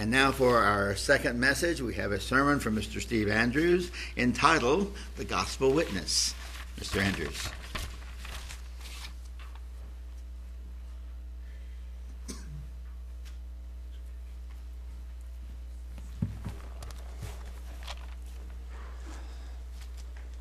And 0.00 0.10
now 0.10 0.32
for 0.32 0.56
our 0.56 0.96
second 0.96 1.38
message, 1.38 1.82
we 1.82 1.92
have 1.96 2.10
a 2.10 2.18
sermon 2.18 2.58
from 2.58 2.74
Mr. 2.74 3.02
Steve 3.02 3.28
Andrews 3.28 3.90
entitled 4.16 4.96
The 5.18 5.26
Gospel 5.26 5.74
Witness. 5.74 6.34
Mr. 6.78 7.02
Andrews. 7.02 7.50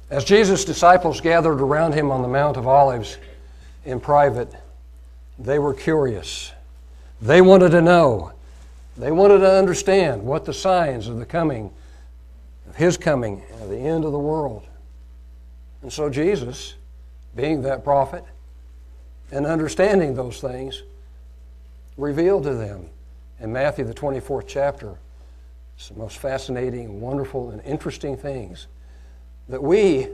As 0.10 0.23
Jesus' 0.23 0.64
disciples 0.64 1.20
gathered 1.20 1.60
around 1.60 1.96
him 1.96 2.12
on 2.12 2.21
the 2.21 2.30
Mount 2.30 2.55
of 2.55 2.66
Olives 2.66 3.18
in 3.84 4.00
private, 4.00 4.54
they 5.38 5.60
were 5.60 5.73
curious. 5.73 6.54
They 7.21 7.41
wanted 7.41 7.71
to 7.71 7.82
know. 7.82 8.32
They 8.99 9.12
wanted 9.12 9.39
to 9.39 9.49
understand 9.49 10.23
what 10.23 10.44
the 10.44 10.53
signs 10.53 11.07
of 11.07 11.20
the 11.20 11.26
coming, 11.26 11.71
of 12.67 12.76
his 12.76 12.98
coming, 12.98 13.41
of 13.62 13.70
the 13.70 13.77
end 13.77 14.03
of 14.03 14.12
the 14.12 14.20
world. 14.20 14.67
And 15.81 15.91
so 15.91 16.09
Jesus, 16.09 16.76
being 17.34 17.62
that 17.62 17.85
prophet 17.85 18.26
and 19.31 19.45
understanding 19.45 20.16
those 20.16 20.41
things, 20.41 20.84
revealed 21.95 22.43
to 22.43 22.54
them 22.54 22.90
in 23.40 23.54
Matthew, 23.54 23.85
the 23.85 23.93
24th 23.93 24.48
chapter, 24.48 24.98
some 25.77 25.98
most 25.98 26.18
fascinating, 26.18 26.99
wonderful, 26.99 27.52
and 27.52 27.62
interesting 27.62 28.18
things 28.18 28.68
that 29.48 29.63
we 29.63 30.09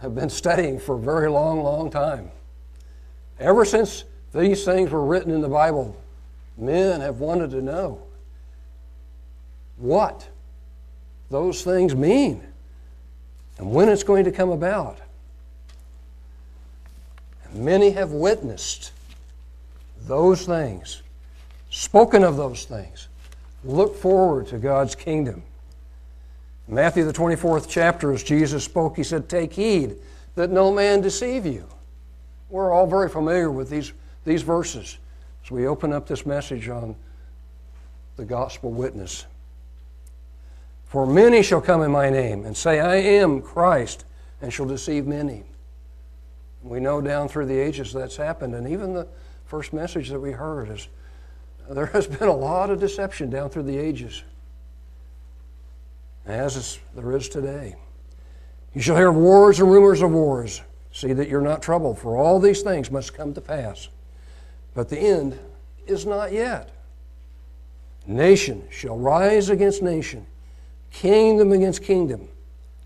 have 0.00 0.16
been 0.16 0.30
studying 0.30 0.80
for 0.80 0.96
a 0.96 0.98
very 0.98 1.30
long, 1.30 1.62
long 1.62 1.88
time. 1.88 2.32
Ever 3.38 3.64
since 3.64 4.02
these 4.34 4.64
things 4.64 4.90
were 4.90 5.04
written 5.04 5.30
in 5.30 5.40
the 5.40 5.48
Bible, 5.48 5.96
men 6.60 7.00
have 7.00 7.20
wanted 7.20 7.50
to 7.50 7.62
know 7.62 8.02
what 9.76 10.28
those 11.30 11.62
things 11.62 11.94
mean 11.94 12.42
and 13.58 13.72
when 13.72 13.88
it's 13.88 14.02
going 14.02 14.24
to 14.24 14.32
come 14.32 14.50
about. 14.50 14.98
And 17.44 17.64
many 17.64 17.90
have 17.90 18.10
witnessed 18.10 18.92
those 20.06 20.46
things, 20.46 21.02
spoken 21.70 22.24
of 22.24 22.36
those 22.36 22.64
things, 22.64 23.08
look 23.64 23.96
forward 23.96 24.46
to 24.48 24.58
God's 24.58 24.94
kingdom. 24.94 25.42
Matthew, 26.66 27.04
the 27.04 27.12
24th 27.12 27.66
chapter, 27.68 28.12
as 28.12 28.22
Jesus 28.22 28.64
spoke, 28.64 28.96
he 28.96 29.02
said, 29.02 29.28
Take 29.28 29.52
heed 29.52 29.96
that 30.36 30.50
no 30.50 30.72
man 30.72 31.00
deceive 31.00 31.44
you. 31.44 31.66
We're 32.48 32.72
all 32.72 32.86
very 32.86 33.08
familiar 33.08 33.50
with 33.50 33.68
these, 33.68 33.92
these 34.24 34.42
verses. 34.42 34.98
So 35.44 35.54
we 35.54 35.66
open 35.66 35.92
up 35.92 36.06
this 36.06 36.26
message 36.26 36.68
on 36.68 36.94
the 38.16 38.24
gospel 38.24 38.70
witness. 38.70 39.26
For 40.84 41.06
many 41.06 41.42
shall 41.42 41.60
come 41.60 41.82
in 41.82 41.90
my 41.90 42.10
name 42.10 42.44
and 42.44 42.56
say, 42.56 42.80
I 42.80 42.96
am 42.96 43.40
Christ, 43.40 44.04
and 44.42 44.52
shall 44.52 44.66
deceive 44.66 45.06
many. 45.06 45.44
We 46.62 46.80
know 46.80 47.00
down 47.00 47.28
through 47.28 47.46
the 47.46 47.58
ages 47.58 47.92
that's 47.92 48.16
happened, 48.16 48.54
and 48.54 48.68
even 48.68 48.92
the 48.92 49.06
first 49.46 49.72
message 49.72 50.08
that 50.10 50.20
we 50.20 50.32
heard 50.32 50.68
is 50.68 50.88
there 51.70 51.86
has 51.86 52.06
been 52.06 52.28
a 52.28 52.36
lot 52.36 52.70
of 52.70 52.80
deception 52.80 53.30
down 53.30 53.50
through 53.50 53.62
the 53.62 53.78
ages 53.78 54.22
as 56.26 56.78
there 56.94 57.16
is 57.16 57.28
today. 57.28 57.76
You 58.74 58.80
shall 58.80 58.96
hear 58.96 59.08
of 59.08 59.16
wars 59.16 59.60
and 59.60 59.70
rumors 59.70 60.02
of 60.02 60.12
wars. 60.12 60.60
See 60.92 61.12
that 61.12 61.28
you're 61.28 61.40
not 61.40 61.62
troubled, 61.62 61.98
for 61.98 62.16
all 62.16 62.40
these 62.40 62.62
things 62.62 62.90
must 62.90 63.14
come 63.14 63.32
to 63.34 63.40
pass. 63.40 63.88
But 64.74 64.88
the 64.88 64.98
end 64.98 65.38
is 65.86 66.06
not 66.06 66.32
yet. 66.32 66.70
Nation 68.06 68.64
shall 68.70 68.96
rise 68.96 69.50
against 69.50 69.82
nation, 69.82 70.26
kingdom 70.90 71.52
against 71.52 71.82
kingdom. 71.82 72.28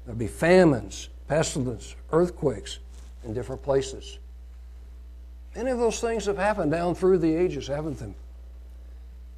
There'll 0.04 0.18
be 0.18 0.26
famines, 0.26 1.08
pestilence, 1.28 1.94
earthquakes 2.12 2.78
in 3.24 3.32
different 3.32 3.62
places. 3.62 4.18
Many 5.54 5.70
of 5.70 5.78
those 5.78 6.00
things 6.00 6.26
have 6.26 6.36
happened 6.36 6.72
down 6.72 6.94
through 6.94 7.18
the 7.18 7.34
ages, 7.34 7.68
haven't 7.68 7.98
they? 7.98 8.14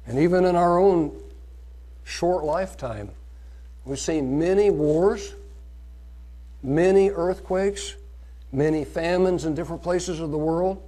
And 0.07 0.19
even 0.19 0.45
in 0.45 0.55
our 0.55 0.79
own 0.79 1.11
short 2.03 2.43
lifetime, 2.43 3.11
We've 3.87 3.97
seen 3.97 4.37
many 4.37 4.69
wars, 4.69 5.33
many 6.61 7.09
earthquakes, 7.09 7.95
many 8.51 8.83
famines 8.83 9.45
in 9.45 9.55
different 9.55 9.81
places 9.81 10.19
of 10.19 10.29
the 10.31 10.37
world, 10.37 10.83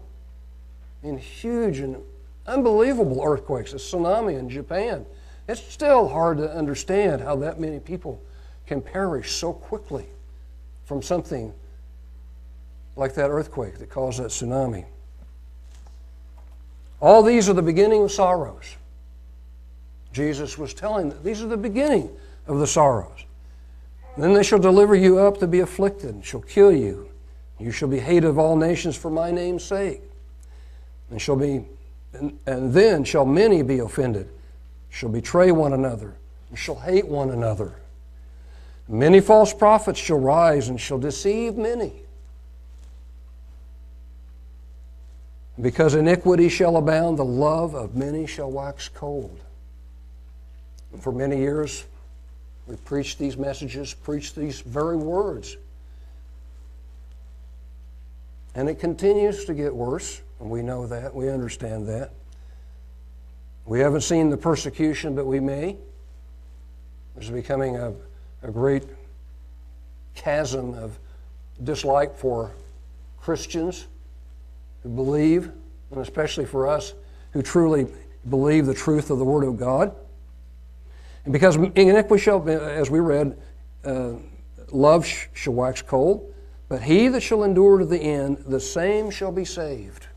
and 1.04 1.20
huge 1.20 1.80
and 1.80 1.98
unbelievable 2.46 3.22
earthquakes, 3.24 3.74
a 3.74 3.78
tsunami 3.78 4.38
in 4.38 4.50
Japan. 4.50 5.06
It's 5.48 5.62
still 5.62 6.08
hard 6.08 6.38
to 6.38 6.52
understand 6.52 7.22
how 7.22 7.36
that 7.38 7.60
many 7.60 7.80
people 7.80 8.22
can 8.68 8.82
perish 8.82 9.32
so 9.32 9.54
quickly 9.54 10.06
from 10.86 11.02
something 11.02 11.54
like 12.96 13.16
that 13.16 13.30
earthquake 13.30 13.80
that 13.80 13.90
caused 13.90 14.20
that 14.20 14.30
tsunami. 14.30 14.86
All 17.02 17.24
these 17.24 17.48
are 17.48 17.54
the 17.54 17.62
beginning 17.62 18.04
of 18.04 18.12
sorrows. 18.12 18.76
Jesus 20.12 20.58
was 20.58 20.74
telling 20.74 21.10
that 21.10 21.24
these 21.24 21.42
are 21.42 21.48
the 21.48 21.58
beginning 21.58 22.10
of 22.48 22.60
the 22.60 22.68
sorrows. 22.68 23.26
Then 24.18 24.34
they 24.34 24.44
shall 24.44 24.60
deliver 24.60 24.96
you 24.96 25.20
up 25.20 25.38
to 25.38 25.48
be 25.48 25.62
afflicted, 25.62 26.16
and 26.16 26.26
shall 26.26 26.42
kill 26.42 26.72
you. 26.72 27.10
You 27.58 27.72
shall 27.72 27.88
be 27.88 28.00
hated 28.00 28.26
of 28.26 28.38
all 28.38 28.56
nations 28.56 28.98
for 28.98 29.10
my 29.10 29.32
name's 29.32 29.64
sake. 29.64 30.02
And 31.12 31.22
shall 31.22 31.36
be 31.36 31.66
and, 32.14 32.40
and 32.46 32.74
then 32.74 33.04
shall 33.04 33.26
many 33.26 33.62
be 33.62 33.80
offended, 33.80 34.30
shall 34.90 35.10
betray 35.10 35.52
one 35.52 35.74
another, 35.74 36.16
and 36.50 36.58
shall 36.58 36.80
hate 36.80 37.08
one 37.08 37.30
another. 37.30 37.76
Many 38.88 39.20
false 39.20 39.54
prophets 39.54 40.00
shall 40.00 40.20
rise 40.20 40.70
and 40.70 40.82
shall 40.82 40.98
deceive 40.98 41.56
many. 41.56 41.94
Because 45.62 45.94
iniquity 45.94 46.50
shall 46.50 46.78
abound, 46.78 47.20
the 47.20 47.26
love 47.26 47.76
of 47.76 47.96
many 47.96 48.26
shall 48.26 48.50
wax 48.50 48.88
cold. 48.90 49.38
And 50.92 51.04
for 51.04 51.12
many 51.12 51.38
years, 51.38 51.86
we 52.66 52.78
preach 52.78 53.18
these 53.18 53.38
messages, 53.38 53.94
preach 53.94 54.34
these 54.34 54.62
very 54.62 54.98
words. 54.98 55.58
And 58.56 58.68
it 58.68 58.80
continues 58.80 59.46
to 59.46 59.54
get 59.54 59.76
worse, 59.76 60.22
we 60.48 60.62
know 60.62 60.88
that, 60.88 61.14
we 61.14 61.30
understand 61.30 61.88
that. 61.88 62.12
We 63.66 63.80
haven't 63.80 64.02
seen 64.02 64.30
the 64.30 64.38
persecution, 64.38 65.16
but 65.16 65.26
we 65.26 65.40
may. 65.40 65.76
There's 67.16 67.30
becoming 67.30 67.76
a, 67.76 67.94
a 68.44 68.52
great 68.52 68.84
chasm 70.16 70.74
of 70.74 70.98
dislike 71.64 72.16
for 72.16 72.52
Christians 73.20 73.88
who 74.84 74.90
believe, 74.90 75.52
and 75.92 76.00
especially 76.00 76.46
for 76.46 76.68
us 76.68 76.94
who 77.32 77.42
truly 77.42 77.88
believe 78.30 78.66
the 78.66 78.74
truth 78.74 79.10
of 79.10 79.20
the 79.20 79.26
Word 79.26 79.44
of 79.44 79.58
God. 79.58 79.94
And 81.26 81.34
because 81.34 81.56
iniquity 81.56 82.24
shall, 82.24 82.48
as 82.50 82.90
we 82.90 83.00
read, 83.00 83.38
uh, 83.84 84.14
love 84.72 85.06
shall 85.06 85.54
wax 85.54 85.82
cold, 85.82 86.34
but 86.70 86.82
he 86.82 87.08
that 87.10 87.22
shall 87.22 87.44
endure 87.44 87.80
to 87.80 87.86
the 87.86 88.00
end, 88.00 88.44
the 88.48 88.60
same 88.60 89.10
shall 89.12 89.32
be 89.32 89.46
saved. 89.46 90.08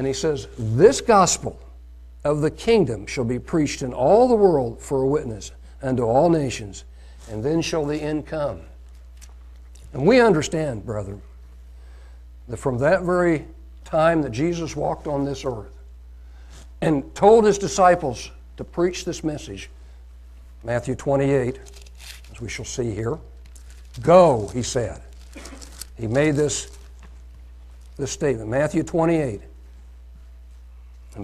And 0.00 0.06
he 0.06 0.14
says, 0.14 0.48
This 0.56 1.02
gospel 1.02 1.60
of 2.24 2.40
the 2.40 2.50
kingdom 2.50 3.06
shall 3.06 3.26
be 3.26 3.38
preached 3.38 3.82
in 3.82 3.92
all 3.92 4.28
the 4.28 4.34
world 4.34 4.80
for 4.80 5.02
a 5.02 5.06
witness 5.06 5.52
unto 5.82 6.04
all 6.04 6.30
nations, 6.30 6.84
and 7.30 7.44
then 7.44 7.60
shall 7.60 7.84
the 7.84 8.00
end 8.00 8.26
come. 8.26 8.62
And 9.92 10.06
we 10.06 10.18
understand, 10.18 10.86
brethren, 10.86 11.20
that 12.48 12.56
from 12.56 12.78
that 12.78 13.02
very 13.02 13.44
time 13.84 14.22
that 14.22 14.30
Jesus 14.30 14.74
walked 14.74 15.06
on 15.06 15.26
this 15.26 15.44
earth 15.44 15.76
and 16.80 17.14
told 17.14 17.44
his 17.44 17.58
disciples 17.58 18.30
to 18.56 18.64
preach 18.64 19.04
this 19.04 19.22
message. 19.22 19.68
Matthew 20.64 20.94
28, 20.94 21.60
as 22.32 22.40
we 22.40 22.48
shall 22.48 22.64
see 22.64 22.94
here. 22.94 23.18
Go, 24.00 24.48
he 24.54 24.62
said. 24.62 25.02
He 25.98 26.06
made 26.06 26.36
this, 26.36 26.74
this 27.98 28.10
statement. 28.10 28.48
Matthew 28.48 28.82
28, 28.82 29.42
and 29.42 29.49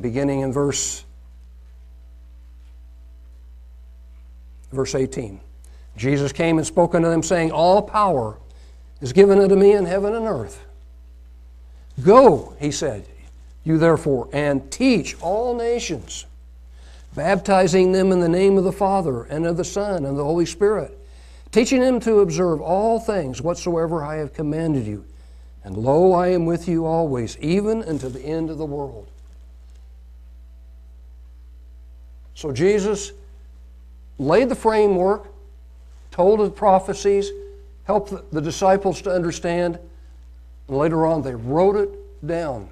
beginning 0.01 0.41
in 0.41 0.53
verse, 0.53 1.05
verse 4.73 4.95
18. 4.95 5.41
Jesus 5.97 6.33
came 6.33 6.59
and 6.59 6.67
spoke 6.67 6.95
unto 6.95 7.09
them, 7.09 7.23
saying, 7.23 7.51
All 7.51 7.83
power 7.83 8.37
is 9.01 9.13
given 9.13 9.39
unto 9.39 9.57
me 9.57 9.73
in 9.73 9.87
heaven 9.87 10.15
and 10.15 10.27
earth. 10.27 10.65
Go, 12.03 12.55
he 12.61 12.71
said, 12.71 13.07
you 13.65 13.79
therefore, 13.79 14.29
and 14.33 14.71
teach 14.71 15.21
all 15.21 15.55
nations 15.55 16.27
baptizing 17.17 17.93
them 17.93 18.13
in 18.13 18.21
the 18.21 18.29
name 18.29 18.59
of 18.59 18.65
the 18.65 18.73
Father 18.73 19.25
and 19.25 19.47
of 19.47 19.57
the 19.57 19.65
Son 19.65 20.05
and 20.05 20.17
the 20.19 20.23
Holy 20.23 20.47
Spirit, 20.47 20.97
teaching 21.51 21.81
them 21.81 21.99
to 21.99 22.21
observe 22.21 22.61
all 22.61 23.01
things 23.01 23.41
whatsoever 23.41 24.05
I 24.05 24.17
have 24.17 24.35
commanded 24.35 24.87
you. 24.87 25.05
And 25.65 25.77
lo, 25.77 26.13
I 26.13 26.29
am 26.29 26.45
with 26.45 26.69
you 26.69 26.85
always, 26.85 27.37
even 27.39 27.83
unto 27.83 28.09
the 28.09 28.21
end 28.21 28.51
of 28.51 28.59
the 28.59 28.67
world. 28.67 29.09
So 32.37 32.53
Jesus 32.53 33.13
laid 34.19 34.51
the 34.51 34.55
framework, 34.55 35.27
told 36.11 36.41
the 36.41 36.51
prophecies, 36.51 37.31
helped 37.85 38.13
the, 38.31 38.41
disciples 38.43 39.01
to 39.03 39.11
understand, 39.11 39.79
and 40.69 40.77
later 40.77 41.07
on 41.07 41.23
they 41.23 41.35
wrote 41.35 41.77
it 41.77 42.27
down. 42.27 42.69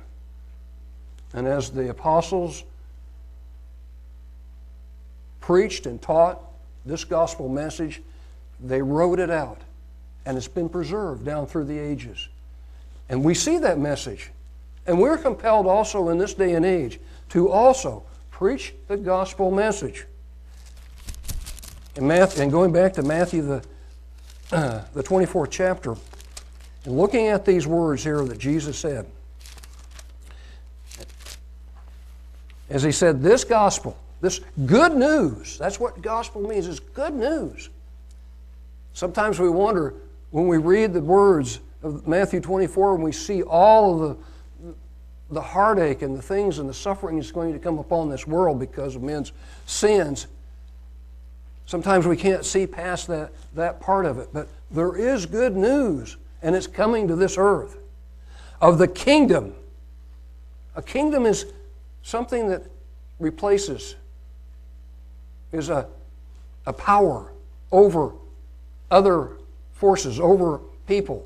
And 1.32 1.46
as 1.46 1.70
the 1.70 1.88
apostles 1.88 2.62
preached 5.40 5.86
and 5.86 6.00
taught 6.00 6.42
this 6.84 7.04
gospel 7.04 7.48
message, 7.48 8.02
they 8.60 8.82
wrote 8.82 9.18
it 9.18 9.30
out. 9.30 9.62
And 10.26 10.36
it's 10.36 10.46
been 10.46 10.68
preserved 10.68 11.24
down 11.24 11.46
through 11.46 11.64
the 11.64 11.78
ages. 11.78 12.28
And 13.08 13.24
we 13.24 13.32
see 13.32 13.56
that 13.58 13.78
message. 13.78 14.30
And 14.86 15.00
we're 15.00 15.18
compelled 15.18 15.66
also 15.66 16.10
in 16.10 16.18
this 16.18 16.34
day 16.34 16.52
and 16.52 16.66
age 16.66 17.00
to 17.30 17.50
also 17.50 18.02
preach 18.34 18.74
the 18.88 18.96
gospel 18.96 19.52
message. 19.52 20.06
And, 21.94 22.08
Matthew, 22.08 22.42
and 22.42 22.50
going 22.50 22.72
back 22.72 22.92
to 22.94 23.02
Matthew, 23.04 23.42
the, 23.42 23.64
uh, 24.50 24.82
the 24.94 25.04
24th 25.04 25.50
chapter, 25.52 25.94
and 26.84 26.98
looking 26.98 27.28
at 27.28 27.44
these 27.44 27.64
words 27.68 28.02
here 28.02 28.24
that 28.24 28.38
Jesus 28.38 28.76
said, 28.76 29.06
as 32.68 32.82
he 32.82 32.90
said, 32.90 33.22
this 33.22 33.44
gospel, 33.44 33.96
this 34.20 34.40
good 34.66 34.96
news, 34.96 35.56
that's 35.56 35.78
what 35.78 36.02
gospel 36.02 36.42
means, 36.42 36.66
is 36.66 36.80
good 36.80 37.14
news. 37.14 37.70
Sometimes 38.94 39.38
we 39.38 39.48
wonder 39.48 39.94
when 40.32 40.48
we 40.48 40.58
read 40.58 40.92
the 40.92 41.00
words 41.00 41.60
of 41.84 42.08
Matthew 42.08 42.40
24 42.40 42.96
and 42.96 43.04
we 43.04 43.12
see 43.12 43.42
all 43.44 43.94
of 43.94 44.00
the, 44.18 44.24
the 45.34 45.42
heartache 45.42 46.02
and 46.02 46.16
the 46.16 46.22
things 46.22 46.58
and 46.58 46.68
the 46.68 46.74
suffering 46.74 47.16
that's 47.16 47.32
going 47.32 47.52
to 47.52 47.58
come 47.58 47.78
upon 47.78 48.08
this 48.08 48.26
world 48.26 48.58
because 48.58 48.96
of 48.96 49.02
men's 49.02 49.32
sins. 49.66 50.26
Sometimes 51.66 52.06
we 52.06 52.16
can't 52.16 52.44
see 52.44 52.66
past 52.66 53.08
that, 53.08 53.32
that 53.54 53.80
part 53.80 54.06
of 54.06 54.18
it, 54.18 54.28
but 54.32 54.48
there 54.70 54.96
is 54.96 55.26
good 55.26 55.56
news, 55.56 56.16
and 56.42 56.54
it's 56.54 56.66
coming 56.66 57.08
to 57.08 57.16
this 57.16 57.36
earth 57.38 57.78
of 58.60 58.78
the 58.78 58.88
kingdom. 58.88 59.54
A 60.76 60.82
kingdom 60.82 61.26
is 61.26 61.46
something 62.02 62.48
that 62.48 62.62
replaces, 63.18 63.96
is 65.52 65.68
a, 65.68 65.86
a 66.66 66.72
power 66.72 67.32
over 67.72 68.12
other 68.90 69.32
forces, 69.72 70.20
over 70.20 70.60
people. 70.86 71.24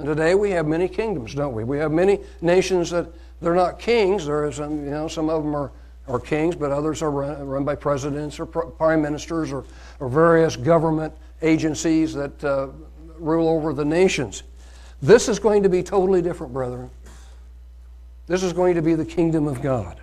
And 0.00 0.08
today 0.08 0.34
we 0.34 0.50
have 0.52 0.66
many 0.66 0.88
kingdoms, 0.88 1.34
don't 1.34 1.52
we? 1.52 1.62
We 1.62 1.76
have 1.76 1.92
many 1.92 2.20
nations 2.40 2.88
that 2.88 3.06
they're 3.42 3.54
not 3.54 3.78
kings. 3.78 4.24
There 4.24 4.46
are 4.46 4.50
some, 4.50 4.82
you 4.82 4.90
know, 4.90 5.08
some 5.08 5.28
of 5.28 5.42
them 5.42 5.54
are, 5.54 5.70
are 6.08 6.18
kings, 6.18 6.56
but 6.56 6.70
others 6.72 7.02
are 7.02 7.10
run, 7.10 7.46
run 7.46 7.64
by 7.64 7.74
presidents 7.74 8.40
or 8.40 8.46
prime 8.46 9.02
ministers 9.02 9.52
or, 9.52 9.66
or 9.98 10.08
various 10.08 10.56
government 10.56 11.12
agencies 11.42 12.14
that 12.14 12.42
uh, 12.42 12.68
rule 13.18 13.46
over 13.46 13.74
the 13.74 13.84
nations. 13.84 14.42
This 15.02 15.28
is 15.28 15.38
going 15.38 15.64
to 15.64 15.68
be 15.68 15.82
totally 15.82 16.22
different, 16.22 16.54
brethren. 16.54 16.88
This 18.26 18.42
is 18.42 18.54
going 18.54 18.76
to 18.76 18.82
be 18.82 18.94
the 18.94 19.04
kingdom 19.04 19.46
of 19.46 19.60
God. 19.60 20.00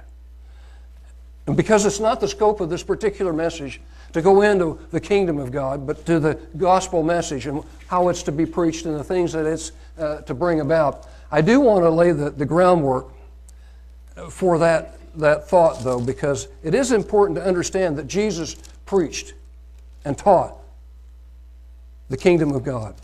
And 1.48 1.58
because 1.58 1.88
it's 1.88 2.00
not 2.00 2.20
the 2.20 2.28
scope 2.28 2.62
of 2.62 2.70
this 2.70 2.84
particular 2.84 3.34
message 3.34 3.82
to 4.14 4.22
go 4.22 4.42
into 4.42 4.80
the 4.92 5.00
kingdom 5.00 5.38
of 5.38 5.52
God, 5.52 5.86
but 5.86 6.06
to 6.06 6.20
the 6.20 6.36
gospel 6.58 7.04
message 7.04 7.48
and 7.48 7.64
how 7.88 8.10
it's 8.10 8.24
to 8.24 8.32
be 8.32 8.46
preached 8.46 8.86
and 8.86 8.96
the 8.96 9.04
things 9.04 9.34
that 9.34 9.46
it's 9.46 9.72
uh, 9.98 10.22
to 10.22 10.34
bring 10.34 10.62
about, 10.62 11.08
I 11.32 11.42
do 11.42 11.60
want 11.60 11.84
to 11.84 11.90
lay 11.90 12.12
the, 12.12 12.30
the 12.30 12.46
groundwork 12.46 13.08
for 14.30 14.58
that, 14.60 14.98
that 15.16 15.48
thought, 15.48 15.84
though, 15.84 16.00
because 16.00 16.48
it 16.64 16.74
is 16.74 16.92
important 16.92 17.38
to 17.38 17.46
understand 17.46 17.98
that 17.98 18.08
Jesus 18.08 18.56
preached 18.86 19.34
and 20.06 20.18
taught 20.18 20.56
the 22.10 22.18
kingdom 22.18 22.52
of 22.54 22.64
God. 22.64 22.96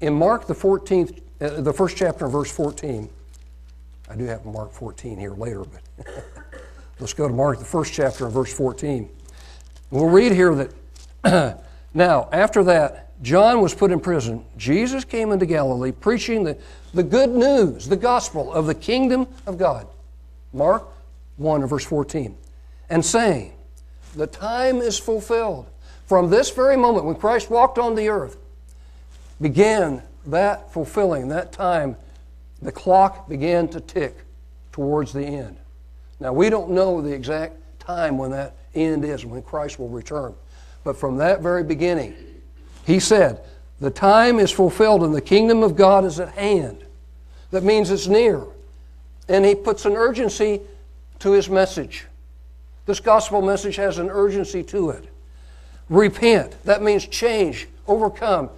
In 0.00 0.14
Mark, 0.14 0.46
the 0.46 0.54
14th, 0.54 1.20
uh, 1.40 1.60
the 1.60 1.72
first 1.72 1.96
chapter, 1.96 2.26
verse 2.28 2.50
14, 2.50 3.08
I 4.10 4.16
do 4.16 4.24
have 4.24 4.44
Mark 4.46 4.72
14 4.72 5.18
here 5.18 5.34
later, 5.34 5.64
but. 5.64 6.06
Let's 7.00 7.14
go 7.14 7.28
to 7.28 7.34
Mark, 7.34 7.60
the 7.60 7.64
first 7.64 7.92
chapter, 7.92 8.28
verse 8.28 8.52
14. 8.52 9.08
We'll 9.90 10.08
read 10.08 10.32
here 10.32 10.54
that 11.24 11.64
now, 11.94 12.28
after 12.32 12.62
that, 12.64 13.08
John 13.22 13.60
was 13.60 13.74
put 13.74 13.90
in 13.90 14.00
prison. 14.00 14.44
Jesus 14.56 15.04
came 15.04 15.32
into 15.32 15.46
Galilee 15.46 15.92
preaching 15.92 16.44
the, 16.44 16.56
the 16.94 17.02
good 17.02 17.30
news, 17.30 17.88
the 17.88 17.96
gospel 17.96 18.52
of 18.52 18.66
the 18.66 18.74
kingdom 18.74 19.26
of 19.46 19.58
God. 19.58 19.86
Mark 20.52 20.86
1 21.36 21.62
and 21.62 21.70
verse 21.70 21.84
14. 21.84 22.36
And 22.90 23.04
saying, 23.04 23.54
The 24.14 24.26
time 24.26 24.76
is 24.76 24.98
fulfilled. 24.98 25.66
From 26.06 26.30
this 26.30 26.50
very 26.50 26.76
moment 26.76 27.04
when 27.04 27.16
Christ 27.16 27.50
walked 27.50 27.78
on 27.78 27.94
the 27.94 28.08
earth, 28.08 28.38
began 29.40 30.02
that 30.26 30.72
fulfilling, 30.72 31.28
that 31.28 31.52
time, 31.52 31.96
the 32.62 32.72
clock 32.72 33.28
began 33.28 33.68
to 33.68 33.80
tick 33.80 34.16
towards 34.72 35.12
the 35.12 35.24
end. 35.24 35.56
Now, 36.20 36.32
we 36.32 36.50
don't 36.50 36.70
know 36.70 37.00
the 37.00 37.12
exact 37.12 37.56
time 37.78 38.18
when 38.18 38.30
that 38.32 38.54
end 38.74 39.04
is, 39.04 39.24
when 39.24 39.42
Christ 39.42 39.78
will 39.78 39.88
return. 39.88 40.34
But 40.84 40.96
from 40.96 41.16
that 41.18 41.40
very 41.40 41.64
beginning, 41.64 42.14
he 42.86 43.00
said, 43.00 43.40
The 43.80 43.90
time 43.90 44.38
is 44.38 44.50
fulfilled 44.50 45.02
and 45.02 45.14
the 45.14 45.20
kingdom 45.20 45.62
of 45.62 45.76
God 45.76 46.04
is 46.04 46.20
at 46.20 46.30
hand. 46.30 46.84
That 47.50 47.64
means 47.64 47.90
it's 47.90 48.06
near. 48.06 48.42
And 49.28 49.44
he 49.44 49.54
puts 49.54 49.84
an 49.84 49.94
urgency 49.94 50.60
to 51.18 51.32
his 51.32 51.50
message. 51.50 52.06
This 52.86 53.00
gospel 53.00 53.42
message 53.42 53.76
has 53.76 53.98
an 53.98 54.08
urgency 54.08 54.62
to 54.64 54.90
it. 54.90 55.04
Repent. 55.88 56.56
That 56.64 56.82
means 56.82 57.06
change, 57.06 57.68
overcome 57.86 58.50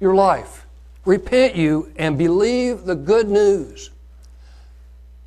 your 0.00 0.14
life. 0.14 0.66
Repent 1.04 1.54
you 1.54 1.92
and 1.96 2.18
believe 2.18 2.84
the 2.84 2.94
good 2.94 3.28
news. 3.28 3.90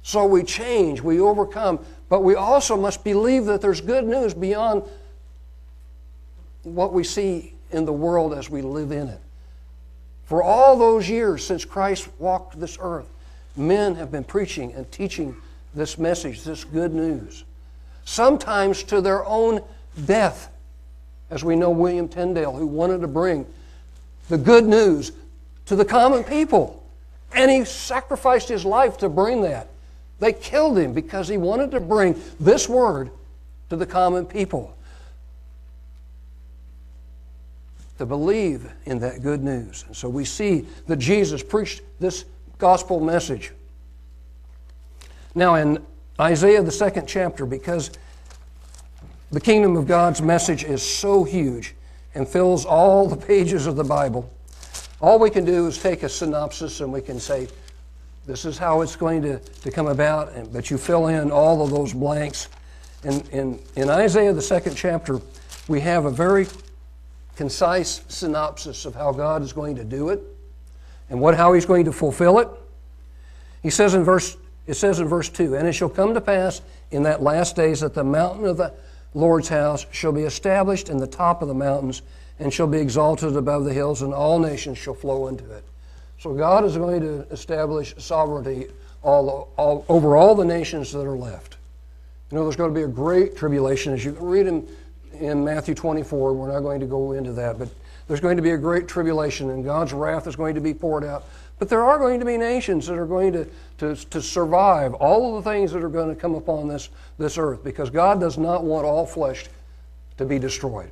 So 0.03 0.25
we 0.25 0.43
change, 0.43 1.01
we 1.01 1.19
overcome, 1.19 1.79
but 2.09 2.23
we 2.23 2.35
also 2.35 2.75
must 2.75 3.03
believe 3.03 3.45
that 3.45 3.61
there's 3.61 3.81
good 3.81 4.05
news 4.05 4.33
beyond 4.33 4.83
what 6.63 6.91
we 6.91 7.03
see 7.03 7.53
in 7.71 7.85
the 7.85 7.93
world 7.93 8.33
as 8.33 8.49
we 8.49 8.61
live 8.61 8.91
in 8.91 9.07
it. 9.07 9.21
For 10.25 10.43
all 10.43 10.77
those 10.77 11.09
years 11.09 11.45
since 11.45 11.65
Christ 11.65 12.09
walked 12.19 12.59
this 12.59 12.77
earth, 12.81 13.07
men 13.55 13.95
have 13.95 14.11
been 14.11 14.23
preaching 14.23 14.73
and 14.73 14.91
teaching 14.91 15.35
this 15.73 15.97
message, 15.97 16.43
this 16.43 16.63
good 16.63 16.93
news, 16.93 17.45
sometimes 18.05 18.83
to 18.83 19.01
their 19.01 19.25
own 19.25 19.61
death. 20.05 20.51
As 21.29 21.43
we 21.43 21.55
know, 21.55 21.69
William 21.69 22.07
Tyndale, 22.07 22.55
who 22.55 22.65
wanted 22.65 23.01
to 23.01 23.07
bring 23.07 23.45
the 24.29 24.37
good 24.37 24.65
news 24.65 25.11
to 25.67 25.75
the 25.75 25.85
common 25.85 26.23
people. 26.23 26.83
And 27.33 27.51
he 27.51 27.65
sacrificed 27.65 28.49
his 28.49 28.65
life 28.65 28.97
to 28.99 29.09
bring 29.09 29.43
that. 29.43 29.67
They 30.19 30.33
killed 30.33 30.77
him 30.77 30.93
because 30.93 31.27
he 31.27 31.37
wanted 31.37 31.71
to 31.71 31.79
bring 31.79 32.21
this 32.39 32.67
word 32.67 33.09
to 33.69 33.75
the 33.75 33.85
common 33.85 34.25
people. 34.25 34.75
To 37.97 38.05
believe 38.05 38.69
in 38.85 38.99
that 38.99 39.21
good 39.21 39.43
news. 39.43 39.85
And 39.87 39.95
so 39.95 40.09
we 40.09 40.25
see 40.25 40.65
that 40.87 40.97
Jesus 40.97 41.43
preached 41.43 41.81
this 41.99 42.25
gospel 42.57 42.99
message. 42.99 43.51
Now, 45.35 45.55
in 45.55 45.85
Isaiah, 46.19 46.61
the 46.61 46.71
second 46.71 47.07
chapter, 47.07 47.45
because 47.45 47.91
the 49.31 49.39
kingdom 49.39 49.77
of 49.77 49.87
God's 49.87 50.21
message 50.21 50.63
is 50.63 50.81
so 50.81 51.23
huge 51.23 51.75
and 52.15 52.27
fills 52.27 52.65
all 52.65 53.07
the 53.07 53.15
pages 53.15 53.67
of 53.67 53.75
the 53.75 53.83
Bible, 53.83 54.29
all 55.01 55.19
we 55.19 55.29
can 55.29 55.45
do 55.45 55.67
is 55.67 55.77
take 55.77 56.03
a 56.03 56.09
synopsis 56.09 56.81
and 56.81 56.91
we 56.91 57.01
can 57.01 57.19
say, 57.19 57.47
this 58.29 58.45
is 58.45 58.59
how 58.59 58.81
it's 58.81 58.95
going 58.95 59.23
to, 59.23 59.39
to 59.39 59.71
come 59.71 59.87
about, 59.87 60.33
and, 60.33 60.53
but 60.53 60.69
you 60.69 60.77
fill 60.77 61.07
in 61.07 61.31
all 61.31 61.63
of 61.63 61.71
those 61.71 61.93
blanks. 61.93 62.47
In, 63.03 63.21
in, 63.31 63.59
in 63.75 63.89
Isaiah, 63.89 64.33
the 64.33 64.41
second 64.41 64.75
chapter, 64.75 65.19
we 65.67 65.79
have 65.79 66.05
a 66.05 66.11
very 66.11 66.45
concise 67.35 68.01
synopsis 68.07 68.85
of 68.85 68.93
how 68.93 69.13
God 69.13 69.41
is 69.41 69.51
going 69.51 69.77
to 69.77 69.83
do 69.83 70.09
it 70.09 70.21
and 71.09 71.19
what, 71.19 71.35
how 71.35 71.53
He's 71.53 71.65
going 71.65 71.85
to 71.85 71.91
fulfill 71.91 72.37
it. 72.37 72.47
He 73.63 73.71
says 73.71 73.95
in 73.95 74.03
verse, 74.03 74.37
it 74.67 74.75
says 74.75 74.99
in 74.99 75.07
verse 75.07 75.29
2 75.29 75.55
And 75.55 75.67
it 75.67 75.73
shall 75.73 75.89
come 75.89 76.13
to 76.13 76.21
pass 76.21 76.61
in 76.91 77.01
that 77.03 77.23
last 77.23 77.55
days 77.55 77.79
that 77.79 77.95
the 77.95 78.03
mountain 78.03 78.45
of 78.45 78.57
the 78.57 78.75
Lord's 79.15 79.49
house 79.49 79.87
shall 79.89 80.11
be 80.11 80.21
established 80.21 80.89
in 80.89 80.97
the 80.97 81.07
top 81.07 81.41
of 81.41 81.47
the 81.47 81.55
mountains 81.55 82.03
and 82.37 82.53
shall 82.53 82.67
be 82.67 82.77
exalted 82.77 83.35
above 83.35 83.65
the 83.65 83.73
hills, 83.73 84.03
and 84.03 84.13
all 84.13 84.37
nations 84.37 84.77
shall 84.77 84.93
flow 84.93 85.27
into 85.27 85.51
it. 85.51 85.63
So 86.19 86.33
God 86.33 86.65
is 86.65 86.75
going 86.75 86.99
to 87.01 87.25
establish 87.31 87.95
sovereignty 87.97 88.67
all, 89.01 89.49
all, 89.55 89.85
over 89.87 90.17
all 90.17 90.35
the 90.35 90.45
nations 90.45 90.91
that 90.91 91.05
are 91.05 91.17
left. 91.17 91.55
You 92.29 92.37
know, 92.37 92.43
there's 92.43 92.57
going 92.57 92.73
to 92.73 92.77
be 92.77 92.83
a 92.83 92.87
great 92.87 93.37
tribulation, 93.37 93.93
as 93.93 94.03
you 94.03 94.11
can 94.11 94.25
read 94.25 94.45
in, 94.45 94.67
in 95.13 95.43
Matthew 95.43 95.73
24. 95.73 96.33
We're 96.33 96.51
not 96.51 96.59
going 96.59 96.81
to 96.81 96.85
go 96.85 97.13
into 97.13 97.31
that, 97.33 97.57
but 97.57 97.69
there's 98.07 98.19
going 98.19 98.35
to 98.35 98.43
be 98.43 98.51
a 98.51 98.57
great 98.57 98.87
tribulation, 98.87 99.49
and 99.49 99.63
God's 99.63 99.93
wrath 99.93 100.27
is 100.27 100.35
going 100.35 100.55
to 100.55 100.61
be 100.61 100.73
poured 100.73 101.05
out 101.05 101.23
But 101.57 101.69
there 101.69 101.83
are 101.83 101.97
going 101.97 102.19
to 102.19 102.25
be 102.25 102.37
nations 102.37 102.87
that 102.87 102.97
are 102.97 103.05
going 103.05 103.31
to, 103.33 103.47
to, 103.77 103.95
to 103.95 104.21
survive 104.21 104.93
all 104.95 105.37
of 105.37 105.43
the 105.43 105.49
things 105.49 105.71
that 105.71 105.83
are 105.83 105.89
going 105.89 106.13
to 106.13 106.19
come 106.19 106.35
upon 106.35 106.67
this, 106.67 106.89
this 107.17 107.37
earth 107.37 107.63
because 107.63 107.89
God 107.89 108.19
does 108.19 108.37
not 108.37 108.63
want 108.63 108.85
all 108.85 109.05
flesh 109.05 109.45
to 110.17 110.25
be 110.25 110.37
destroyed. 110.37 110.91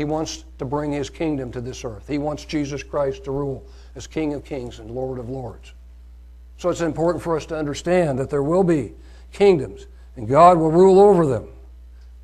He 0.00 0.04
wants 0.04 0.46
to 0.56 0.64
bring 0.64 0.92
His 0.92 1.10
kingdom 1.10 1.52
to 1.52 1.60
this 1.60 1.84
earth. 1.84 2.08
He 2.08 2.16
wants 2.16 2.46
Jesus 2.46 2.82
Christ 2.82 3.24
to 3.24 3.32
rule 3.32 3.62
as 3.94 4.06
King 4.06 4.32
of 4.32 4.46
kings 4.46 4.78
and 4.78 4.90
Lord 4.90 5.18
of 5.18 5.28
lords. 5.28 5.74
So 6.56 6.70
it's 6.70 6.80
important 6.80 7.22
for 7.22 7.36
us 7.36 7.44
to 7.46 7.58
understand 7.58 8.18
that 8.18 8.30
there 8.30 8.42
will 8.42 8.64
be 8.64 8.94
kingdoms 9.30 9.88
and 10.16 10.26
God 10.26 10.56
will 10.56 10.70
rule 10.70 10.98
over 11.00 11.26
them. 11.26 11.48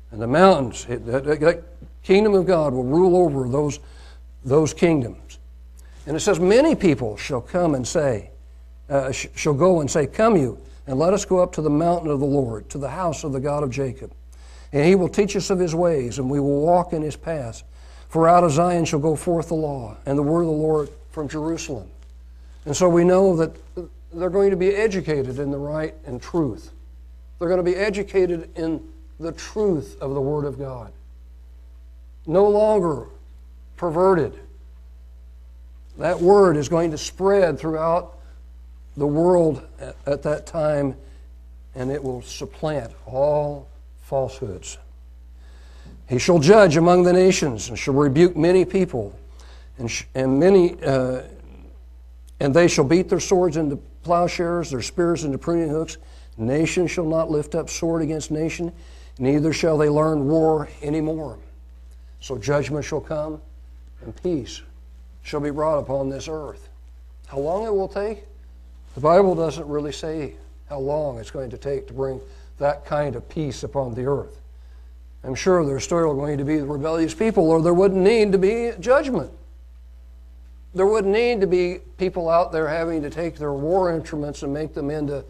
And 0.09 0.19
the 0.19 0.25
mountains, 0.25 0.85
that, 0.85 1.63
kingdom 2.01 2.33
of 2.33 2.47
God 2.47 2.73
will 2.73 2.83
rule 2.83 3.15
over 3.15 3.47
those, 3.47 3.79
those 4.43 4.73
kingdoms. 4.73 5.37
And 6.07 6.17
it 6.17 6.21
says, 6.21 6.39
Many 6.39 6.73
people 6.73 7.15
shall 7.15 7.41
come 7.41 7.75
and 7.75 7.87
say, 7.87 8.31
uh, 8.89 9.11
sh- 9.11 9.27
shall 9.35 9.53
go 9.53 9.81
and 9.81 9.91
say, 9.91 10.07
Come 10.07 10.35
you, 10.35 10.59
and 10.87 10.97
let 10.97 11.13
us 11.13 11.25
go 11.25 11.37
up 11.37 11.53
to 11.53 11.61
the 11.61 11.69
mountain 11.69 12.09
of 12.09 12.19
the 12.19 12.25
Lord, 12.25 12.71
to 12.71 12.79
the 12.79 12.89
house 12.89 13.23
of 13.23 13.33
the 13.33 13.39
God 13.39 13.61
of 13.61 13.69
Jacob. 13.69 14.11
And 14.73 14.85
he 14.85 14.95
will 14.95 15.09
teach 15.09 15.35
us 15.35 15.49
of 15.49 15.59
his 15.59 15.73
ways, 15.73 16.19
and 16.19 16.29
we 16.29 16.39
will 16.39 16.61
walk 16.61 16.93
in 16.93 17.01
his 17.01 17.15
paths. 17.15 17.63
For 18.09 18.27
out 18.27 18.43
of 18.43 18.51
Zion 18.51 18.85
shall 18.85 18.99
go 18.99 19.15
forth 19.15 19.49
the 19.49 19.55
law, 19.55 19.97
and 20.05 20.17
the 20.17 20.23
word 20.23 20.41
of 20.41 20.47
the 20.47 20.53
Lord 20.53 20.89
from 21.11 21.27
Jerusalem. 21.27 21.89
And 22.65 22.75
so 22.75 22.89
we 22.89 23.03
know 23.03 23.35
that 23.37 23.55
they're 24.13 24.29
going 24.29 24.51
to 24.51 24.57
be 24.57 24.69
educated 24.69 25.39
in 25.39 25.51
the 25.51 25.57
right 25.57 25.93
and 26.05 26.21
truth. 26.21 26.71
They're 27.39 27.47
going 27.47 27.63
to 27.63 27.71
be 27.71 27.75
educated 27.75 28.49
in 28.57 28.81
the 29.19 29.31
truth 29.31 29.97
of 30.01 30.13
the 30.13 30.21
Word 30.21 30.45
of 30.45 30.57
God. 30.57 30.91
No 32.25 32.47
longer 32.47 33.05
perverted. 33.77 34.37
That 35.97 36.19
Word 36.19 36.57
is 36.57 36.69
going 36.69 36.91
to 36.91 36.97
spread 36.97 37.59
throughout 37.59 38.17
the 38.95 39.07
world 39.07 39.65
at, 39.79 39.95
at 40.05 40.23
that 40.23 40.45
time, 40.45 40.95
and 41.75 41.91
it 41.91 42.03
will 42.03 42.21
supplant 42.21 42.91
all 43.05 43.67
falsehoods. 44.07 44.77
He 46.07 46.17
shall 46.17 46.39
judge 46.39 46.77
among 46.77 47.03
the 47.03 47.11
nations 47.11 47.67
and 47.67 47.77
shall 47.77 47.93
rebuke 47.93 48.37
many 48.37 48.63
people, 48.63 49.13
and, 49.77 49.91
sh- 49.91 50.05
and 50.15 50.39
many, 50.39 50.81
uh, 50.81 51.23
and 52.39 52.53
they 52.53 52.69
shall 52.69 52.85
beat 52.85 53.09
their 53.09 53.19
swords 53.19 53.57
into 53.57 53.75
plowshares, 54.03 54.71
their 54.71 54.81
spears 54.81 55.25
into 55.25 55.37
pruning 55.37 55.67
hooks. 55.67 55.97
Nation 56.37 56.87
shall 56.87 57.05
not 57.05 57.29
lift 57.29 57.53
up 57.53 57.69
sword 57.69 58.01
against 58.01 58.31
nation, 58.31 58.71
neither 59.19 59.51
shall 59.51 59.77
they 59.77 59.89
learn 59.89 60.29
war 60.29 60.69
any 60.81 61.01
more. 61.01 61.37
So 62.21 62.37
judgment 62.37 62.85
shall 62.85 63.01
come, 63.01 63.41
and 64.01 64.15
peace 64.23 64.61
shall 65.21 65.41
be 65.41 65.49
brought 65.49 65.79
upon 65.79 66.07
this 66.09 66.29
earth. 66.29 66.69
How 67.27 67.39
long 67.39 67.65
it 67.65 67.75
will 67.75 67.89
take? 67.89 68.23
The 68.95 69.01
Bible 69.01 69.35
doesn't 69.35 69.67
really 69.67 69.91
say 69.91 70.35
how 70.69 70.79
long 70.79 71.19
it's 71.19 71.31
going 71.31 71.49
to 71.49 71.57
take 71.57 71.87
to 71.87 71.93
bring 71.93 72.21
that 72.59 72.85
kind 72.85 73.15
of 73.15 73.27
peace 73.29 73.63
upon 73.63 73.93
the 73.93 74.05
earth. 74.05 74.39
I'm 75.23 75.35
sure 75.35 75.65
there's 75.65 75.83
still 75.83 76.13
going 76.13 76.37
to 76.37 76.45
be 76.45 76.57
rebellious 76.57 77.13
people, 77.13 77.49
or 77.49 77.61
there 77.61 77.73
wouldn't 77.73 78.01
need 78.01 78.31
to 78.31 78.37
be 78.37 78.71
judgment. 78.79 79.31
There 80.73 80.85
wouldn't 80.85 81.13
need 81.13 81.41
to 81.41 81.47
be 81.47 81.79
people 81.97 82.29
out 82.29 82.51
there 82.51 82.67
having 82.67 83.01
to 83.01 83.09
take 83.09 83.37
their 83.37 83.53
war 83.53 83.91
instruments 83.93 84.43
and 84.43 84.53
make 84.53 84.73
them 84.73 84.89
into 84.89 85.25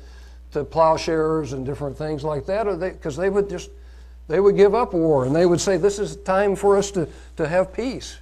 to 0.52 0.64
plowshares 0.64 1.54
and 1.54 1.66
different 1.66 1.98
things 1.98 2.24
like 2.24 2.46
that, 2.46 2.66
because 2.80 3.18
they, 3.18 3.24
they 3.24 3.30
would 3.30 3.50
just 3.50 3.70
they 4.28 4.40
would 4.40 4.58
give 4.58 4.76
up 4.76 4.94
war 4.94 5.26
and 5.26 5.36
they 5.36 5.46
would 5.46 5.62
say, 5.62 5.78
"This 5.78 6.00
is 6.00 6.18
time 6.18 6.56
for 6.56 6.78
us 6.78 6.92
to, 6.92 7.08
to 7.38 7.48
have 7.48 7.74
peace. 7.74 8.18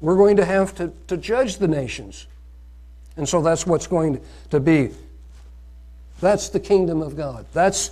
We're 0.00 0.16
going 0.16 0.36
to 0.36 0.44
have 0.44 0.74
to, 0.76 0.92
to 1.08 1.16
judge 1.16 1.58
the 1.58 1.68
nations." 1.68 2.26
And 3.16 3.28
so 3.28 3.42
that's 3.42 3.66
what's 3.66 3.88
going 3.88 4.20
to 4.50 4.60
be. 4.60 4.90
That's 6.20 6.48
the 6.48 6.60
kingdom 6.60 7.02
of 7.02 7.16
God. 7.16 7.46
That's 7.52 7.90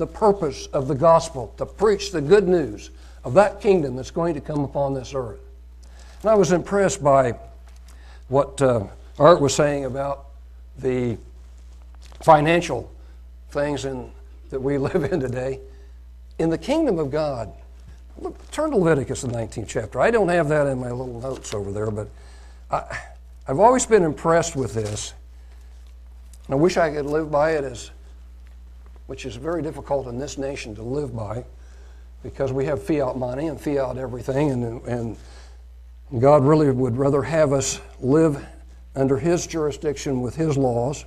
the 0.00 0.06
purpose 0.06 0.66
of 0.68 0.88
the 0.88 0.94
gospel 0.94 1.54
to 1.58 1.66
preach 1.66 2.10
the 2.10 2.20
good 2.20 2.48
news 2.48 2.90
of 3.22 3.34
that 3.34 3.60
kingdom 3.60 3.94
that's 3.94 4.10
going 4.10 4.34
to 4.34 4.40
come 4.40 4.64
upon 4.64 4.94
this 4.94 5.14
earth. 5.14 5.38
And 6.22 6.30
I 6.30 6.34
was 6.34 6.52
impressed 6.52 7.04
by 7.04 7.38
what 8.28 8.60
uh, 8.60 8.86
Art 9.18 9.40
was 9.40 9.54
saying 9.54 9.84
about 9.84 10.26
the 10.78 11.18
financial 12.22 12.90
things 13.50 13.84
in, 13.84 14.10
that 14.48 14.60
we 14.60 14.78
live 14.88 15.04
in 15.04 15.20
today. 15.20 15.60
In 16.38 16.48
the 16.48 16.58
kingdom 16.58 16.98
of 16.98 17.10
God, 17.10 17.52
look, 18.18 18.50
turn 18.50 18.70
to 18.70 18.76
Leviticus, 18.78 19.22
the 19.22 19.28
19th 19.28 19.68
chapter. 19.68 20.00
I 20.00 20.10
don't 20.10 20.28
have 20.28 20.48
that 20.48 20.66
in 20.66 20.80
my 20.80 20.90
little 20.90 21.20
notes 21.20 21.52
over 21.52 21.70
there, 21.70 21.90
but 21.90 22.08
I, 22.70 22.98
I've 23.46 23.58
always 23.58 23.84
been 23.84 24.02
impressed 24.02 24.56
with 24.56 24.72
this. 24.72 25.12
And 26.46 26.54
I 26.54 26.56
wish 26.56 26.78
I 26.78 26.90
could 26.90 27.06
live 27.06 27.30
by 27.30 27.52
it 27.52 27.64
as, 27.64 27.90
which 29.10 29.26
is 29.26 29.34
very 29.34 29.60
difficult 29.60 30.06
in 30.06 30.18
this 30.18 30.38
nation 30.38 30.72
to 30.72 30.82
live 30.82 31.16
by, 31.16 31.44
because 32.22 32.52
we 32.52 32.64
have 32.64 32.80
fiat 32.80 33.16
money 33.16 33.48
and 33.48 33.60
fiat 33.60 33.98
everything, 33.98 34.52
and, 34.52 34.80
and 34.82 35.16
God 36.20 36.44
really 36.44 36.70
would 36.70 36.96
rather 36.96 37.20
have 37.24 37.52
us 37.52 37.80
live 37.98 38.46
under 38.94 39.18
His 39.18 39.48
jurisdiction 39.48 40.20
with 40.20 40.36
His 40.36 40.56
laws. 40.56 41.06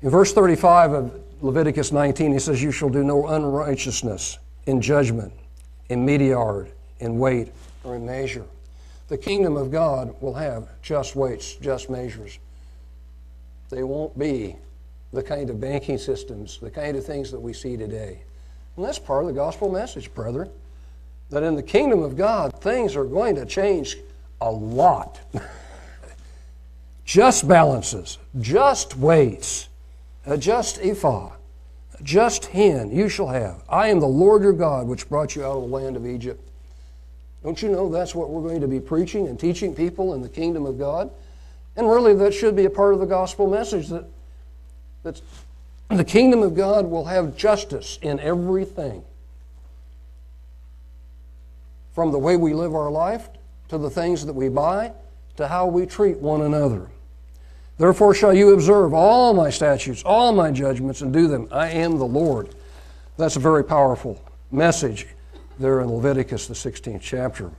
In 0.00 0.10
verse 0.10 0.32
35 0.32 0.92
of 0.92 1.20
Leviticus 1.40 1.90
19, 1.90 2.32
he 2.32 2.38
says, 2.38 2.62
You 2.62 2.70
shall 2.70 2.88
do 2.88 3.02
no 3.02 3.26
unrighteousness 3.26 4.38
in 4.66 4.80
judgment, 4.80 5.32
in 5.88 6.06
meteyard, 6.06 6.70
in 7.00 7.18
weight, 7.18 7.48
or 7.82 7.96
in 7.96 8.06
measure. 8.06 8.44
The 9.08 9.18
kingdom 9.18 9.56
of 9.56 9.72
God 9.72 10.14
will 10.20 10.34
have 10.34 10.68
just 10.82 11.16
weights, 11.16 11.54
just 11.54 11.90
measures. 11.90 12.38
They 13.70 13.82
won't 13.82 14.16
be 14.16 14.54
the 15.16 15.22
kind 15.22 15.50
of 15.50 15.60
banking 15.60 15.98
systems, 15.98 16.58
the 16.60 16.70
kind 16.70 16.96
of 16.96 17.04
things 17.04 17.32
that 17.32 17.40
we 17.40 17.52
see 17.52 17.76
today. 17.76 18.20
And 18.76 18.84
that's 18.84 18.98
part 18.98 19.22
of 19.22 19.28
the 19.28 19.32
gospel 19.32 19.72
message, 19.72 20.12
brethren. 20.14 20.50
That 21.30 21.42
in 21.42 21.56
the 21.56 21.62
kingdom 21.62 22.02
of 22.02 22.16
God, 22.16 22.60
things 22.60 22.94
are 22.94 23.04
going 23.04 23.34
to 23.34 23.46
change 23.46 23.96
a 24.40 24.50
lot. 24.50 25.18
just 27.04 27.48
balances, 27.48 28.18
just 28.38 28.96
weights, 28.96 29.68
a 30.26 30.36
just 30.36 30.78
ephah, 30.80 31.32
just 32.02 32.44
hin 32.44 32.94
you 32.94 33.08
shall 33.08 33.28
have. 33.28 33.64
I 33.68 33.88
am 33.88 33.98
the 33.98 34.06
Lord 34.06 34.42
your 34.42 34.52
God, 34.52 34.86
which 34.86 35.08
brought 35.08 35.34
you 35.34 35.44
out 35.44 35.56
of 35.56 35.62
the 35.62 35.74
land 35.74 35.96
of 35.96 36.06
Egypt. 36.06 36.46
Don't 37.42 37.60
you 37.62 37.70
know 37.70 37.88
that's 37.88 38.14
what 38.14 38.28
we're 38.30 38.46
going 38.46 38.60
to 38.60 38.68
be 38.68 38.80
preaching 38.80 39.28
and 39.28 39.40
teaching 39.40 39.74
people 39.74 40.14
in 40.14 40.20
the 40.20 40.28
kingdom 40.28 40.66
of 40.66 40.78
God? 40.78 41.10
And 41.76 41.88
really, 41.88 42.14
that 42.14 42.34
should 42.34 42.54
be 42.54 42.66
a 42.66 42.70
part 42.70 42.92
of 42.92 43.00
the 43.00 43.06
gospel 43.06 43.48
message 43.48 43.88
that, 43.88 44.04
that 45.06 45.22
the 45.88 46.04
kingdom 46.04 46.42
of 46.42 46.56
God 46.56 46.90
will 46.90 47.04
have 47.04 47.36
justice 47.36 47.96
in 48.02 48.18
everything. 48.18 49.04
From 51.94 52.10
the 52.10 52.18
way 52.18 52.36
we 52.36 52.52
live 52.54 52.74
our 52.74 52.90
life, 52.90 53.28
to 53.68 53.78
the 53.78 53.88
things 53.88 54.26
that 54.26 54.32
we 54.32 54.48
buy, 54.48 54.92
to 55.36 55.46
how 55.46 55.66
we 55.66 55.86
treat 55.86 56.18
one 56.18 56.42
another. 56.42 56.88
Therefore 57.78 58.14
shall 58.14 58.34
you 58.34 58.52
observe 58.52 58.94
all 58.94 59.32
my 59.32 59.48
statutes, 59.48 60.02
all 60.04 60.32
my 60.32 60.50
judgments, 60.50 61.02
and 61.02 61.12
do 61.12 61.28
them. 61.28 61.46
I 61.52 61.68
am 61.68 61.98
the 61.98 62.04
Lord. 62.04 62.54
That's 63.16 63.36
a 63.36 63.40
very 63.40 63.62
powerful 63.62 64.20
message 64.50 65.06
there 65.60 65.80
in 65.82 65.88
Leviticus, 65.88 66.48
the 66.48 66.54
16th 66.54 67.00
chapter. 67.00 67.52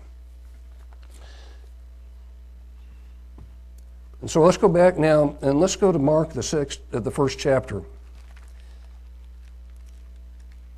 And 4.21 4.29
so 4.29 4.41
let's 4.41 4.57
go 4.57 4.67
back 4.67 4.97
now 4.97 5.35
and 5.41 5.59
let's 5.59 5.75
go 5.75 5.91
to 5.91 5.99
Mark, 5.99 6.33
the, 6.33 6.43
sixth, 6.43 6.81
uh, 6.93 6.99
the 6.99 7.11
first 7.11 7.37
chapter. 7.37 7.83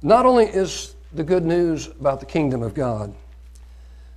Not 0.02 0.26
only 0.26 0.46
is 0.46 0.96
the 1.14 1.24
good 1.24 1.46
news 1.46 1.88
about 1.88 2.20
the 2.20 2.26
kingdom 2.26 2.62
of 2.62 2.74
God, 2.74 3.14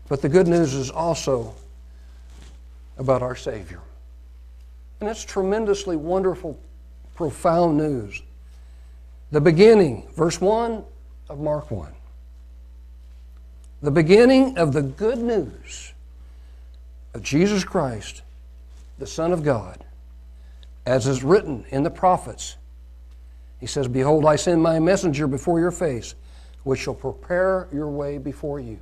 but 0.09 0.23
the 0.23 0.29
good 0.29 0.47
news 0.47 0.75
is 0.75 0.91
also 0.91 1.55
about 2.99 3.23
our 3.23 3.37
Savior. 3.37 3.81
And 5.01 5.09
it's 5.09 5.25
tremendously 5.25 5.97
wonderful, 5.97 6.59
profound 7.15 7.77
news. 7.77 8.23
The 9.31 9.41
beginning, 9.41 10.07
verse 10.15 10.41
1 10.41 10.85
of 11.29 11.41
Mark 11.41 11.71
1. 11.71 11.93
The 13.83 13.91
beginning 13.91 14.59
of 14.59 14.73
the 14.73 14.83
good 14.83 15.19
news 15.19 15.93
of 17.15 17.23
Jesus 17.23 17.65
Christ, 17.65 18.23
the 19.03 19.07
Son 19.09 19.33
of 19.33 19.43
God, 19.43 19.85
as 20.87 21.09
is 21.09 21.25
written 21.25 21.65
in 21.71 21.83
the 21.83 21.91
prophets. 21.91 22.57
He 23.59 23.67
says, 23.67 23.89
Behold, 23.89 24.25
I 24.25 24.37
send 24.37 24.63
my 24.63 24.79
messenger 24.79 25.27
before 25.27 25.59
your 25.59 25.73
face, 25.73 26.15
which 26.63 26.79
shall 26.79 26.95
prepare 26.95 27.67
your 27.73 27.89
way 27.89 28.19
before 28.19 28.61
you. 28.61 28.79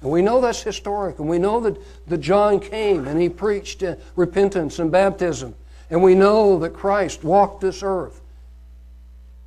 And 0.00 0.10
we 0.10 0.22
know 0.22 0.40
that's 0.40 0.60
historic, 0.60 1.20
and 1.20 1.28
we 1.28 1.38
know 1.38 1.60
that, 1.60 1.78
that 2.08 2.18
John 2.18 2.58
came 2.58 3.06
and 3.06 3.22
he 3.22 3.28
preached 3.28 3.84
uh, 3.84 3.94
repentance 4.16 4.80
and 4.80 4.90
baptism. 4.90 5.54
And 5.88 6.02
we 6.02 6.16
know 6.16 6.58
that 6.58 6.70
Christ 6.70 7.22
walked 7.22 7.60
this 7.60 7.84
earth 7.84 8.20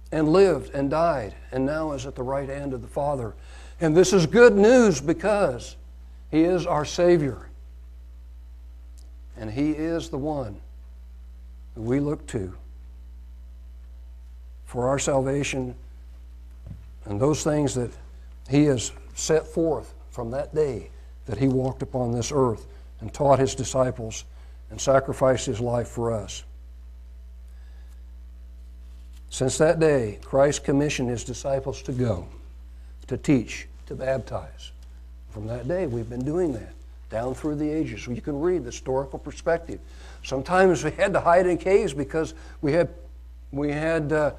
and 0.10 0.30
lived 0.30 0.74
and 0.74 0.90
died 0.90 1.36
and 1.52 1.66
now 1.66 1.92
is 1.92 2.06
at 2.06 2.16
the 2.16 2.24
right 2.24 2.48
hand 2.48 2.74
of 2.74 2.82
the 2.82 2.88
Father. 2.88 3.36
And 3.82 3.94
this 3.94 4.14
is 4.14 4.26
good 4.26 4.56
news 4.56 5.02
because 5.02 5.76
he 6.32 6.46
is 6.46 6.66
our 6.66 6.86
Savior. 6.86 7.50
And 9.38 9.52
He 9.52 9.72
is 9.72 10.10
the 10.10 10.18
one 10.18 10.62
who 11.76 11.82
we 11.82 12.00
look 12.00 12.26
to 12.28 12.56
for 14.66 14.88
our 14.88 15.00
salvation 15.00 15.76
and 17.06 17.20
those 17.20 17.44
things 17.44 17.76
that 17.76 17.92
He 18.50 18.66
has 18.66 18.92
set 19.14 19.46
forth 19.48 19.94
from 20.12 20.32
that 20.32 20.54
day 20.56 20.90
that 21.26 21.38
He 21.38 21.48
walked 21.48 21.82
upon 21.82 22.12
this 22.12 22.32
earth 22.34 22.66
and 23.02 23.14
taught 23.14 23.40
His 23.40 23.56
disciples 23.56 24.24
and 24.70 24.80
sacrificed 24.80 25.46
His 25.46 25.60
life 25.60 25.88
for 25.88 26.14
us. 26.14 26.44
Since 29.30 29.58
that 29.58 29.80
day, 29.80 30.20
Christ 30.24 30.64
commissioned 30.64 31.10
His 31.10 31.24
disciples 31.24 31.82
to 31.84 31.92
go, 31.92 32.28
to 33.08 33.18
teach, 33.18 33.68
to 33.88 33.96
baptize. 33.96 34.72
From 35.30 35.48
that 35.48 35.68
day, 35.68 35.88
we've 35.88 36.10
been 36.10 36.24
doing 36.24 36.54
that 36.54 36.75
down 37.10 37.34
through 37.34 37.56
the 37.56 37.70
ages. 37.70 38.08
You 38.08 38.22
can 38.22 38.40
read 38.40 38.64
the 38.64 38.72
historical 38.72 39.20
perspective. 39.20 39.80
Sometimes 40.24 40.84
we 40.84 40.92
had 40.92 41.14
to 41.14 41.20
hide 41.20 41.46
in 41.46 41.58
caves 41.58 41.94
because 41.94 42.34
we 42.62 42.74
had, 42.74 42.90
we 43.52 43.72
had 43.72 44.12
uh, 44.12 44.32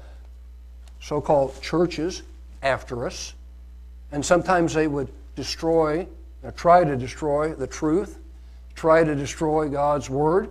so 0.99 1.21
called 1.21 1.59
churches 1.61 2.23
after 2.61 3.05
us, 3.05 3.33
and 4.11 4.25
sometimes 4.25 4.73
they 4.73 4.87
would 4.87 5.09
destroy, 5.35 6.07
or 6.43 6.51
try 6.51 6.83
to 6.83 6.95
destroy 6.95 7.53
the 7.53 7.67
truth, 7.67 8.19
try 8.75 9.03
to 9.03 9.15
destroy 9.15 9.69
God's 9.69 10.09
Word, 10.09 10.49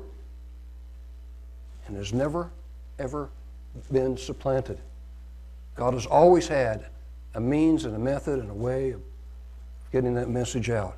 and 1.86 1.96
it 1.96 1.98
has 1.98 2.12
never, 2.12 2.50
ever 2.98 3.28
been 3.92 4.16
supplanted. 4.16 4.78
God 5.74 5.94
has 5.94 6.06
always 6.06 6.48
had 6.48 6.86
a 7.34 7.40
means 7.40 7.84
and 7.84 7.94
a 7.94 7.98
method 7.98 8.40
and 8.40 8.50
a 8.50 8.54
way 8.54 8.90
of 8.90 9.02
getting 9.92 10.14
that 10.14 10.28
message 10.28 10.70
out. 10.70 10.96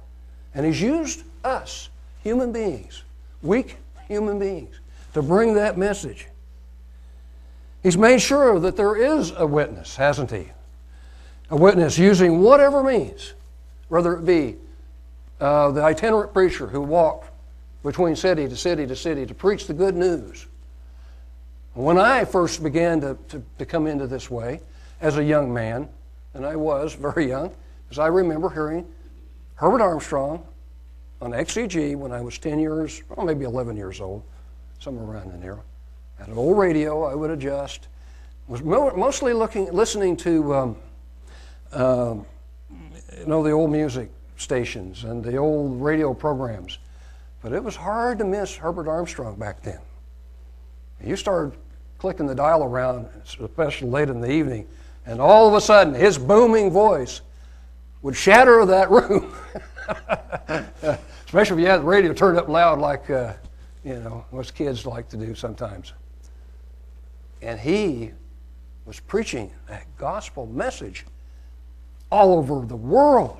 And 0.58 0.66
He's 0.66 0.82
used 0.82 1.22
us, 1.44 1.88
human 2.24 2.50
beings, 2.50 3.04
weak 3.42 3.76
human 4.08 4.40
beings, 4.40 4.74
to 5.14 5.22
bring 5.22 5.54
that 5.54 5.78
message. 5.78 6.26
He's 7.84 7.96
made 7.96 8.20
sure 8.20 8.58
that 8.58 8.76
there 8.76 8.96
is 8.96 9.32
a 9.36 9.46
witness, 9.46 9.94
hasn't 9.94 10.32
He? 10.32 10.48
A 11.50 11.56
witness 11.56 11.96
using 11.96 12.40
whatever 12.40 12.82
means, 12.82 13.34
whether 13.86 14.14
it 14.14 14.26
be 14.26 14.56
uh, 15.40 15.70
the 15.70 15.80
itinerant 15.80 16.32
preacher 16.32 16.66
who 16.66 16.80
walked 16.80 17.30
between 17.84 18.16
city 18.16 18.48
to 18.48 18.56
city 18.56 18.84
to 18.84 18.96
city 18.96 19.26
to 19.26 19.34
preach 19.34 19.68
the 19.68 19.74
good 19.74 19.94
news. 19.94 20.46
When 21.74 21.98
I 21.98 22.24
first 22.24 22.64
began 22.64 23.00
to, 23.02 23.16
to, 23.28 23.40
to 23.58 23.64
come 23.64 23.86
into 23.86 24.08
this 24.08 24.28
way 24.28 24.60
as 25.00 25.18
a 25.18 25.24
young 25.24 25.54
man, 25.54 25.88
and 26.34 26.44
I 26.44 26.56
was 26.56 26.94
very 26.94 27.28
young, 27.28 27.54
as 27.92 28.00
I 28.00 28.08
remember 28.08 28.50
hearing 28.50 28.84
Herbert 29.58 29.82
Armstrong 29.82 30.46
on 31.20 31.32
XEG 31.32 31.96
when 31.96 32.12
I 32.12 32.20
was 32.20 32.38
10 32.38 32.60
years, 32.60 33.02
well, 33.08 33.26
maybe 33.26 33.44
11 33.44 33.76
years 33.76 34.00
old, 34.00 34.22
somewhere 34.78 35.04
around 35.04 35.32
in 35.32 35.40
there. 35.40 35.58
Had 36.16 36.28
an 36.28 36.38
old 36.38 36.56
radio 36.56 37.02
I 37.02 37.16
would 37.16 37.30
adjust. 37.30 37.88
Was 38.46 38.62
mo- 38.62 38.94
mostly 38.94 39.32
looking, 39.32 39.72
listening 39.72 40.16
to, 40.18 40.54
um, 40.54 40.76
um, 41.72 42.24
you 43.18 43.26
know, 43.26 43.42
the 43.42 43.50
old 43.50 43.72
music 43.72 44.10
stations 44.36 45.02
and 45.02 45.24
the 45.24 45.36
old 45.36 45.82
radio 45.82 46.14
programs. 46.14 46.78
But 47.42 47.52
it 47.52 47.62
was 47.62 47.74
hard 47.74 48.18
to 48.18 48.24
miss 48.24 48.54
Herbert 48.54 48.86
Armstrong 48.86 49.34
back 49.34 49.60
then. 49.62 49.80
You 51.02 51.16
started 51.16 51.58
clicking 51.98 52.28
the 52.28 52.34
dial 52.34 52.62
around, 52.62 53.08
especially 53.40 53.88
late 53.88 54.08
in 54.08 54.20
the 54.20 54.30
evening, 54.30 54.68
and 55.04 55.20
all 55.20 55.48
of 55.48 55.54
a 55.54 55.60
sudden 55.60 55.94
his 55.94 56.16
booming 56.16 56.70
voice 56.70 57.22
would 58.02 58.16
shatter 58.16 58.64
that 58.66 58.90
room. 58.90 59.32
especially 61.24 61.56
if 61.56 61.60
you 61.60 61.66
had 61.66 61.80
the 61.80 61.86
radio 61.86 62.12
turned 62.12 62.38
up 62.38 62.48
loud, 62.48 62.78
like 62.78 63.08
uh, 63.10 63.32
you 63.84 63.94
know 63.94 64.24
most 64.32 64.54
kids 64.54 64.86
like 64.86 65.08
to 65.08 65.16
do 65.16 65.34
sometimes. 65.34 65.92
And 67.42 67.58
he 67.58 68.12
was 68.84 69.00
preaching 69.00 69.50
that 69.68 69.84
gospel 69.96 70.46
message 70.46 71.04
all 72.10 72.34
over 72.34 72.64
the 72.66 72.76
world, 72.76 73.38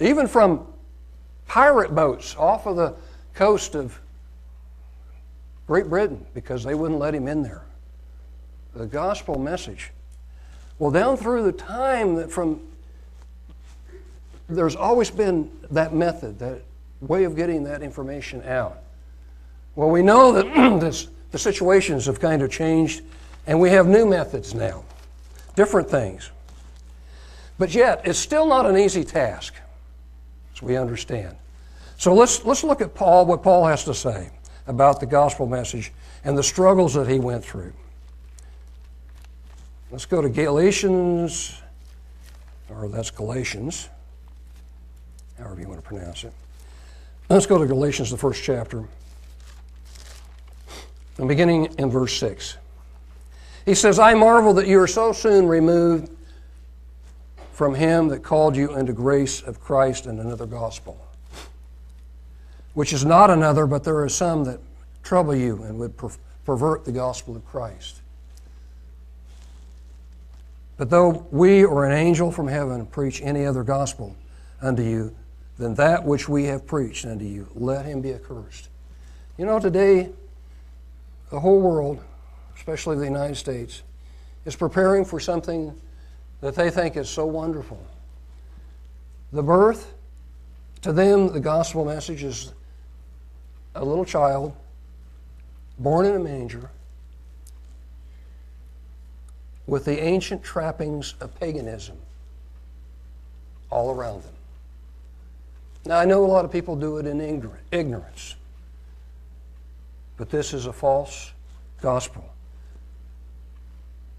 even 0.00 0.26
from 0.26 0.66
pirate 1.46 1.94
boats 1.94 2.34
off 2.36 2.66
of 2.66 2.76
the 2.76 2.94
coast 3.34 3.74
of 3.74 4.00
Great 5.66 5.88
Britain 5.88 6.24
because 6.34 6.64
they 6.64 6.74
wouldn't 6.74 6.98
let 6.98 7.14
him 7.14 7.28
in 7.28 7.42
there. 7.42 7.62
The 8.74 8.86
gospel 8.86 9.38
message. 9.38 9.90
Well, 10.78 10.90
down 10.90 11.16
through 11.16 11.44
the 11.44 11.52
time 11.52 12.14
that 12.16 12.30
from 12.30 12.60
there's 14.48 14.76
always 14.76 15.10
been 15.10 15.50
that 15.70 15.94
method, 15.94 16.38
that 16.38 16.62
way 17.00 17.24
of 17.24 17.36
getting 17.36 17.64
that 17.64 17.82
information 17.82 18.42
out. 18.42 18.78
Well, 19.74 19.90
we 19.90 20.02
know 20.02 20.32
that 20.32 20.80
this, 20.80 21.08
the 21.30 21.38
situations 21.38 22.06
have 22.06 22.18
kind 22.18 22.42
of 22.42 22.50
changed, 22.50 23.02
and 23.46 23.60
we 23.60 23.70
have 23.70 23.86
new 23.86 24.06
methods 24.06 24.54
now, 24.54 24.84
different 25.54 25.88
things. 25.88 26.30
But 27.58 27.74
yet, 27.74 28.02
it's 28.04 28.18
still 28.18 28.46
not 28.46 28.66
an 28.66 28.76
easy 28.76 29.04
task, 29.04 29.54
as 30.54 30.62
we 30.62 30.76
understand. 30.76 31.36
So 31.96 32.14
let's, 32.14 32.44
let's 32.44 32.64
look 32.64 32.80
at 32.80 32.94
Paul, 32.94 33.26
what 33.26 33.42
Paul 33.42 33.66
has 33.66 33.84
to 33.84 33.94
say 33.94 34.30
about 34.66 35.00
the 35.00 35.06
gospel 35.06 35.46
message 35.46 35.92
and 36.24 36.38
the 36.38 36.42
struggles 36.42 36.94
that 36.94 37.08
he 37.08 37.18
went 37.18 37.44
through. 37.44 37.72
Let's 39.90 40.04
go 40.06 40.20
to 40.20 40.28
Galatians, 40.28 41.60
or 42.68 42.88
that's 42.88 43.10
Galatians, 43.10 43.88
however 45.38 45.60
you 45.60 45.68
want 45.68 45.82
to 45.82 45.86
pronounce 45.86 46.24
it. 46.24 46.32
Let's 47.28 47.46
go 47.46 47.58
to 47.58 47.66
Galatians, 47.66 48.10
the 48.10 48.16
first 48.16 48.42
chapter, 48.42 48.84
and 51.18 51.28
beginning 51.28 51.66
in 51.78 51.90
verse 51.90 52.18
6. 52.18 52.56
He 53.64 53.74
says, 53.74 53.98
I 53.98 54.14
marvel 54.14 54.54
that 54.54 54.66
you 54.66 54.80
are 54.80 54.86
so 54.86 55.12
soon 55.12 55.46
removed 55.46 56.10
from 57.52 57.74
him 57.74 58.08
that 58.08 58.22
called 58.22 58.56
you 58.56 58.76
into 58.76 58.92
grace 58.92 59.42
of 59.42 59.60
Christ 59.60 60.06
and 60.06 60.20
another 60.20 60.46
gospel 60.46 60.98
which 62.78 62.92
is 62.92 63.04
not 63.04 63.28
another, 63.28 63.66
but 63.66 63.82
there 63.82 63.98
are 63.98 64.08
some 64.08 64.44
that 64.44 64.60
trouble 65.02 65.34
you 65.34 65.64
and 65.64 65.80
would 65.80 65.96
per- 65.96 66.12
pervert 66.46 66.84
the 66.84 66.92
gospel 66.92 67.34
of 67.34 67.44
Christ. 67.44 68.02
But 70.76 70.88
though 70.88 71.26
we 71.32 71.64
or 71.64 71.84
an 71.84 71.90
angel 71.90 72.30
from 72.30 72.46
heaven 72.46 72.86
preach 72.86 73.20
any 73.20 73.44
other 73.44 73.64
gospel 73.64 74.14
unto 74.62 74.84
you 74.84 75.12
than 75.58 75.74
that 75.74 76.04
which 76.04 76.28
we 76.28 76.44
have 76.44 76.66
preached 76.66 77.04
unto 77.04 77.24
you, 77.24 77.48
let 77.54 77.84
him 77.84 78.00
be 78.00 78.14
accursed. 78.14 78.68
You 79.36 79.44
know, 79.44 79.58
today, 79.58 80.10
the 81.30 81.40
whole 81.40 81.60
world, 81.60 82.02
especially 82.56 82.96
the 82.96 83.04
United 83.04 83.36
States, 83.36 83.82
is 84.44 84.56
preparing 84.56 85.04
for 85.04 85.20
something 85.20 85.78
that 86.40 86.54
they 86.54 86.70
think 86.70 86.96
is 86.96 87.08
so 87.08 87.26
wonderful. 87.26 87.84
The 89.32 89.42
birth, 89.42 89.92
to 90.82 90.92
them, 90.92 91.32
the 91.32 91.40
gospel 91.40 91.84
message 91.84 92.22
is 92.22 92.52
a 93.74 93.84
little 93.84 94.04
child 94.04 94.54
born 95.78 96.06
in 96.06 96.14
a 96.14 96.18
manger 96.18 96.70
with 99.66 99.84
the 99.84 100.02
ancient 100.02 100.42
trappings 100.42 101.14
of 101.20 101.38
paganism 101.38 101.96
all 103.70 103.90
around 103.90 104.22
them. 104.22 104.32
Now, 105.88 105.98
I 105.98 106.04
know 106.04 106.22
a 106.22 106.26
lot 106.26 106.44
of 106.44 106.52
people 106.52 106.76
do 106.76 106.98
it 106.98 107.06
in 107.06 107.18
ignorance, 107.72 108.36
but 110.18 110.28
this 110.28 110.52
is 110.52 110.66
a 110.66 110.72
false 110.72 111.32
gospel. 111.80 112.28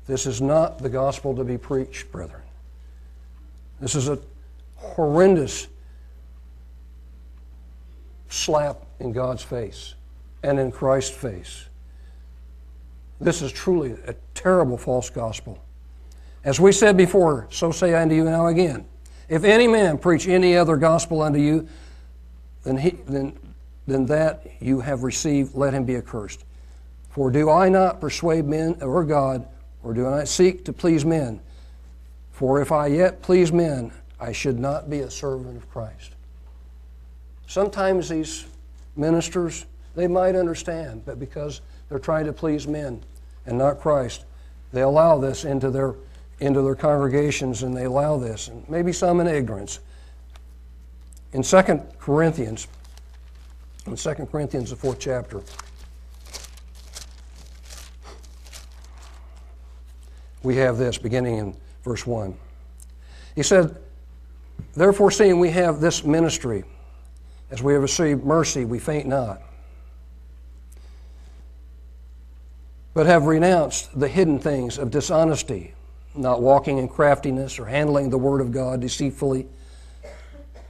This 0.08 0.26
is 0.26 0.42
not 0.42 0.80
the 0.80 0.90
gospel 0.90 1.36
to 1.36 1.44
be 1.44 1.60
preached, 1.60 2.12
brethren. 2.12 2.42
This 3.80 3.94
is 3.94 4.10
a 4.10 4.18
horrendous 4.78 5.68
slap 8.30 8.88
in 9.00 9.12
God's 9.12 9.44
face 9.44 9.94
and 10.42 10.60
in 10.60 10.72
Christ's 10.72 11.16
face. 11.16 11.66
This 13.22 13.44
is 13.44 13.52
truly 13.52 13.96
a 14.08 14.16
terrible 14.34 14.80
false 14.80 15.12
gospel. 15.12 15.64
As 16.44 16.60
we 16.60 16.72
said 16.72 16.98
before, 16.98 17.46
so 17.52 17.72
say 17.72 17.94
I 17.94 18.02
unto 18.02 18.16
you 18.16 18.24
now 18.24 18.48
again. 18.48 18.88
If 19.30 19.44
any 19.44 19.68
man 19.68 20.00
preach 20.00 20.28
any 20.28 20.58
other 20.58 20.76
gospel 20.76 21.22
unto 21.22 21.40
you 21.40 21.68
than, 22.64 22.78
he, 22.78 22.90
than, 22.90 23.38
than 23.88 24.08
that 24.08 24.48
you 24.60 24.82
have 24.82 25.04
received, 25.04 25.56
let 25.56 25.74
him 25.74 25.86
be 25.86 25.96
accursed. 25.96 26.44
For 27.12 27.30
do 27.30 27.50
I 27.50 27.70
not 27.70 28.02
persuade 28.02 28.46
men 28.46 28.78
or 28.82 29.04
God, 29.04 29.48
or 29.84 29.94
do 29.94 30.08
I 30.08 30.18
not 30.18 30.28
seek 30.28 30.66
to 30.66 30.74
please 30.74 31.06
men? 31.06 31.40
For 32.32 32.62
if 32.62 32.72
I 32.72 32.88
yet 32.88 33.22
please 33.22 33.52
men, 33.52 33.92
I 34.20 34.32
should 34.32 34.60
not 34.60 34.90
be 34.90 35.00
a 35.00 35.12
servant 35.12 35.58
of 35.58 35.70
Christ. 35.70 36.16
Sometimes 37.48 38.10
these 38.10 38.46
ministers, 38.96 39.66
they 39.96 40.08
might 40.08 40.36
understand, 40.36 41.04
but 41.06 41.20
because 41.20 41.62
they're 41.88 42.00
trying 42.00 42.26
to 42.26 42.34
please 42.34 42.68
men 42.68 43.02
and 43.46 43.58
not 43.58 43.80
Christ, 43.80 44.26
they 44.72 44.82
allow 44.82 45.18
this 45.18 45.46
into 45.46 45.72
their 45.72 45.96
into 46.40 46.62
their 46.62 46.76
congregations 46.76 47.64
and 47.64 47.76
they 47.76 47.86
allow 47.86 48.18
this, 48.18 48.48
and 48.48 48.68
maybe 48.70 48.94
some 48.94 49.20
in 49.20 49.28
ignorance. 49.28 49.80
In 51.34 51.44
2 51.44 51.62
Corinthians, 52.00 52.68
In 53.86 53.96
2 53.96 54.14
Corinthians, 54.32 54.70
the 54.70 54.76
fourth 54.76 55.00
chapter, 55.00 55.42
we 60.44 60.56
have 60.56 60.78
this 60.78 60.98
beginning 60.98 61.38
in 61.38 61.56
verse 61.84 62.06
1. 62.06 62.36
He 63.36 63.44
said, 63.44 63.78
Therefore, 64.76 65.12
seeing 65.12 65.40
we 65.40 65.50
have 65.52 65.80
this 65.80 66.04
ministry, 66.04 66.64
as 67.52 67.62
we 67.62 67.74
have 67.74 67.82
received 67.82 68.24
mercy, 68.24 68.66
we 68.66 68.80
faint 68.80 69.08
not, 69.08 69.42
but 72.94 73.06
have 73.06 73.26
renounced 73.26 73.98
the 74.00 74.08
hidden 74.08 74.40
things 74.40 74.78
of 74.78 74.92
dishonesty, 74.92 75.74
not 76.16 76.42
walking 76.42 76.78
in 76.78 76.88
craftiness 76.88 77.60
or 77.60 77.66
handling 77.66 78.10
the 78.10 78.18
word 78.18 78.42
of 78.42 78.52
God 78.52 78.82
deceitfully, 78.82 79.48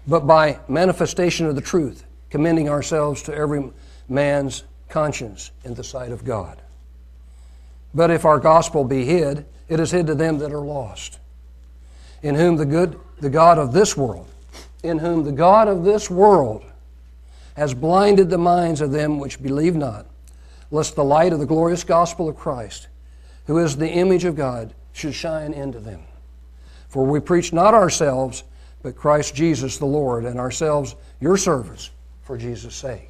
but 0.07 0.27
by 0.27 0.59
manifestation 0.67 1.45
of 1.45 1.55
the 1.55 1.61
truth, 1.61 2.05
commending 2.29 2.69
ourselves 2.69 3.23
to 3.23 3.33
every 3.33 3.71
man's 4.07 4.63
conscience 4.89 5.51
in 5.63 5.73
the 5.75 5.83
sight 5.83 6.11
of 6.11 6.25
God. 6.25 6.61
But 7.93 8.11
if 8.11 8.25
our 8.25 8.39
gospel 8.39 8.83
be 8.83 9.05
hid, 9.05 9.45
it 9.67 9.79
is 9.79 9.91
hid 9.91 10.07
to 10.07 10.15
them 10.15 10.39
that 10.39 10.51
are 10.51 10.61
lost, 10.61 11.19
in 12.21 12.35
whom 12.35 12.57
the 12.57 12.65
good 12.65 12.99
the 13.19 13.29
God 13.29 13.57
of 13.57 13.73
this 13.73 13.97
world, 13.97 14.27
in 14.83 14.99
whom 14.99 15.23
the 15.23 15.31
God 15.31 15.67
of 15.67 15.83
this 15.83 16.09
world 16.09 16.63
has 17.55 17.73
blinded 17.73 18.29
the 18.29 18.37
minds 18.37 18.79
of 18.79 18.91
them 18.91 19.19
which 19.19 19.41
believe 19.41 19.75
not, 19.75 20.05
lest 20.71 20.95
the 20.95 21.03
light 21.03 21.33
of 21.33 21.39
the 21.39 21.45
glorious 21.45 21.83
gospel 21.83 22.29
of 22.29 22.37
Christ, 22.37 22.87
who 23.47 23.57
is 23.57 23.75
the 23.75 23.89
image 23.89 24.23
of 24.23 24.35
God, 24.35 24.73
should 24.93 25.13
shine 25.13 25.53
into 25.53 25.79
them. 25.79 26.01
For 26.87 27.05
we 27.05 27.19
preach 27.19 27.53
not 27.53 27.73
ourselves, 27.73 28.43
but 28.81 28.95
Christ 28.95 29.35
Jesus 29.35 29.77
the 29.77 29.85
Lord, 29.85 30.25
and 30.25 30.39
ourselves 30.39 30.95
your 31.19 31.37
servants 31.37 31.91
for 32.23 32.37
Jesus' 32.37 32.75
sake. 32.75 33.09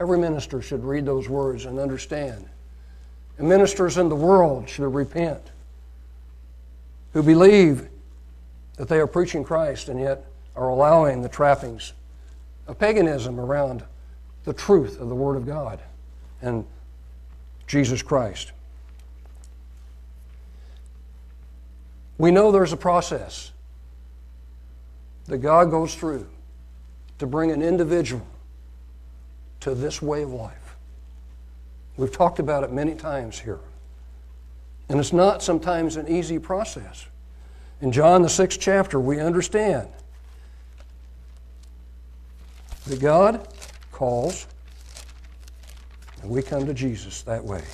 Every 0.00 0.18
minister 0.18 0.60
should 0.60 0.84
read 0.84 1.06
those 1.06 1.28
words 1.28 1.64
and 1.64 1.78
understand. 1.78 2.46
And 3.38 3.48
ministers 3.48 3.98
in 3.98 4.08
the 4.08 4.16
world 4.16 4.68
should 4.68 4.92
repent 4.92 5.52
who 7.12 7.22
believe 7.22 7.88
that 8.76 8.88
they 8.88 8.98
are 8.98 9.06
preaching 9.06 9.44
Christ 9.44 9.88
and 9.88 10.00
yet 10.00 10.24
are 10.56 10.68
allowing 10.68 11.22
the 11.22 11.28
trappings 11.28 11.92
of 12.66 12.78
paganism 12.78 13.38
around 13.38 13.84
the 14.44 14.52
truth 14.52 15.00
of 15.00 15.08
the 15.08 15.14
Word 15.14 15.36
of 15.36 15.46
God 15.46 15.80
and 16.40 16.64
Jesus 17.66 18.02
Christ. 18.02 18.52
We 22.22 22.30
know 22.30 22.52
there's 22.52 22.72
a 22.72 22.76
process 22.76 23.50
that 25.26 25.38
God 25.38 25.72
goes 25.72 25.92
through 25.92 26.28
to 27.18 27.26
bring 27.26 27.50
an 27.50 27.62
individual 27.62 28.24
to 29.58 29.74
this 29.74 30.00
way 30.00 30.22
of 30.22 30.30
life. 30.30 30.76
We've 31.96 32.12
talked 32.12 32.38
about 32.38 32.62
it 32.62 32.70
many 32.70 32.94
times 32.94 33.40
here. 33.40 33.58
And 34.88 35.00
it's 35.00 35.12
not 35.12 35.42
sometimes 35.42 35.96
an 35.96 36.06
easy 36.06 36.38
process. 36.38 37.06
In 37.80 37.90
John, 37.90 38.22
the 38.22 38.28
sixth 38.28 38.60
chapter, 38.60 39.00
we 39.00 39.18
understand 39.18 39.88
that 42.86 43.00
God 43.00 43.48
calls, 43.90 44.46
and 46.22 46.30
we 46.30 46.40
come 46.40 46.66
to 46.66 46.74
Jesus 46.74 47.22
that 47.22 47.44
way. 47.44 47.64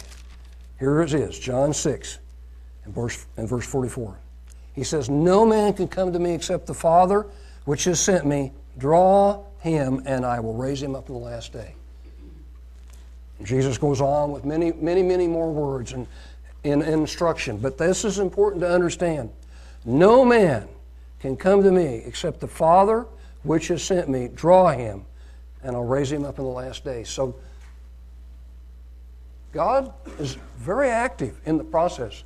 Here 0.78 1.02
it 1.02 1.12
is, 1.12 1.38
John 1.38 1.74
6, 1.74 2.18
and 2.86 2.94
verse, 2.94 3.26
and 3.36 3.46
verse 3.46 3.66
44. 3.66 4.16
He 4.78 4.84
says, 4.84 5.10
No 5.10 5.44
man 5.44 5.72
can 5.72 5.88
come 5.88 6.12
to 6.12 6.20
me 6.20 6.34
except 6.34 6.66
the 6.66 6.74
Father 6.74 7.26
which 7.64 7.82
has 7.84 7.98
sent 7.98 8.24
me. 8.24 8.52
Draw 8.78 9.42
him, 9.58 10.02
and 10.06 10.24
I 10.24 10.38
will 10.38 10.54
raise 10.54 10.80
him 10.80 10.94
up 10.94 11.08
in 11.08 11.14
the 11.14 11.20
last 11.20 11.52
day. 11.52 11.74
Jesus 13.42 13.76
goes 13.76 14.00
on 14.00 14.30
with 14.30 14.44
many, 14.44 14.70
many, 14.70 15.02
many 15.02 15.26
more 15.26 15.50
words 15.50 15.94
and 15.94 16.06
in 16.62 16.82
instruction. 16.82 17.58
But 17.58 17.76
this 17.76 18.04
is 18.04 18.20
important 18.20 18.60
to 18.60 18.70
understand. 18.70 19.30
No 19.84 20.24
man 20.24 20.68
can 21.18 21.36
come 21.36 21.64
to 21.64 21.72
me 21.72 22.04
except 22.06 22.38
the 22.38 22.46
Father 22.46 23.04
which 23.42 23.66
has 23.68 23.82
sent 23.82 24.08
me. 24.08 24.28
Draw 24.32 24.68
him, 24.68 25.04
and 25.64 25.74
I'll 25.74 25.82
raise 25.82 26.12
him 26.12 26.24
up 26.24 26.38
in 26.38 26.44
the 26.44 26.50
last 26.50 26.84
day. 26.84 27.02
So 27.02 27.34
God 29.52 29.92
is 30.20 30.36
very 30.56 30.88
active 30.88 31.40
in 31.46 31.58
the 31.58 31.64
process 31.64 32.22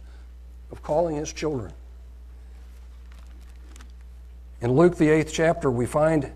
of 0.70 0.82
calling 0.82 1.16
his 1.16 1.32
children. 1.32 1.72
In 4.62 4.70
Luke, 4.77 4.96
the 4.96 5.09
eighth 5.09 5.33
chapter, 5.33 5.72
we 5.72 5.87
find 5.87 6.31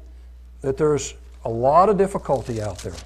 that 0.60 0.76
there's 0.76 1.14
a 1.44 1.48
lot 1.48 1.88
of 1.88 1.96
difficulty 1.96 2.60
out 2.60 2.78
there. 2.80 2.96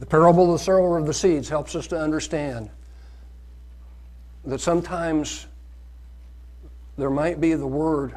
The 0.00 0.06
parable 0.06 0.46
of 0.46 0.58
the 0.58 0.64
sower 0.64 0.96
of 0.96 1.06
the 1.06 1.12
seeds 1.12 1.50
helps 1.50 1.76
us 1.76 1.86
to 1.88 2.00
understand 2.00 2.70
that 4.46 4.58
sometimes 4.62 5.46
there 6.96 7.10
might 7.10 7.42
be 7.42 7.52
the 7.52 7.66
word 7.66 8.14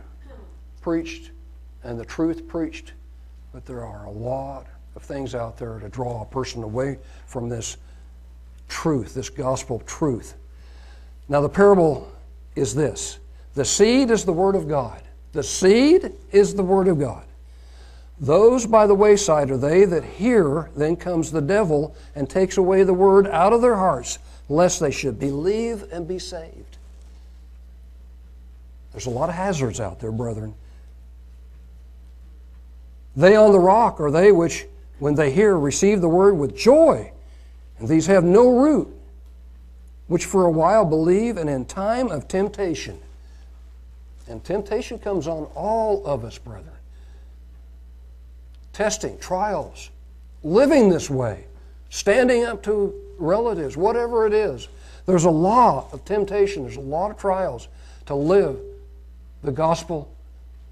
preached 0.81 1.31
and 1.83 1.99
the 1.99 2.05
truth 2.05 2.47
preached, 2.47 2.93
but 3.51 3.65
there 3.65 3.83
are 3.83 4.05
a 4.05 4.11
lot 4.11 4.67
of 4.95 5.03
things 5.03 5.35
out 5.35 5.57
there 5.57 5.79
to 5.79 5.89
draw 5.89 6.21
a 6.21 6.25
person 6.25 6.63
away 6.63 6.97
from 7.25 7.49
this 7.49 7.75
truth, 8.69 9.13
this 9.13 9.29
gospel 9.29 9.79
truth. 9.85 10.35
Now, 11.27 11.41
the 11.41 11.49
parable 11.49 12.09
is 12.55 12.73
this 12.73 13.19
the 13.57 13.65
seed 13.65 14.11
is 14.11 14.23
the 14.23 14.33
Word 14.33 14.55
of 14.55 14.69
God. 14.69 15.01
The 15.33 15.41
seed 15.41 16.13
is 16.31 16.53
the 16.53 16.61
Word 16.61 16.87
of 16.87 16.99
God. 16.99 17.25
Those 18.19 18.67
by 18.67 18.85
the 18.85 18.93
wayside 18.93 19.49
are 19.49 19.57
they 19.57 19.83
that 19.83 20.03
hear, 20.03 20.69
then 20.75 20.95
comes 20.95 21.31
the 21.31 21.41
devil 21.41 21.95
and 22.13 22.29
takes 22.29 22.57
away 22.57 22.83
the 22.83 22.93
word 22.93 23.25
out 23.25 23.53
of 23.53 23.63
their 23.63 23.75
hearts, 23.75 24.19
lest 24.47 24.79
they 24.79 24.91
should 24.91 25.19
believe 25.19 25.91
and 25.91 26.07
be 26.07 26.19
saved. 26.19 26.77
There's 28.91 29.07
a 29.07 29.11
lot 29.11 29.29
of 29.29 29.35
hazards 29.35 29.79
out 29.79 29.99
there, 29.99 30.11
brethren. 30.11 30.53
They 33.15 33.35
on 33.35 33.51
the 33.51 33.59
rock 33.59 33.99
are 33.99 34.11
they 34.11 34.31
which, 34.31 34.67
when 34.99 35.15
they 35.15 35.31
hear, 35.31 35.57
receive 35.57 36.01
the 36.01 36.09
word 36.09 36.37
with 36.37 36.55
joy, 36.55 37.11
and 37.79 37.87
these 37.87 38.05
have 38.05 38.23
no 38.23 38.59
root, 38.59 38.87
which 40.05 40.25
for 40.25 40.45
a 40.45 40.51
while 40.51 40.85
believe, 40.85 41.37
and 41.37 41.49
in 41.49 41.65
time 41.65 42.09
of 42.09 42.27
temptation. 42.27 42.99
And 44.29 44.43
temptation 44.43 44.99
comes 44.99 45.27
on 45.27 45.45
all 45.55 46.05
of 46.05 46.25
us, 46.25 46.37
brethren 46.37 46.73
testing, 48.77 49.17
trials, 49.17 49.89
living 50.43 50.87
this 50.87 51.09
way, 51.09 51.45
standing 51.89 52.43
up 52.43 52.61
to 52.61 52.93
relatives, 53.17 53.75
whatever 53.75 54.27
it 54.27 54.33
is. 54.33 54.67
There's 55.07 55.23
a 55.23 55.31
lot 55.31 55.91
of 55.93 56.05
temptation, 56.05 56.61
there's 56.61 56.75
a 56.75 56.81
lot 56.81 57.09
of 57.09 57.17
trials 57.17 57.69
to 58.05 58.13
live 58.13 58.59
the 59.41 59.51
gospel 59.51 60.13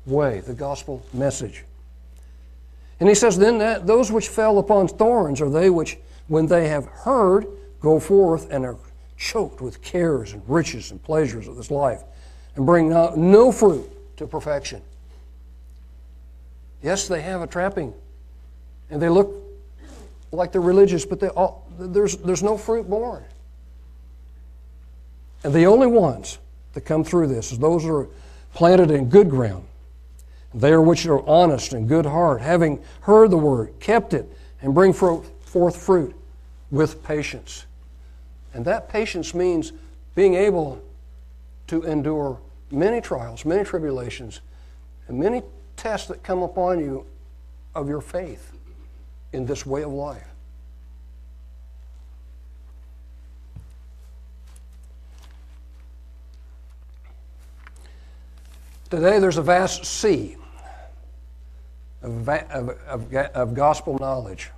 way, 0.05 0.41
the 0.41 0.53
gospel 0.53 1.03
message. 1.13 1.63
And 2.99 3.09
he 3.09 3.15
says, 3.15 3.39
Then 3.39 3.57
that 3.57 3.87
those 3.87 4.11
which 4.11 4.27
fell 4.27 4.59
upon 4.59 4.87
thorns 4.87 5.41
are 5.41 5.49
they 5.49 5.71
which, 5.71 5.97
when 6.27 6.45
they 6.45 6.67
have 6.67 6.85
heard, 6.85 7.47
go 7.81 7.99
forth 7.99 8.51
and 8.51 8.65
are 8.65 8.77
choked 9.17 9.61
with 9.61 9.81
cares 9.81 10.33
and 10.33 10.43
riches 10.47 10.91
and 10.91 11.01
pleasures 11.01 11.47
of 11.47 11.55
this 11.55 11.71
life, 11.71 12.03
and 12.55 12.65
bring 12.65 12.89
no, 12.89 13.13
no 13.15 13.51
fruit 13.51 13.89
to 14.17 14.27
perfection. 14.27 14.81
Yes, 16.81 17.07
they 17.07 17.21
have 17.21 17.41
a 17.41 17.47
trapping, 17.47 17.93
and 18.89 19.01
they 19.01 19.09
look 19.09 19.33
like 20.31 20.51
they're 20.51 20.61
religious, 20.61 21.05
but 21.05 21.19
they 21.19 21.29
all, 21.29 21.67
there's, 21.77 22.17
there's 22.17 22.43
no 22.43 22.57
fruit 22.57 22.89
born. 22.89 23.23
And 25.43 25.53
the 25.53 25.65
only 25.65 25.87
ones 25.87 26.39
that 26.73 26.81
come 26.81 27.03
through 27.03 27.27
this 27.27 27.51
is 27.51 27.59
those 27.59 27.83
that 27.83 27.91
are 27.91 28.07
planted 28.53 28.91
in 28.91 29.09
good 29.09 29.29
ground. 29.29 29.65
They 30.53 30.71
are 30.71 30.81
which 30.81 31.05
are 31.05 31.27
honest 31.27 31.73
and 31.73 31.87
good 31.87 32.05
heart, 32.05 32.41
having 32.41 32.81
heard 33.01 33.29
the 33.29 33.37
word, 33.37 33.73
kept 33.79 34.13
it, 34.13 34.25
and 34.61 34.73
bring 34.73 34.93
forth 34.93 35.77
fruit 35.77 36.15
with 36.71 37.03
patience. 37.03 37.65
And 38.53 38.63
that 38.65 38.89
patience 38.89 39.33
means 39.33 39.73
being 40.15 40.35
able 40.35 40.81
to 41.67 41.83
endure 41.83 42.39
many 42.71 43.01
trials, 43.01 43.45
many 43.45 43.63
tribulations, 43.63 44.41
and 45.07 45.19
many 45.19 45.41
tests 45.75 46.07
that 46.07 46.23
come 46.23 46.43
upon 46.43 46.79
you 46.79 47.05
of 47.73 47.87
your 47.87 48.01
faith 48.01 48.51
in 49.33 49.45
this 49.45 49.65
way 49.65 49.83
of 49.83 49.91
life. 49.91 50.23
Today, 58.89 59.19
there's 59.19 59.37
a 59.37 59.41
vast 59.41 59.83
sea 59.83 60.37
of, 62.01 62.29
of, 62.29 62.69
of, 62.87 63.13
of 63.13 63.53
gospel 63.53 63.97
knowledge, 63.99 64.51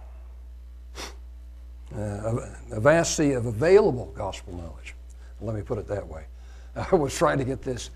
uh, 1.96 2.36
a 2.72 2.80
vast 2.80 3.16
sea 3.16 3.32
of 3.32 3.46
available 3.46 4.12
gospel 4.16 4.54
knowledge. 4.54 4.94
Let 5.40 5.56
me 5.56 5.62
put 5.62 5.78
it 5.78 5.88
that 5.88 6.06
way. 6.06 6.26
I 6.92 6.96
was 6.96 7.16
trying 7.16 7.38
to 7.40 7.46
get 7.46 7.62
this, 7.62 7.90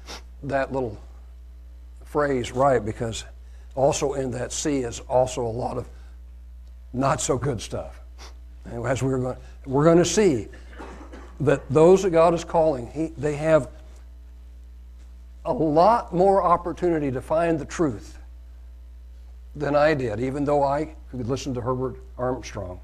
that 0.44 0.72
little 0.72 0.98
phrase 2.06 2.52
right 2.52 2.84
because 2.84 3.24
also 3.76 4.14
in 4.14 4.32
that 4.32 4.52
sea 4.52 4.80
is 4.80 5.00
also 5.02 5.46
a 5.46 5.48
lot 5.48 5.78
of 5.78 5.88
not 6.94 7.22
so 7.22 7.38
good 7.38 7.62
stuff. 7.62 8.02
And 8.66 8.86
as 8.86 9.02
we're 9.02 9.18
going, 9.18 9.38
we're 9.66 9.86
going 9.86 9.98
to 9.98 10.06
see 10.06 10.48
that 11.40 11.68
those 11.70 12.04
that 12.04 12.12
God 12.12 12.34
is 12.34 12.44
calling, 12.44 12.88
he, 12.92 13.08
they 13.18 13.36
have 13.36 13.70
a 15.46 15.54
lot 15.54 16.14
more 16.14 16.44
opportunity 16.44 17.12
to 17.12 17.22
find 17.22 17.58
the 17.58 17.66
truth 17.66 18.20
than 19.56 19.76
I 19.76 19.94
did, 19.94 20.20
even 20.20 20.46
though 20.46 20.64
I 20.64 20.96
could 21.10 21.28
listen 21.28 21.54
to 21.56 21.62
Herbert 21.62 21.96
Armstrong. 22.18 22.80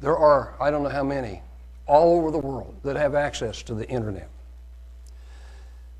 There 0.00 0.16
are, 0.16 0.54
I 0.60 0.70
don't 0.70 0.82
know 0.82 0.88
how 0.90 1.02
many, 1.02 1.42
all 1.86 2.18
over 2.18 2.30
the 2.30 2.38
world 2.38 2.74
that 2.82 2.96
have 2.96 3.14
access 3.14 3.62
to 3.62 3.74
the 3.74 3.88
internet. 3.88 4.28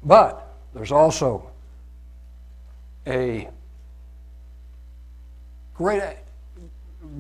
But 0.03 0.55
there's 0.75 0.93
also 0.93 1.51
a 3.07 3.49
great, 5.75 6.03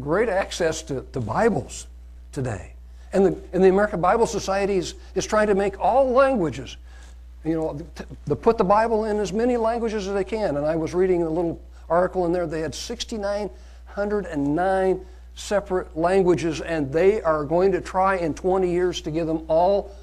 great 0.01 0.29
access 0.29 0.83
to, 0.83 1.07
to 1.13 1.21
Bibles 1.21 1.87
today. 2.33 2.73
And 3.13 3.27
the, 3.27 3.37
and 3.53 3.63
the 3.63 3.69
American 3.69 4.01
Bible 4.01 4.27
Society 4.27 4.77
is, 4.77 4.95
is 5.15 5.27
trying 5.27 5.47
to 5.47 5.55
make 5.55 5.79
all 5.81 6.11
languages, 6.11 6.77
you 7.45 7.55
know, 7.55 7.81
to, 7.95 8.07
to 8.29 8.37
put 8.37 8.59
the 8.59 8.65
Bible 8.65 9.05
in 9.05 9.19
as 9.19 9.33
many 9.33 9.57
languages 9.57 10.09
as 10.09 10.15
they 10.15 10.25
can. 10.25 10.57
And 10.57 10.67
I 10.67 10.75
was 10.77 10.93
reading 10.93 11.23
a 11.23 11.31
little 11.31 11.61
article 11.89 12.27
in 12.27 12.33
there, 12.33 12.47
they 12.47 12.61
had 12.61 12.75
6,909 12.75 15.07
separate 15.37 15.97
languages, 15.97 16.61
and 16.61 16.91
they 16.93 17.23
are 17.23 17.45
going 17.45 17.71
to 17.73 17.81
try 17.81 18.17
in 18.17 18.35
20 18.35 18.71
years 18.71 19.01
to 19.03 19.11
get 19.11 19.27
them 19.27 19.45
all 19.47 19.95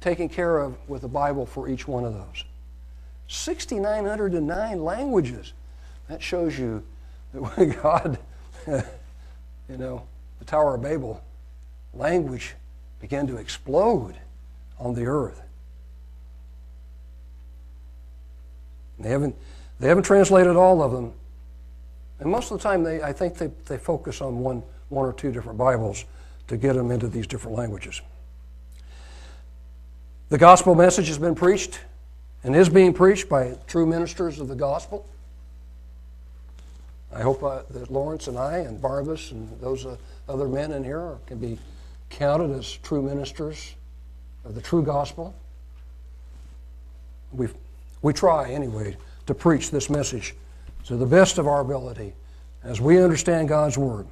taken 0.00 0.28
care 0.28 0.58
of 0.58 0.76
with 0.88 1.02
a 1.04 1.08
Bible 1.08 1.44
for 1.44 1.68
each 1.68 1.86
one 1.86 2.04
of 2.04 2.14
those. 2.14 2.44
6,909 3.28 4.84
languages. 4.84 5.52
That 6.08 6.22
shows 6.22 6.58
you 6.58 6.82
that 7.34 7.40
when 7.56 7.70
God, 7.82 8.18
you 8.66 9.76
know, 9.76 10.02
the 10.38 10.44
Tower 10.44 10.76
of 10.76 10.82
Babel, 10.82 11.22
language 11.92 12.54
began 13.00 13.26
to 13.26 13.36
explode 13.36 14.14
on 14.78 14.94
the 14.94 15.06
earth. 15.06 15.42
They 19.00 19.10
haven't, 19.10 19.34
they 19.80 19.88
haven't 19.88 20.04
translated 20.04 20.54
all 20.54 20.80
of 20.80 20.92
them. 20.92 21.12
And 22.22 22.30
most 22.30 22.52
of 22.52 22.58
the 22.58 22.62
time, 22.62 22.84
they, 22.84 23.02
I 23.02 23.12
think 23.12 23.36
they, 23.36 23.50
they 23.66 23.76
focus 23.76 24.20
on 24.20 24.38
one, 24.38 24.62
one 24.90 25.06
or 25.06 25.12
two 25.12 25.32
different 25.32 25.58
Bibles 25.58 26.04
to 26.46 26.56
get 26.56 26.74
them 26.74 26.92
into 26.92 27.08
these 27.08 27.26
different 27.26 27.56
languages. 27.56 28.00
The 30.28 30.38
gospel 30.38 30.76
message 30.76 31.08
has 31.08 31.18
been 31.18 31.34
preached 31.34 31.80
and 32.44 32.54
is 32.54 32.68
being 32.68 32.92
preached 32.92 33.28
by 33.28 33.56
true 33.66 33.86
ministers 33.86 34.38
of 34.38 34.46
the 34.46 34.54
gospel. 34.54 35.04
I 37.12 37.22
hope 37.22 37.42
uh, 37.42 37.62
that 37.70 37.90
Lawrence 37.90 38.28
and 38.28 38.38
I 38.38 38.58
and 38.58 38.80
Barnabas 38.80 39.32
and 39.32 39.60
those 39.60 39.84
uh, 39.84 39.96
other 40.28 40.46
men 40.46 40.70
in 40.70 40.84
here 40.84 41.18
can 41.26 41.38
be 41.38 41.58
counted 42.08 42.56
as 42.56 42.70
true 42.84 43.02
ministers 43.02 43.74
of 44.44 44.54
the 44.54 44.60
true 44.60 44.84
gospel. 44.84 45.34
we 47.32 47.48
we 48.00 48.12
try, 48.12 48.50
anyway, 48.50 48.96
to 49.26 49.34
preach 49.34 49.70
this 49.70 49.90
message 49.90 50.34
to 50.86 50.96
the 50.96 51.06
best 51.06 51.38
of 51.38 51.46
our 51.46 51.60
ability 51.60 52.14
as 52.64 52.80
we 52.80 53.02
understand 53.02 53.48
God's 53.48 53.78
Word. 53.78 54.06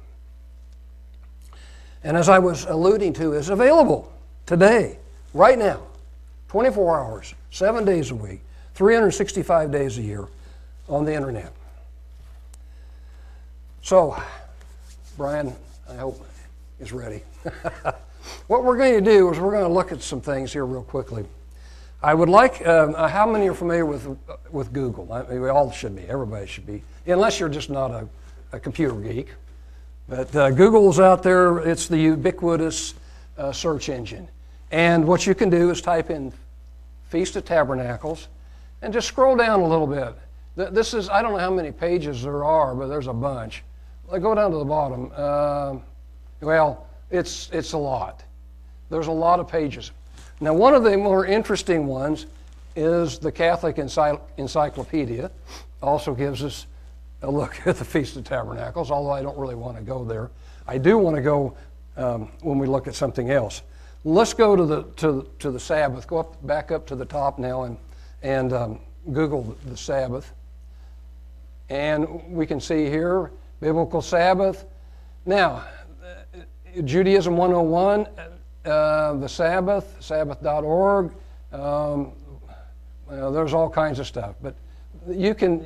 And 2.03 2.17
as 2.17 2.29
I 2.29 2.39
was 2.39 2.65
alluding 2.65 3.13
to, 3.13 3.33
is 3.33 3.49
available 3.49 4.11
today, 4.45 4.97
right 5.33 5.57
now, 5.57 5.81
24 6.47 6.99
hours, 6.99 7.35
seven 7.51 7.85
days 7.85 8.11
a 8.11 8.15
week, 8.15 8.41
365 8.75 9.71
days 9.71 9.97
a 9.97 10.01
year 10.01 10.27
on 10.89 11.05
the 11.05 11.13
internet. 11.13 11.53
So, 13.81 14.21
Brian, 15.17 15.55
I 15.89 15.95
hope 15.95 16.25
is 16.79 16.91
ready. 16.91 17.23
what 18.47 18.63
we're 18.63 18.77
going 18.77 18.93
to 18.93 19.01
do 19.01 19.31
is 19.31 19.39
we're 19.39 19.51
going 19.51 19.63
to 19.63 19.73
look 19.73 19.91
at 19.91 20.01
some 20.01 20.21
things 20.21 20.51
here 20.51 20.65
real 20.65 20.83
quickly. 20.83 21.25
I 22.03 22.15
would 22.15 22.29
like, 22.29 22.65
um, 22.65 22.95
uh, 22.97 23.07
how 23.07 23.29
many 23.29 23.47
are 23.47 23.53
familiar 23.53 23.85
with, 23.85 24.17
with 24.49 24.73
Google? 24.73 25.11
I 25.13 25.21
mean, 25.23 25.39
we 25.39 25.49
all 25.49 25.71
should 25.71 25.95
be, 25.95 26.01
everybody 26.03 26.47
should 26.47 26.65
be, 26.65 26.81
unless 27.05 27.39
you're 27.39 27.49
just 27.49 27.69
not 27.69 27.91
a, 27.91 28.07
a 28.51 28.59
computer 28.59 28.95
geek. 28.95 29.29
But 30.09 30.35
uh, 30.35 30.49
Google's 30.49 30.99
out 30.99 31.21
there, 31.21 31.59
it's 31.59 31.87
the 31.87 31.99
ubiquitous 31.99 32.95
uh, 33.37 33.51
search 33.51 33.87
engine. 33.87 34.27
And 34.71 35.05
what 35.05 35.27
you 35.27 35.35
can 35.35 35.51
do 35.51 35.69
is 35.69 35.79
type 35.79 36.09
in 36.09 36.33
Feast 37.09 37.35
of 37.35 37.45
Tabernacles 37.45 38.29
and 38.81 38.91
just 38.91 39.07
scroll 39.07 39.35
down 39.35 39.59
a 39.59 39.67
little 39.67 39.85
bit. 39.85 40.15
This 40.73 40.95
is, 40.95 41.07
I 41.07 41.21
don't 41.21 41.33
know 41.33 41.39
how 41.39 41.51
many 41.51 41.71
pages 41.71 42.23
there 42.23 42.43
are, 42.43 42.73
but 42.73 42.87
there's 42.87 43.07
a 43.07 43.13
bunch. 43.13 43.63
Go 44.09 44.33
down 44.33 44.51
to 44.51 44.57
the 44.57 44.65
bottom. 44.65 45.11
Uh, 45.15 45.75
well, 46.41 46.87
it's, 47.11 47.49
it's 47.53 47.73
a 47.73 47.77
lot. 47.77 48.23
There's 48.89 49.07
a 49.07 49.11
lot 49.11 49.39
of 49.39 49.47
pages. 49.47 49.91
Now, 50.41 50.55
one 50.55 50.73
of 50.73 50.83
the 50.83 50.97
more 50.97 51.23
interesting 51.23 51.85
ones 51.85 52.25
is 52.75 53.19
the 53.19 53.31
Catholic 53.31 53.77
Encyclopedia. 53.77 55.29
Also 55.83 56.15
gives 56.15 56.43
us 56.43 56.65
a 57.21 57.29
look 57.29 57.55
at 57.67 57.77
the 57.77 57.85
Feast 57.85 58.17
of 58.17 58.23
Tabernacles, 58.23 58.89
although 58.89 59.11
I 59.11 59.21
don't 59.21 59.37
really 59.37 59.55
want 59.55 59.77
to 59.77 59.83
go 59.83 60.03
there. 60.03 60.31
I 60.67 60.79
do 60.79 60.97
want 60.97 61.15
to 61.15 61.21
go 61.21 61.55
um, 61.95 62.31
when 62.41 62.57
we 62.57 62.65
look 62.65 62.87
at 62.87 62.95
something 62.95 63.29
else. 63.29 63.61
Let's 64.03 64.33
go 64.33 64.55
to 64.55 64.65
the 64.65 64.83
to, 64.97 65.29
to 65.37 65.51
the 65.51 65.59
Sabbath. 65.59 66.07
Go 66.07 66.17
up 66.17 66.47
back 66.47 66.71
up 66.71 66.87
to 66.87 66.95
the 66.95 67.05
top 67.05 67.37
now 67.37 67.63
and 67.63 67.77
and 68.23 68.51
um, 68.51 68.79
Google 69.11 69.55
the 69.65 69.77
Sabbath, 69.77 70.33
and 71.69 72.07
we 72.27 72.47
can 72.47 72.59
see 72.59 72.85
here 72.85 73.31
biblical 73.59 74.01
Sabbath. 74.01 74.65
Now, 75.23 75.65
Judaism 76.83 77.37
101 77.37 78.07
uh, 78.65 79.13
the 79.13 79.27
Sabbath, 79.27 79.95
Sabbath.org. 79.99 81.11
Um, 81.51 82.11
well, 83.07 83.31
there's 83.31 83.53
all 83.53 83.69
kinds 83.69 83.99
of 83.99 84.07
stuff, 84.07 84.35
but 84.41 84.55
you 85.07 85.33
can. 85.35 85.65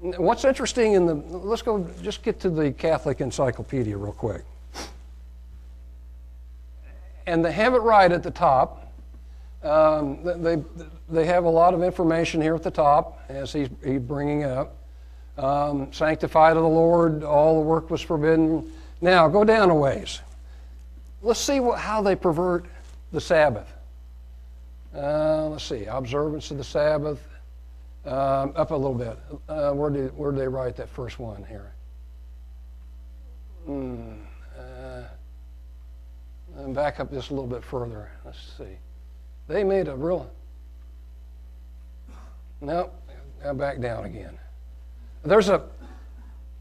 What's 0.00 0.44
interesting 0.44 0.92
in 0.92 1.06
the 1.06 1.14
let's 1.14 1.62
go 1.62 1.86
just 2.02 2.22
get 2.22 2.40
to 2.40 2.50
the 2.50 2.72
Catholic 2.72 3.20
Encyclopedia 3.20 3.96
real 3.96 4.12
quick, 4.12 4.44
and 7.26 7.44
they 7.44 7.52
have 7.52 7.74
it 7.74 7.78
right 7.78 8.10
at 8.10 8.22
the 8.22 8.30
top. 8.30 8.92
Um, 9.62 10.18
they 10.22 10.62
they 11.08 11.26
have 11.26 11.44
a 11.44 11.50
lot 11.50 11.74
of 11.74 11.82
information 11.82 12.40
here 12.40 12.54
at 12.54 12.62
the 12.62 12.70
top 12.70 13.20
as 13.28 13.52
he's, 13.52 13.68
he's 13.84 14.00
bringing 14.00 14.44
up. 14.44 14.76
Um, 15.36 15.92
sanctified 15.92 16.56
of 16.56 16.62
the 16.62 16.68
Lord, 16.68 17.24
all 17.24 17.60
the 17.60 17.66
work 17.66 17.90
was 17.90 18.00
forbidden. 18.00 18.72
Now 19.00 19.28
go 19.28 19.44
down 19.44 19.70
a 19.70 19.74
ways. 19.74 20.20
Let's 21.24 21.40
see 21.40 21.58
what, 21.58 21.78
how 21.78 22.02
they 22.02 22.14
pervert 22.14 22.66
the 23.10 23.20
Sabbath. 23.20 23.72
Uh, 24.94 25.48
let's 25.48 25.64
see, 25.64 25.86
observance 25.86 26.50
of 26.50 26.58
the 26.58 26.64
Sabbath. 26.64 27.26
Um, 28.04 28.52
up 28.54 28.70
a 28.70 28.76
little 28.76 28.94
bit. 28.94 29.18
Uh, 29.48 29.72
where, 29.72 29.88
did, 29.88 30.14
where 30.14 30.30
did 30.30 30.40
they 30.42 30.48
write 30.48 30.76
that 30.76 30.90
first 30.90 31.18
one 31.18 31.42
here? 31.48 31.72
Mm, 33.66 34.18
uh, 34.58 35.04
back 36.68 37.00
up 37.00 37.10
just 37.10 37.30
a 37.30 37.32
little 37.32 37.48
bit 37.48 37.64
further. 37.64 38.10
Let's 38.26 38.38
see. 38.58 38.76
They 39.48 39.64
made 39.64 39.88
a 39.88 39.96
real. 39.96 40.30
Nope, 42.60 42.94
now 43.42 43.54
back 43.54 43.80
down 43.80 44.04
again. 44.04 44.38
There's 45.24 45.48
a. 45.48 45.62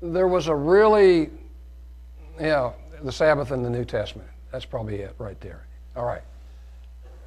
There 0.01 0.29
was 0.29 0.47
a 0.47 0.55
really, 0.55 1.29
yeah, 2.39 2.71
the 3.03 3.11
Sabbath 3.11 3.51
in 3.51 3.63
the 3.63 3.69
New 3.69 3.83
Testament. 3.83 4.29
That's 4.53 4.65
probably 4.65 4.97
it 4.97 5.15
right 5.17 5.39
there. 5.41 5.63
All 5.95 6.05
right. 6.05 6.21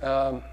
Um, 0.00 0.44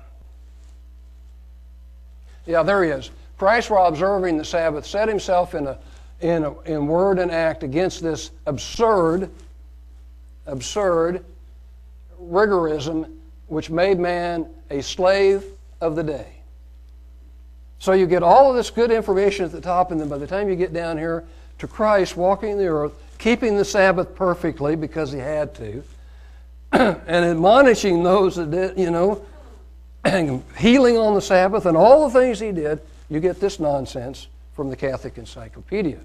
yeah, 2.47 2.63
there 2.63 2.83
he 2.83 2.89
is. 2.89 3.11
Christ, 3.37 3.69
while 3.69 3.85
observing 3.85 4.39
the 4.39 4.43
Sabbath, 4.43 4.83
set 4.83 5.07
himself 5.07 5.53
in, 5.53 5.67
a, 5.67 5.77
in, 6.19 6.43
a, 6.43 6.59
in 6.61 6.87
word 6.87 7.19
and 7.19 7.29
act 7.29 7.61
against 7.61 8.01
this 8.01 8.31
absurd, 8.47 9.29
absurd 10.47 11.23
rigorism 12.19 13.17
which 13.47 13.69
made 13.69 13.99
man 13.99 14.47
a 14.71 14.81
slave 14.81 15.45
of 15.79 15.95
the 15.95 16.03
day. 16.03 16.37
So 17.77 17.91
you 17.91 18.07
get 18.07 18.23
all 18.23 18.49
of 18.49 18.55
this 18.55 18.71
good 18.71 18.89
information 18.89 19.45
at 19.45 19.51
the 19.51 19.61
top, 19.61 19.91
and 19.91 20.01
then 20.01 20.09
by 20.09 20.17
the 20.17 20.25
time 20.25 20.49
you 20.49 20.55
get 20.55 20.73
down 20.73 20.97
here 20.97 21.23
to 21.59 21.67
Christ 21.67 22.17
walking 22.17 22.57
the 22.57 22.65
earth, 22.65 22.93
keeping 23.19 23.57
the 23.57 23.65
Sabbath 23.65 24.15
perfectly 24.15 24.75
because 24.75 25.11
he 25.11 25.19
had 25.19 25.53
to, 25.55 25.83
and 26.73 27.25
admonishing 27.25 28.01
those 28.01 28.35
that 28.35 28.49
did, 28.49 28.79
you 28.79 28.89
know, 28.89 29.23
and 30.03 30.43
healing 30.57 30.97
on 30.97 31.13
the 31.13 31.21
Sabbath 31.21 31.67
and 31.67 31.77
all 31.77 32.09
the 32.09 32.19
things 32.19 32.39
he 32.39 32.51
did, 32.51 32.81
you 33.09 33.19
get 33.19 33.39
this 33.39 33.59
nonsense 33.59 34.27
from 34.53 34.71
the 34.71 34.75
Catholic 34.75 35.19
Encyclopedia. 35.19 35.99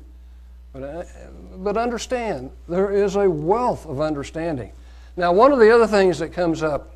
But, 0.74 0.82
uh, 0.82 1.04
but 1.56 1.78
understand, 1.78 2.50
there 2.68 2.90
is 2.90 3.16
a 3.16 3.28
wealth 3.28 3.86
of 3.86 4.02
understanding. 4.02 4.72
Now, 5.16 5.32
one 5.32 5.52
of 5.52 5.58
the 5.58 5.74
other 5.74 5.86
things 5.86 6.18
that 6.18 6.34
comes 6.34 6.62
up, 6.62 6.94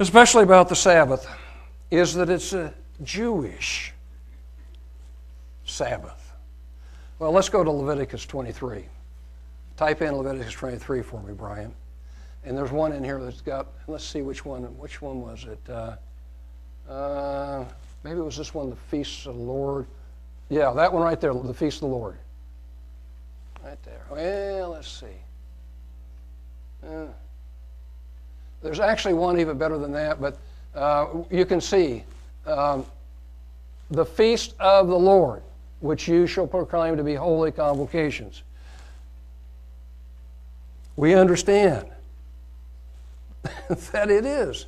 especially 0.00 0.42
about 0.42 0.68
the 0.68 0.76
Sabbath, 0.76 1.28
is 1.92 2.14
that 2.14 2.28
it's 2.30 2.52
a 2.52 2.74
Jewish 3.04 3.92
Sabbath. 5.64 6.32
Well, 7.20 7.30
let's 7.30 7.48
go 7.48 7.62
to 7.62 7.70
Leviticus 7.70 8.26
23. 8.26 8.86
Type 9.76 10.02
in 10.02 10.14
Leviticus 10.16 10.52
23 10.52 11.02
for 11.02 11.22
me, 11.22 11.32
Brian. 11.32 11.72
And 12.44 12.56
there's 12.56 12.72
one 12.72 12.92
in 12.92 13.04
here 13.04 13.18
that's 13.18 13.42
got, 13.42 13.66
let's 13.86 14.04
see 14.04 14.22
which 14.22 14.44
one, 14.44 14.62
which 14.78 15.02
one 15.02 15.20
was 15.20 15.44
it? 15.44 15.60
Uh, 15.68 15.96
uh, 16.90 17.64
maybe 18.02 18.18
it 18.18 18.24
was 18.24 18.36
this 18.36 18.54
one, 18.54 18.70
the 18.70 18.76
Feast 18.76 19.26
of 19.26 19.36
the 19.36 19.42
Lord. 19.42 19.86
Yeah, 20.48 20.72
that 20.72 20.92
one 20.92 21.02
right 21.02 21.20
there, 21.20 21.34
the 21.34 21.54
Feast 21.54 21.76
of 21.76 21.90
the 21.90 21.94
Lord. 21.94 22.16
Right 23.62 23.82
there. 23.84 24.02
Well, 24.10 24.70
let's 24.70 24.88
see. 24.88 25.06
Uh, 26.86 27.06
there's 28.62 28.80
actually 28.80 29.14
one 29.14 29.38
even 29.38 29.58
better 29.58 29.78
than 29.78 29.92
that, 29.92 30.20
but 30.20 30.38
uh, 30.74 31.08
you 31.30 31.44
can 31.44 31.60
see 31.60 32.04
um, 32.46 32.86
the 33.90 34.04
feast 34.04 34.54
of 34.60 34.88
the 34.88 34.98
Lord, 34.98 35.42
which 35.80 36.08
you 36.08 36.26
shall 36.26 36.46
proclaim 36.46 36.96
to 36.96 37.04
be 37.04 37.14
holy 37.14 37.52
convocations. 37.52 38.42
We 40.96 41.14
understand 41.14 41.86
that 43.92 44.10
it 44.10 44.24
is 44.24 44.66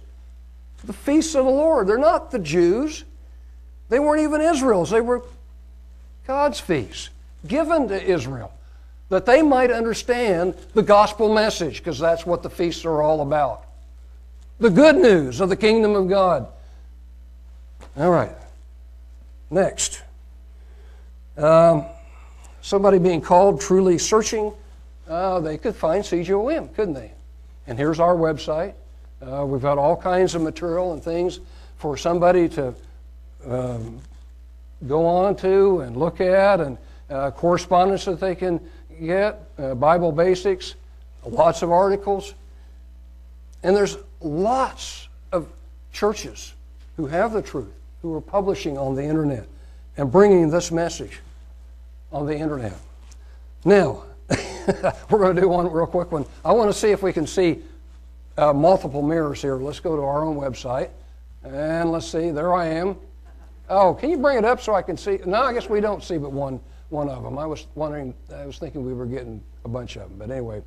the 0.85 0.92
feasts 0.92 1.35
of 1.35 1.44
the 1.44 1.50
Lord. 1.50 1.87
They're 1.87 1.98
not 1.98 2.30
the 2.30 2.38
Jews, 2.38 3.04
they 3.88 3.98
weren't 4.00 4.22
even 4.22 4.40
Israel's, 4.40 4.90
they 4.90 5.00
were 5.00 5.22
God's 6.26 6.61
feasts 6.61 7.11
given 7.46 7.88
to 7.88 8.02
Israel 8.02 8.52
that 9.12 9.26
they 9.26 9.42
might 9.42 9.70
understand 9.70 10.54
the 10.72 10.82
gospel 10.82 11.35
message, 11.35 11.78
because 11.78 11.98
that's 11.98 12.24
what 12.24 12.42
the 12.42 12.48
feasts 12.48 12.87
are 12.87 13.02
all 13.02 13.20
about. 13.20 13.66
The 14.58 14.70
good 14.70 14.96
news 14.96 15.42
of 15.42 15.50
the 15.50 15.56
kingdom 15.56 15.94
of 15.94 16.08
God. 16.08 16.46
All 17.94 18.11
right. 18.11 18.35
Next. 19.50 20.02
Um, 21.37 21.85
somebody 22.62 22.98
being 22.98 23.20
called 23.20 23.61
truly 23.61 23.98
searching, 23.98 24.50
uh, 25.06 25.40
they 25.40 25.58
could 25.58 25.76
find 25.76 26.02
CGOM, 26.02 26.74
couldn't 26.74 26.94
they? 26.94 27.12
And 27.66 27.79
here's 27.79 28.01
our 28.01 28.14
website. 28.14 28.75
Uh, 29.20 29.46
we've 29.46 29.62
got 29.62 29.79
all 29.79 29.96
kinds 29.96 30.35
of 30.35 30.42
material 30.42 30.92
and 30.92 31.03
things 31.03 31.40
for 31.77 31.96
somebody 31.96 32.48
to 32.48 32.75
um, 33.46 34.01
go 34.87 35.07
on 35.07 35.37
to 35.37 35.81
and 35.81 35.96
look 35.96 36.20
at, 36.20 36.61
and 36.61 36.77
uh, 37.09 37.31
correspondence 37.31 38.05
that 38.05 38.18
they 38.18 38.35
can 38.35 38.61
get, 39.01 39.40
uh, 39.59 39.75
Bible 39.75 40.12
basics, 40.12 40.75
lots 41.25 41.62
of 41.62 41.70
articles. 41.70 42.35
And 43.62 43.77
there's 43.77 43.96
lots 44.20 45.09
of 45.31 45.48
churches 45.92 46.55
who 46.96 47.07
have 47.07 47.33
the 47.33 47.42
truth, 47.42 47.72
who 48.03 48.14
are 48.14 48.20
publishing 48.20 48.77
on 48.77 48.94
the 48.94 49.05
internet 49.05 49.46
and 49.96 50.11
bringing 50.11 50.51
this 50.51 50.72
message 50.72 51.20
on 52.11 52.27
the 52.27 52.37
internet. 52.37 52.77
Now, 53.64 54.03
we're 55.11 55.18
going 55.18 55.35
to 55.35 55.40
do 55.40 55.48
one 55.48 55.70
real 55.70 55.87
quick 55.87 56.12
one. 56.12 56.25
I 56.44 56.53
want 56.53 56.72
to 56.72 56.79
see 56.79 56.90
if 56.90 57.03
we 57.03 57.12
can 57.12 57.27
see 57.27 57.62
uh, 58.37 58.53
multiple 58.53 59.03
mirrors 59.03 59.42
here. 59.42 59.57
Let's 59.57 59.81
go 59.81 59.96
to 59.96 60.03
our 60.03 60.25
own 60.25 60.37
website. 60.37 60.90
And 61.44 61.90
let's 61.90 62.07
see, 62.07 62.31
there 62.31 62.55
I 62.55 62.66
am. 62.66 62.96
Oh, 63.68 63.94
can 63.94 64.11
you 64.11 64.18
bring 64.18 64.38
it 64.38 64.44
up 64.44 64.61
so 64.61 64.75
I 64.75 64.83
can 64.83 64.96
see? 64.96 65.18
No, 65.27 65.42
I 65.42 65.53
guess 65.53 65.68
we 65.68 65.81
don't 65.81 66.05
see 66.05 66.18
but 66.18 66.33
one 66.33 66.61
one 66.92 67.09
of 67.09 67.22
them. 67.22 67.38
I 67.38 67.46
was 67.46 67.66
wondering, 67.75 68.14
I 68.35 68.44
was 68.44 68.59
thinking 68.59 68.85
we 68.85 68.92
were 68.92 69.07
getting 69.07 69.42
a 69.64 69.68
bunch 69.68 69.96
of 69.96 70.03
them. 70.11 70.18
But 70.18 70.31
anyway, 70.31 70.62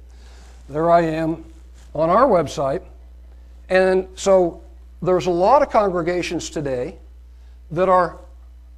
there 0.67 0.89
I 0.89 1.01
am 1.01 1.45
on 1.93 2.09
our 2.09 2.27
website. 2.27 2.81
And 3.69 4.07
so 4.15 4.63
there's 5.01 5.27
a 5.27 5.31
lot 5.31 5.61
of 5.61 5.69
congregations 5.69 6.49
today 6.49 6.97
that 7.71 7.89
are 7.89 8.17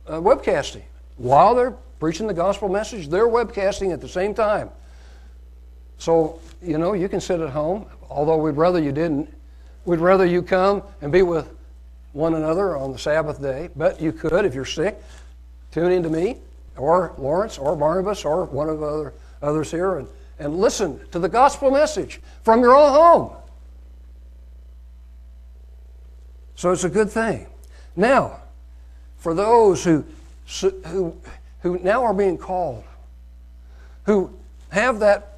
uh, 0.07 0.19
webcasting. 0.19 0.83
While 1.15 1.55
they're 1.55 1.75
preaching 1.99 2.27
the 2.27 2.33
gospel 2.33 2.67
message, 2.69 3.07
they're 3.07 3.27
webcasting 3.27 3.93
at 3.93 4.01
the 4.01 4.09
same 4.09 4.33
time. 4.33 4.69
So, 5.97 6.39
you 6.61 6.77
know, 6.77 6.93
you 6.93 7.09
can 7.09 7.19
sit 7.21 7.39
at 7.39 7.49
home, 7.49 7.85
although 8.09 8.37
we'd 8.37 8.55
rather 8.55 8.79
you 8.79 8.91
didn't. 8.91 9.33
We'd 9.85 9.99
rather 9.99 10.25
you 10.25 10.41
come 10.41 10.83
and 11.01 11.11
be 11.11 11.21
with 11.21 11.49
one 12.13 12.33
another 12.33 12.75
on 12.75 12.91
the 12.91 12.99
Sabbath 12.99 13.41
day, 13.41 13.69
but 13.75 14.01
you 14.01 14.11
could, 14.11 14.45
if 14.45 14.53
you're 14.53 14.65
sick, 14.65 15.01
tune 15.71 15.91
in 15.91 16.03
to 16.03 16.09
me 16.09 16.37
or 16.75 17.13
Lawrence 17.17 17.57
or 17.57 17.75
Barnabas 17.75 18.25
or 18.25 18.45
one 18.45 18.69
of 18.69 18.79
the 18.79 18.85
other, 18.85 19.13
others 19.41 19.71
here 19.71 19.97
and, 19.97 20.07
and 20.39 20.57
listen 20.57 20.99
to 21.11 21.19
the 21.19 21.29
gospel 21.29 21.71
message 21.71 22.21
from 22.43 22.61
your 22.61 22.75
own 22.75 22.91
home. 22.91 23.31
So 26.55 26.71
it's 26.71 26.83
a 26.83 26.89
good 26.89 27.09
thing. 27.09 27.47
Now, 27.95 28.41
for 29.17 29.33
those 29.33 29.83
who, 29.83 30.03
who, 30.85 31.15
who 31.61 31.79
now 31.79 32.03
are 32.03 32.13
being 32.13 32.37
called, 32.37 32.83
who 34.05 34.33
have 34.69 34.99
that, 34.99 35.36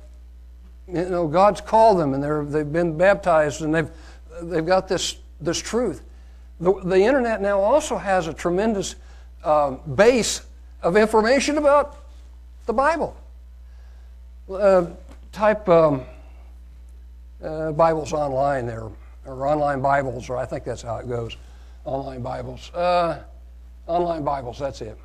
you 0.92 1.10
know, 1.10 1.28
God's 1.28 1.62
called 1.62 2.00
them 2.00 2.14
and 2.14 2.24
they're, 2.24 2.44
they've 2.44 2.72
been 2.72 2.98
baptized 2.98 3.62
and 3.62 3.74
they've, 3.74 3.90
they've 4.42 4.66
got 4.66 4.88
this, 4.88 5.18
this 5.40 5.60
truth. 5.60 6.04
The, 6.60 6.74
the 6.84 7.00
internet 7.00 7.42
now 7.42 7.60
also 7.60 7.98
has 7.98 8.28
a 8.28 8.34
tremendous 8.34 8.96
um, 9.44 9.80
base 9.96 10.42
of 10.82 10.98
information 10.98 11.58
about 11.58 11.96
the 12.66 12.74
Bible. 12.74 13.16
Uh, 14.50 14.88
type 15.32 15.68
um, 15.70 16.04
uh, 17.44 17.72
Bibles 17.72 18.14
online 18.14 18.66
there, 18.66 18.90
or 19.26 19.48
online 19.48 19.82
Bibles, 19.82 20.30
or 20.30 20.38
I 20.38 20.46
think 20.46 20.64
that's 20.64 20.82
how 20.82 20.98
it 20.98 21.08
goes. 21.08 21.38
Online 21.86 22.22
Bibles. 22.22 22.72
Uh, 22.74 23.22
online 23.88 24.24
Bibles, 24.24 24.60
that's 24.60 24.82
it. 24.82 24.98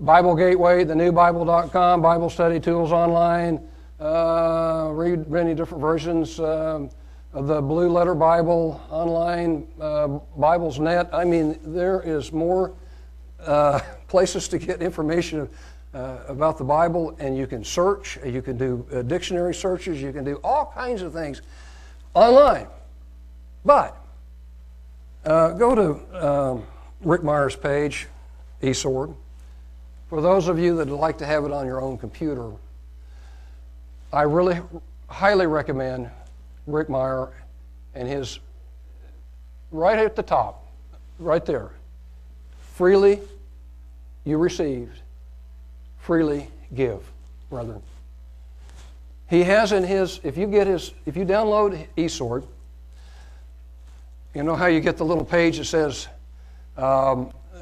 Bible 0.00 0.34
Gateway, 0.34 0.84
thenewbible.com, 0.84 2.02
Bible 2.02 2.28
Study 2.28 2.58
Tools 2.58 2.92
Online. 2.92 3.60
Uh, 4.02 4.90
read 4.94 5.30
many 5.30 5.54
different 5.54 5.80
versions 5.80 6.40
um, 6.40 6.90
of 7.32 7.46
the 7.46 7.62
Blue 7.62 7.88
Letter 7.88 8.16
Bible 8.16 8.80
online, 8.90 9.64
uh, 9.80 10.08
Bibles 10.36 10.80
Net. 10.80 11.08
I 11.12 11.24
mean, 11.24 11.56
there 11.62 12.00
is 12.00 12.32
more 12.32 12.74
uh, 13.38 13.78
places 14.08 14.48
to 14.48 14.58
get 14.58 14.82
information 14.82 15.48
uh, 15.94 16.16
about 16.26 16.58
the 16.58 16.64
Bible, 16.64 17.14
and 17.20 17.38
you 17.38 17.46
can 17.46 17.62
search, 17.62 18.18
you 18.26 18.42
can 18.42 18.58
do 18.58 18.84
uh, 18.92 19.02
dictionary 19.02 19.54
searches, 19.54 20.02
you 20.02 20.12
can 20.12 20.24
do 20.24 20.40
all 20.42 20.72
kinds 20.74 21.02
of 21.02 21.12
things 21.12 21.40
online. 22.12 22.66
But 23.64 23.96
uh, 25.24 25.50
go 25.52 25.76
to 25.76 26.26
um, 26.26 26.66
Rick 27.02 27.22
Meyer's 27.22 27.54
page, 27.54 28.08
eSword. 28.62 29.14
For 30.08 30.20
those 30.20 30.48
of 30.48 30.58
you 30.58 30.76
that 30.78 30.88
would 30.88 30.98
like 30.98 31.18
to 31.18 31.26
have 31.26 31.44
it 31.44 31.52
on 31.52 31.66
your 31.66 31.80
own 31.80 31.98
computer, 31.98 32.50
I 34.12 34.22
really 34.22 34.60
highly 35.08 35.46
recommend 35.46 36.10
Rick 36.66 36.90
Meyer 36.90 37.30
and 37.94 38.06
his 38.06 38.40
right 39.70 39.98
at 39.98 40.16
the 40.16 40.22
top, 40.22 40.66
right 41.18 41.44
there, 41.44 41.70
freely 42.74 43.20
you 44.24 44.36
received, 44.36 45.00
freely 45.98 46.48
give, 46.74 47.00
brethren. 47.48 47.82
He 49.28 49.44
has 49.44 49.72
in 49.72 49.82
his, 49.82 50.20
if 50.22 50.36
you 50.36 50.46
get 50.46 50.66
his, 50.66 50.92
if 51.06 51.16
you 51.16 51.24
download 51.24 51.86
eSword, 51.96 52.44
you 54.34 54.42
know 54.42 54.54
how 54.54 54.66
you 54.66 54.80
get 54.80 54.98
the 54.98 55.04
little 55.04 55.24
page 55.24 55.56
that 55.56 55.64
says, 55.64 56.08
um, 56.76 57.32
uh, 57.54 57.60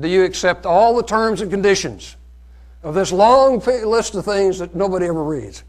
Do 0.00 0.08
you 0.08 0.24
accept 0.24 0.64
all 0.64 0.96
the 0.96 1.02
terms 1.02 1.42
and 1.42 1.50
conditions 1.50 2.16
of 2.86 2.94
this 2.94 3.10
long 3.10 3.58
list 3.58 4.14
of 4.14 4.24
things 4.24 4.60
that 4.60 4.76
nobody 4.76 5.06
ever 5.06 5.24
reads? 5.24 5.64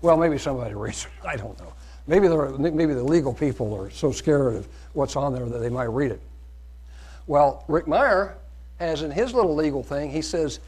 Well, 0.00 0.16
maybe 0.16 0.38
somebody 0.38 0.74
reads 0.74 1.04
it. 1.04 1.26
I 1.26 1.36
don't 1.36 1.58
know. 1.60 1.74
Maybe, 2.06 2.28
maybe 2.28 2.94
the 2.94 3.04
legal 3.04 3.34
people 3.34 3.74
are 3.74 3.90
so 3.90 4.10
scared 4.10 4.56
of 4.56 4.66
what's 4.94 5.14
on 5.14 5.34
there 5.34 5.44
that 5.44 5.58
they 5.58 5.68
might 5.68 5.84
read 5.84 6.10
it. 6.10 6.20
Well, 7.26 7.64
Rick 7.68 7.86
Meyer 7.86 8.36
has 8.78 9.02
in 9.02 9.10
his 9.10 9.34
little 9.34 9.54
legal 9.54 9.82
thing, 9.82 10.10
he 10.10 10.22
says, 10.22 10.60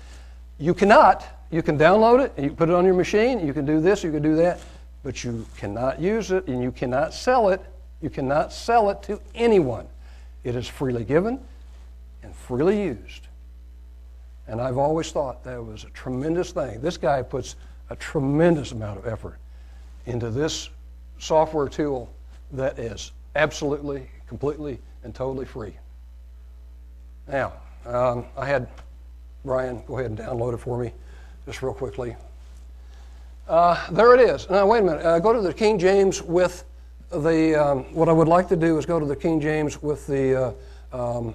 you 0.59 0.75
cannot, 0.75 1.27
you 1.51 1.63
can 1.63 1.79
download 1.79 2.23
it 2.23 2.33
and 2.37 2.45
you 2.45 2.53
put 2.53 2.69
it 2.69 2.75
on 2.75 2.85
your 2.85 2.95
machine, 2.95 3.45
you 3.45 3.55
can 3.55 3.65
do 3.65 3.81
this, 3.81 4.05
you 4.05 4.13
can 4.13 4.23
do 4.23 4.37
that, 4.37 4.61
but 5.03 5.25
you 5.25 5.47
cannot 5.57 6.01
use 6.01 6.31
it 6.31 6.47
and 6.47 6.63
you 6.63 6.71
cannot 6.71 7.15
sell 7.15 7.49
it. 7.49 7.61
You 8.03 8.11
cannot 8.11 8.53
sell 8.53 8.91
it 8.91 9.03
to 9.05 9.19
anyone. 9.35 9.87
It 10.45 10.55
is 10.55 10.69
freely 10.69 11.05
given 11.05 11.41
and 12.23 12.37
freely 12.37 12.83
used. 12.83 13.24
And 14.47 14.61
I've 14.61 14.79
always 14.79 15.11
thought 15.11 15.43
that 15.45 15.65
was 15.65 15.85
a 15.85 15.91
tremendous 15.91 16.53
thing. 16.53 16.81
This 16.81 16.97
guy 16.97 17.23
puts 17.23 17.57
a 17.91 17.97
tremendous 17.97 18.73
amount 18.73 18.99
of 18.99 19.07
effort 19.07 19.39
into 20.07 20.31
this 20.31 20.69
software 21.19 21.69
tool 21.69 22.13
that 22.53 22.79
is 22.79 23.13
absolutely, 23.37 24.09
completely, 24.27 24.79
and 25.03 25.15
totally 25.15 25.47
free. 25.47 25.75
Now, 27.27 27.55
um, 27.87 28.27
I 28.37 28.47
had 28.47 28.69
Brian 29.45 29.83
go 29.87 29.99
ahead 29.99 30.11
and 30.11 30.19
download 30.19 30.55
it 30.55 30.59
for 30.59 30.79
me 30.79 30.93
just 31.47 31.63
real 31.63 31.75
quickly. 31.75 32.17
Uh, 33.49 33.91
there 33.91 34.15
it 34.15 34.21
is. 34.21 34.49
Now, 34.49 34.67
wait 34.67 34.81
a 34.81 34.83
minute. 34.83 35.05
Uh, 35.05 35.19
go 35.19 35.33
to 35.33 35.41
the 35.41 35.53
King 35.53 35.79
James 35.79 36.23
with 36.23 36.65
the, 37.11 37.55
um, 37.55 37.95
what 37.95 38.09
I 38.09 38.13
would 38.13 38.29
like 38.29 38.49
to 38.49 38.57
do 38.57 38.79
is 38.79 38.87
go 38.87 38.99
to 38.99 39.05
the 39.07 39.17
King 39.17 39.41
James 39.41 39.83
with 39.83 40.07
the 40.07 40.55
uh, 40.93 41.19
um, 41.19 41.35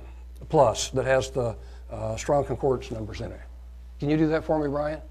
plus 0.50 0.90
that 0.90 1.06
has 1.06 1.30
the 1.30 1.56
uh, 1.92 2.16
strong 2.16 2.46
concordance 2.46 2.92
numbers 2.92 3.22
in 3.22 3.32
it. 3.32 3.40
Can 4.00 4.10
you 4.10 4.18
do 4.18 4.28
that 4.28 4.44
for 4.44 4.60
me, 4.60 4.68
Brian? 4.68 5.02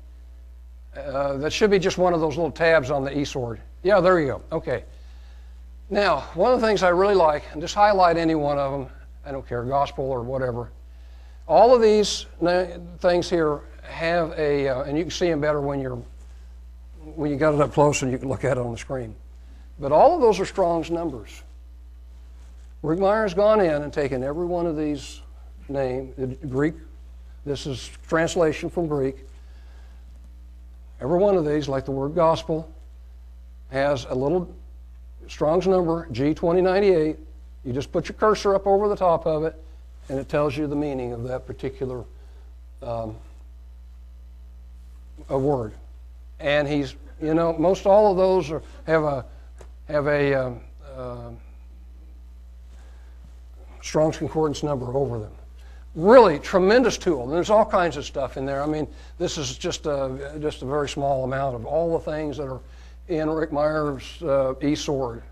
Uh, 0.96 1.36
that 1.38 1.52
should 1.52 1.70
be 1.70 1.78
just 1.78 1.98
one 1.98 2.14
of 2.14 2.20
those 2.20 2.36
little 2.36 2.50
tabs 2.50 2.90
on 2.90 3.04
the 3.04 3.10
eSword. 3.10 3.58
Yeah, 3.82 4.00
there 4.00 4.18
you 4.20 4.26
go. 4.26 4.42
Okay. 4.52 4.84
Now, 5.90 6.20
one 6.34 6.52
of 6.52 6.60
the 6.60 6.66
things 6.66 6.82
I 6.82 6.88
really 6.88 7.14
like, 7.14 7.44
and 7.52 7.60
just 7.60 7.74
highlight 7.74 8.16
any 8.16 8.34
one 8.34 8.58
of 8.58 8.72
them, 8.72 8.90
I 9.24 9.32
don't 9.32 9.46
care, 9.46 9.62
gospel 9.62 10.04
or 10.04 10.22
whatever. 10.22 10.70
All 11.46 11.74
of 11.74 11.80
these 11.80 12.26
things 12.98 13.30
here 13.30 13.60
have 13.82 14.32
a, 14.38 14.68
uh, 14.68 14.82
and 14.82 14.98
you 14.98 15.04
can 15.04 15.10
see 15.10 15.30
them 15.30 15.40
better 15.40 15.60
when 15.60 15.80
you're 15.80 16.02
when 17.14 17.30
you 17.30 17.36
got 17.36 17.54
it 17.54 17.60
up 17.60 17.72
close 17.72 18.02
and 18.02 18.12
you 18.12 18.18
can 18.18 18.28
look 18.28 18.44
at 18.44 18.58
it 18.58 18.60
on 18.60 18.72
the 18.72 18.78
screen. 18.78 19.14
But 19.78 19.92
all 19.92 20.14
of 20.14 20.20
those 20.20 20.38
are 20.40 20.44
Strong's 20.44 20.90
numbers. 20.90 21.42
Rick 22.82 22.98
Meyer's 22.98 23.34
gone 23.34 23.60
in 23.60 23.82
and 23.82 23.92
taken 23.92 24.22
every 24.22 24.46
one 24.46 24.66
of 24.66 24.76
these 24.76 25.20
name, 25.68 26.12
the 26.16 26.26
Greek, 26.46 26.74
this 27.44 27.66
is 27.66 27.90
translation 28.08 28.68
from 28.68 28.86
Greek. 28.86 29.16
Every 31.00 31.18
one 31.18 31.36
of 31.36 31.46
these, 31.46 31.68
like 31.68 31.84
the 31.84 31.92
word 31.92 32.14
gospel, 32.14 32.70
has 33.70 34.04
a 34.06 34.14
little 34.14 34.54
Strong's 35.28 35.66
number, 35.66 36.06
G2098. 36.10 37.16
You 37.64 37.72
just 37.72 37.92
put 37.92 38.08
your 38.08 38.16
cursor 38.16 38.54
up 38.54 38.66
over 38.66 38.88
the 38.88 38.96
top 38.96 39.26
of 39.26 39.44
it, 39.44 39.54
and 40.08 40.18
it 40.18 40.28
tells 40.28 40.56
you 40.56 40.66
the 40.66 40.76
meaning 40.76 41.12
of 41.12 41.24
that 41.24 41.46
particular 41.46 42.04
um, 42.82 43.16
a 45.28 45.38
word. 45.38 45.74
And 46.40 46.66
he's, 46.66 46.94
you 47.20 47.34
know, 47.34 47.52
most 47.52 47.86
all 47.86 48.10
of 48.10 48.16
those 48.16 48.50
are, 48.50 48.62
have 48.86 49.04
a 49.04 49.24
have 49.88 50.06
a 50.06 50.34
um, 50.34 50.60
uh, 50.96 51.30
Strong's 53.82 54.18
Concordance 54.18 54.62
number 54.62 54.94
over 54.94 55.18
them. 55.18 55.32
Really 55.98 56.38
tremendous 56.38 56.96
tool. 56.96 57.24
And 57.24 57.32
there's 57.32 57.50
all 57.50 57.66
kinds 57.66 57.96
of 57.96 58.04
stuff 58.04 58.36
in 58.36 58.46
there. 58.46 58.62
I 58.62 58.66
mean, 58.66 58.86
this 59.18 59.36
is 59.36 59.58
just 59.58 59.84
a 59.86 60.38
just 60.40 60.62
a 60.62 60.64
very 60.64 60.88
small 60.88 61.24
amount 61.24 61.56
of 61.56 61.66
all 61.66 61.98
the 61.98 62.04
things 62.08 62.36
that 62.36 62.46
are 62.46 62.60
in 63.08 63.28
Rick 63.28 63.50
Meyer's 63.50 64.04
uh, 64.22 64.54
eSword 64.60 65.22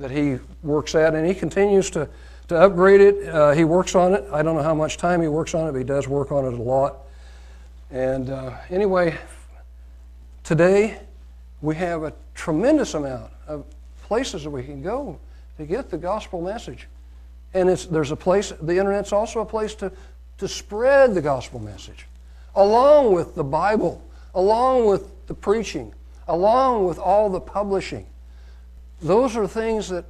that 0.00 0.10
he 0.10 0.38
works 0.64 0.96
at, 0.96 1.14
and 1.14 1.24
he 1.24 1.34
continues 1.34 1.88
to 1.90 2.08
to 2.48 2.56
upgrade 2.56 3.00
it. 3.00 3.28
Uh, 3.28 3.52
he 3.52 3.62
works 3.62 3.94
on 3.94 4.12
it. 4.12 4.24
I 4.32 4.42
don't 4.42 4.56
know 4.56 4.62
how 4.64 4.74
much 4.74 4.96
time 4.96 5.22
he 5.22 5.28
works 5.28 5.54
on 5.54 5.68
it, 5.68 5.70
but 5.70 5.78
he 5.78 5.84
does 5.84 6.08
work 6.08 6.32
on 6.32 6.44
it 6.46 6.54
a 6.54 6.62
lot. 6.62 6.96
And 7.92 8.30
uh, 8.30 8.56
anyway, 8.70 9.16
today 10.42 10.98
we 11.62 11.76
have 11.76 12.02
a 12.02 12.12
tremendous 12.34 12.94
amount 12.94 13.30
of 13.46 13.64
places 14.02 14.42
that 14.42 14.50
we 14.50 14.64
can 14.64 14.82
go 14.82 15.20
to 15.58 15.64
get 15.64 15.90
the 15.90 15.96
gospel 15.96 16.40
message. 16.40 16.88
And 17.54 17.68
it's, 17.68 17.86
there's 17.86 18.10
a 18.10 18.16
place, 18.16 18.52
the 18.60 18.76
internet's 18.76 19.12
also 19.12 19.40
a 19.40 19.46
place 19.46 19.74
to, 19.76 19.92
to 20.38 20.48
spread 20.48 21.14
the 21.14 21.22
gospel 21.22 21.60
message, 21.60 22.06
along 22.54 23.12
with 23.12 23.34
the 23.34 23.44
Bible, 23.44 24.02
along 24.34 24.86
with 24.86 25.26
the 25.26 25.34
preaching, 25.34 25.94
along 26.26 26.86
with 26.86 26.98
all 26.98 27.30
the 27.30 27.40
publishing. 27.40 28.06
Those 29.00 29.36
are 29.36 29.46
things 29.46 29.88
that 29.88 30.04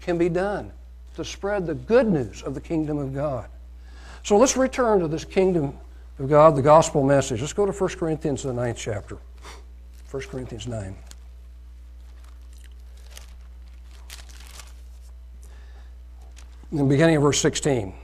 can 0.00 0.18
be 0.18 0.28
done 0.28 0.72
to 1.16 1.24
spread 1.24 1.66
the 1.66 1.74
good 1.74 2.08
news 2.08 2.42
of 2.42 2.54
the 2.54 2.60
kingdom 2.60 2.98
of 2.98 3.14
God. 3.14 3.48
So 4.22 4.36
let's 4.36 4.56
return 4.56 5.00
to 5.00 5.08
this 5.08 5.24
kingdom 5.24 5.76
of 6.18 6.28
God, 6.28 6.56
the 6.56 6.62
gospel 6.62 7.02
message. 7.02 7.40
Let's 7.40 7.52
go 7.52 7.66
to 7.66 7.72
1 7.72 7.90
Corinthians, 7.90 8.42
the 8.42 8.52
ninth 8.52 8.78
chapter. 8.78 9.18
1 10.10 10.22
Corinthians 10.24 10.66
9. 10.66 10.96
In 16.70 16.78
the 16.78 16.84
beginning 16.84 17.16
of 17.16 17.22
verse 17.22 17.40
16. 17.40 17.94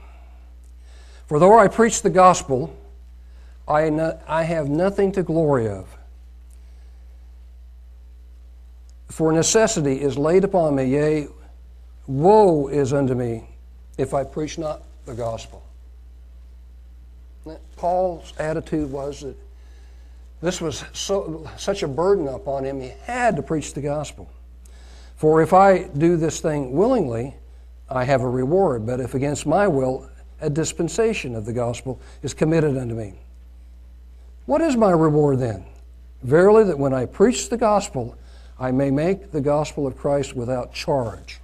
For 1.27 1.39
though 1.39 1.57
I 1.57 1.67
preach 1.67 2.01
the 2.01 2.09
gospel, 2.09 2.75
I, 3.67 3.89
no, 3.89 4.19
I 4.27 4.43
have 4.43 4.69
nothing 4.69 5.11
to 5.13 5.23
glory 5.23 5.67
of. 5.67 5.87
For 9.09 9.31
necessity 9.31 10.01
is 10.01 10.17
laid 10.17 10.43
upon 10.43 10.75
me, 10.75 10.85
yea, 10.85 11.27
woe 12.07 12.67
is 12.67 12.91
unto 12.91 13.13
me 13.13 13.47
if 13.97 14.13
I 14.13 14.23
preach 14.23 14.57
not 14.57 14.83
the 15.05 15.13
gospel. 15.13 15.63
Paul's 17.75 18.33
attitude 18.39 18.91
was 18.91 19.21
that 19.21 19.35
this 20.41 20.59
was 20.59 20.83
so, 20.93 21.47
such 21.57 21.83
a 21.83 21.87
burden 21.87 22.27
upon 22.27 22.63
him, 22.65 22.81
he 22.81 22.93
had 23.03 23.35
to 23.35 23.41
preach 23.41 23.73
the 23.73 23.81
gospel. 23.81 24.29
For 25.15 25.41
if 25.41 25.53
I 25.53 25.83
do 25.83 26.17
this 26.17 26.39
thing 26.39 26.71
willingly, 26.71 27.35
I 27.89 28.03
have 28.03 28.21
a 28.21 28.29
reward, 28.29 28.85
but 28.85 28.99
if 28.99 29.13
against 29.13 29.45
my 29.45 29.67
will, 29.67 30.09
a 30.41 30.49
dispensation 30.49 31.35
of 31.35 31.45
the 31.45 31.53
gospel 31.53 31.99
is 32.23 32.33
committed 32.33 32.77
unto 32.77 32.95
me. 32.95 33.13
What 34.45 34.61
is 34.61 34.75
my 34.75 34.91
reward 34.91 35.39
then? 35.39 35.65
Verily, 36.23 36.63
that 36.65 36.79
when 36.79 36.93
I 36.93 37.05
preach 37.05 37.49
the 37.49 37.57
gospel, 37.57 38.17
I 38.59 38.71
may 38.71 38.89
make 38.89 39.31
the 39.31 39.41
gospel 39.41 39.85
of 39.85 39.97
Christ 39.97 40.35
without 40.35 40.73
charge. 40.73 41.39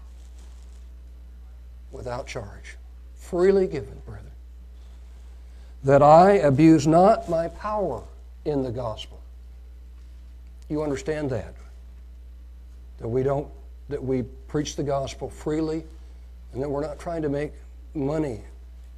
Without 1.91 2.27
charge. 2.27 2.77
Freely 3.15 3.67
given, 3.67 4.01
brethren. 4.05 4.31
That 5.83 6.01
I 6.01 6.33
abuse 6.33 6.87
not 6.87 7.29
my 7.29 7.47
power 7.49 8.03
in 8.45 8.63
the 8.63 8.71
gospel. 8.71 9.19
You 10.69 10.83
understand 10.83 11.29
that? 11.31 11.53
That 12.99 13.07
we 13.07 13.23
don't, 13.23 13.47
that 13.89 14.03
we 14.03 14.23
preach 14.47 14.75
the 14.75 14.83
gospel 14.83 15.29
freely 15.29 15.83
and 16.53 16.61
that 16.61 16.69
we're 16.69 16.85
not 16.85 16.99
trying 16.99 17.21
to 17.21 17.29
make 17.29 17.53
money 17.93 18.41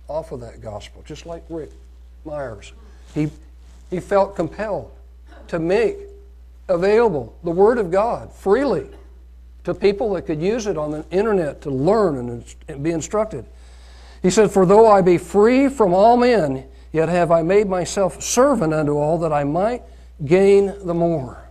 off 0.08 0.32
of 0.32 0.40
that 0.42 0.62
gospel, 0.62 1.04
just 1.06 1.26
like 1.26 1.44
Rick 1.50 1.72
Meyers. 2.26 2.74
He, 3.14 3.30
he 3.90 4.00
felt 4.00 4.36
compelled 4.36 4.92
to 5.48 5.60
make 5.60 5.98
available 6.70 7.36
the 7.44 7.52
Word 7.52 7.78
of 7.78 7.92
God 7.92 8.32
freely 8.32 8.90
to 9.64 9.74
people 9.74 10.14
that 10.14 10.24
could 10.24 10.42
use 10.42 10.68
it 10.68 10.78
on 10.78 10.92
the 10.92 11.06
internet 11.10 11.62
to 11.62 11.70
learn 11.70 12.44
and 12.68 12.84
be 12.84 12.92
instructed. 12.92 13.46
He 14.22 14.30
said, 14.30 14.52
For 14.52 14.66
though 14.66 14.90
I 14.90 15.02
be 15.02 15.18
free 15.18 15.70
from 15.70 15.94
all 15.94 16.18
men, 16.18 16.66
yet 16.92 17.10
have 17.10 17.32
I 17.32 17.44
made 17.44 17.68
myself 17.68 18.22
servant 18.22 18.74
unto 18.74 18.98
all 18.98 19.18
that 19.20 19.34
I 19.34 19.44
might 19.44 19.84
gain 20.26 20.74
the 20.86 20.94
more. 20.94 21.44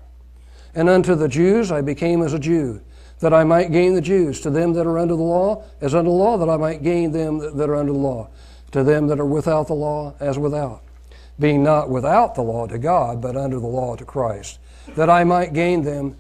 And 0.74 0.88
unto 0.88 1.14
the 1.14 1.28
Jews 1.28 1.70
I 1.70 1.80
became 1.80 2.22
as 2.22 2.32
a 2.32 2.38
Jew 2.38 2.80
that 3.23 3.33
I 3.33 3.45
might 3.45 3.70
gain 3.70 3.95
the 3.95 4.01
Jews. 4.01 4.41
To 4.41 4.51
them 4.51 4.73
that 4.75 4.87
are 4.87 4.99
under 4.99 5.14
the 5.14 5.23
law, 5.23 5.64
as 5.81 5.95
under 5.95 6.11
the 6.11 6.16
law, 6.16 6.37
that 6.37 6.49
I 6.49 6.57
might 6.57 6.83
gain 6.83 7.12
them 7.12 7.39
that 7.39 7.70
are 7.70 7.77
under 7.77 7.93
the 7.93 7.99
law. 7.99 8.29
To 8.73 8.83
them 8.83 9.07
that 9.07 9.20
are 9.20 9.27
without 9.27 9.68
the 9.68 9.75
law, 9.75 10.14
as 10.18 10.39
without. 10.39 10.83
Being 11.39 11.62
not 11.62 11.89
without 11.89 12.35
the 12.35 12.43
law 12.43 12.66
to 12.66 12.79
God, 12.79 13.23
but 13.23 13.37
under 13.37 13.61
the 13.61 13.66
law 13.66 13.95
to 13.95 14.05
Christ. 14.05 14.59
That 14.97 15.09
I 15.09 15.23
might 15.23 15.53
gain 15.53 15.83
them 15.83 16.16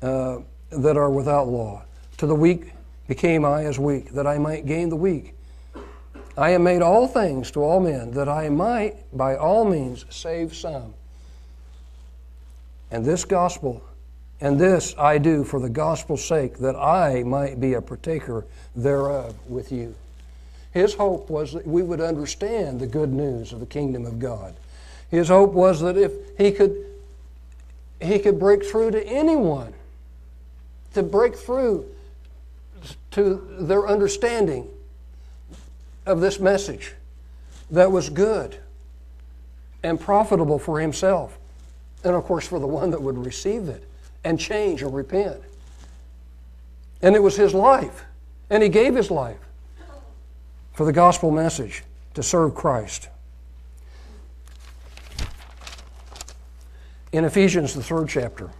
uh, 0.00 0.38
that 0.70 0.96
are 0.96 1.10
without 1.10 1.48
law. 1.48 1.82
To 2.16 2.26
the 2.26 2.34
weak 2.34 2.72
became 3.08 3.44
I 3.44 3.64
as 3.64 3.78
weak, 3.78 4.12
that 4.12 4.26
I 4.26 4.38
might 4.38 4.64
gain 4.64 4.88
the 4.88 4.96
weak. 4.96 5.34
I 6.38 6.50
am 6.50 6.62
made 6.62 6.80
all 6.80 7.06
things 7.06 7.50
to 7.50 7.60
all 7.60 7.80
men, 7.80 8.12
that 8.12 8.28
I 8.28 8.48
might 8.48 8.96
by 9.14 9.36
all 9.36 9.66
means 9.66 10.06
save 10.08 10.54
some. 10.54 10.94
And 12.90 13.04
this 13.04 13.26
gospel 13.26 13.82
and 14.42 14.58
this 14.58 14.92
I 14.98 15.18
do 15.18 15.44
for 15.44 15.60
the 15.60 15.70
gospel's 15.70 16.24
sake, 16.24 16.58
that 16.58 16.74
I 16.74 17.22
might 17.22 17.60
be 17.60 17.74
a 17.74 17.80
partaker 17.80 18.44
thereof 18.74 19.36
with 19.48 19.70
you. 19.70 19.94
His 20.72 20.94
hope 20.94 21.30
was 21.30 21.52
that 21.52 21.64
we 21.64 21.80
would 21.80 22.00
understand 22.00 22.80
the 22.80 22.88
good 22.88 23.12
news 23.12 23.52
of 23.52 23.60
the 23.60 23.66
kingdom 23.66 24.04
of 24.04 24.18
God. 24.18 24.56
His 25.12 25.28
hope 25.28 25.52
was 25.52 25.80
that 25.82 25.96
if 25.96 26.12
he 26.36 26.50
could, 26.50 26.74
he 28.00 28.18
could 28.18 28.40
break 28.40 28.64
through 28.64 28.90
to 28.90 29.06
anyone, 29.06 29.74
to 30.94 31.04
break 31.04 31.36
through 31.36 31.86
to 33.12 33.46
their 33.60 33.86
understanding 33.86 34.66
of 36.04 36.20
this 36.20 36.40
message 36.40 36.94
that 37.70 37.92
was 37.92 38.10
good 38.10 38.56
and 39.84 40.00
profitable 40.00 40.58
for 40.58 40.80
himself, 40.80 41.38
and 42.02 42.16
of 42.16 42.24
course 42.24 42.48
for 42.48 42.58
the 42.58 42.66
one 42.66 42.90
that 42.90 43.00
would 43.00 43.24
receive 43.24 43.68
it 43.68 43.86
and 44.24 44.38
change 44.38 44.82
or 44.82 44.88
repent. 44.88 45.40
And 47.00 47.16
it 47.16 47.22
was 47.22 47.36
his 47.36 47.54
life. 47.54 48.04
And 48.50 48.62
he 48.62 48.68
gave 48.68 48.94
his 48.94 49.10
life 49.10 49.38
for 50.72 50.84
the 50.84 50.92
gospel 50.92 51.30
message 51.30 51.84
to 52.14 52.22
serve 52.22 52.54
Christ. 52.54 53.08
In 57.12 57.24
Ephesians, 57.24 57.74
the 57.74 57.82
third 57.82 58.08
chapter, 58.08 58.50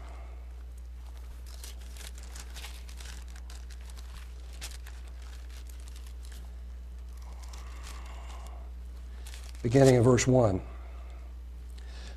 beginning 9.63 9.95
in 9.95 10.03
verse 10.03 10.27
1. 10.27 10.61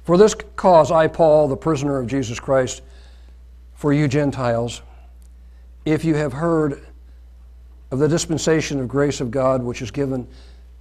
For 0.04 0.18
this 0.18 0.36
cause 0.56 0.92
I, 0.92 1.08
Paul, 1.08 1.48
the 1.48 1.56
prisoner 1.56 1.98
of 1.98 2.08
Jesus 2.08 2.40
Christ, 2.40 2.82
for 3.76 3.94
you 3.94 4.08
Gentiles, 4.08 4.82
if 5.86 6.04
you 6.04 6.16
have 6.16 6.34
heard 6.34 6.84
of 7.92 8.00
the 8.00 8.08
dispensation 8.08 8.80
of 8.80 8.88
grace 8.88 9.22
of 9.22 9.32
God 9.32 9.62
which 9.62 9.82
is 9.82 9.92
given 9.92 10.28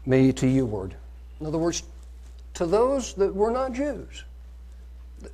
me 0.06 0.32
to 0.32 0.46
you, 0.46 0.64
word. 0.64 0.94
In 1.40 1.46
other 1.46 1.58
words, 1.58 1.82
to 2.54 2.66
those 2.66 3.14
that 3.14 3.34
were 3.34 3.50
not 3.50 3.72
Jews. 3.72 4.24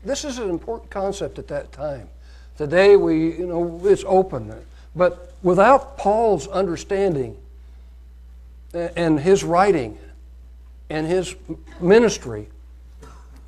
This 0.05 0.25
is 0.25 0.39
an 0.39 0.49
important 0.51 0.91
concept 0.91 1.39
at 1.39 1.49
that 1.49 1.73
time. 1.73 2.09
Today 2.57 2.97
we, 2.97 3.37
you 3.39 3.47
know, 3.47 3.81
it's 3.85 4.05
open, 4.07 4.53
but 4.95 5.35
without 5.43 5.97
Paul's 5.99 6.47
understanding 6.49 7.37
and 8.73 9.19
his 9.19 9.45
writing 9.45 9.99
and 10.89 11.07
his 11.07 11.35
ministry, 11.81 12.49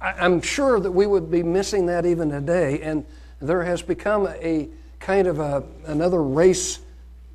I'm 0.00 0.42
sure 0.42 0.80
that 0.80 0.90
we 0.90 1.06
would 1.06 1.30
be 1.30 1.42
missing 1.42 1.86
that 1.86 2.04
even 2.04 2.30
today. 2.30 2.80
And 2.82 3.04
there 3.49 3.62
has 3.62 3.82
become 3.82 4.28
a 4.28 4.68
kind 5.01 5.26
of 5.26 5.40
a, 5.40 5.62
another 5.86 6.22
race 6.22 6.80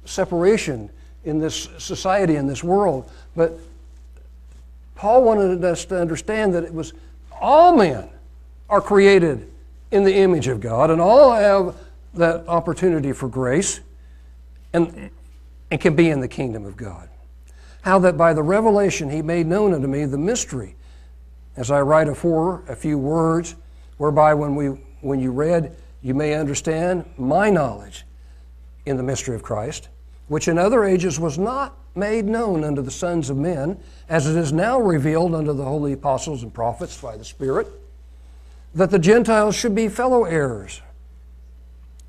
separation 0.06 0.90
in 1.26 1.40
this 1.40 1.68
society, 1.78 2.36
in 2.36 2.48
this 2.48 2.64
world. 2.64 3.12
But 3.36 3.60
Paul 4.96 5.24
wanted 5.24 5.64
us 5.64 5.86
to 5.86 6.00
understand 6.00 6.54
that 6.56 6.64
it 6.64 6.74
was 6.74 6.94
all 7.40 7.76
men 7.76 8.10
are 8.70 8.82
created 8.82 9.50
in 9.92 10.04
the 10.04 10.16
image 10.16 10.48
of 10.48 10.60
God 10.60 10.90
and 10.90 11.00
all 11.00 11.32
have 11.32 11.76
that 12.14 12.48
opportunity 12.48 13.14
for 13.14 13.28
grace 13.28 13.80
and, 14.74 15.10
and 15.72 15.80
can 15.80 15.96
be 15.96 16.10
in 16.10 16.20
the 16.20 16.28
kingdom 16.28 16.66
of 16.66 16.76
God. 16.76 17.10
How 17.82 18.00
that 18.00 18.18
by 18.18 18.34
the 18.34 18.44
revelation 18.44 19.10
he 19.10 19.22
made 19.22 19.48
known 19.48 19.74
unto 19.74 19.88
me 19.88 20.06
the 20.06 20.18
mystery, 20.18 20.76
as 21.56 21.72
I 21.72 21.82
write 21.82 22.08
afore 22.08 22.64
a 22.68 22.76
few 22.76 22.98
words, 22.98 23.56
whereby 23.98 24.34
when, 24.34 24.56
we, 24.56 24.68
when 25.02 25.20
you 25.20 25.32
read, 25.32 25.76
you 26.02 26.14
may 26.14 26.34
understand 26.34 27.06
my 27.18 27.50
knowledge 27.50 28.06
in 28.86 28.98
the 28.98 29.04
mystery 29.04 29.36
of 29.36 29.44
Christ, 29.44 29.90
which 30.28 30.48
in 30.48 30.58
other 30.58 30.84
ages 30.84 31.20
was 31.20 31.38
not 31.38 31.76
made 31.96 32.26
known 32.26 32.64
unto 32.64 32.82
the 32.82 32.92
sons 32.92 33.30
of 33.30 33.38
men, 33.38 33.80
as 34.08 34.28
it 34.28 34.38
is 34.38 34.54
now 34.54 34.80
revealed 34.80 35.34
unto 35.34 35.54
the 35.54 35.64
holy 35.64 35.94
apostles 35.94 36.44
and 36.44 36.54
prophets 36.54 37.00
by 37.02 37.18
the 37.18 37.26
Spirit, 37.26 37.68
that 38.76 38.92
the 38.92 39.00
Gentiles 39.00 39.56
should 39.56 39.74
be 39.74 39.90
fellow 39.90 40.26
heirs 40.26 40.82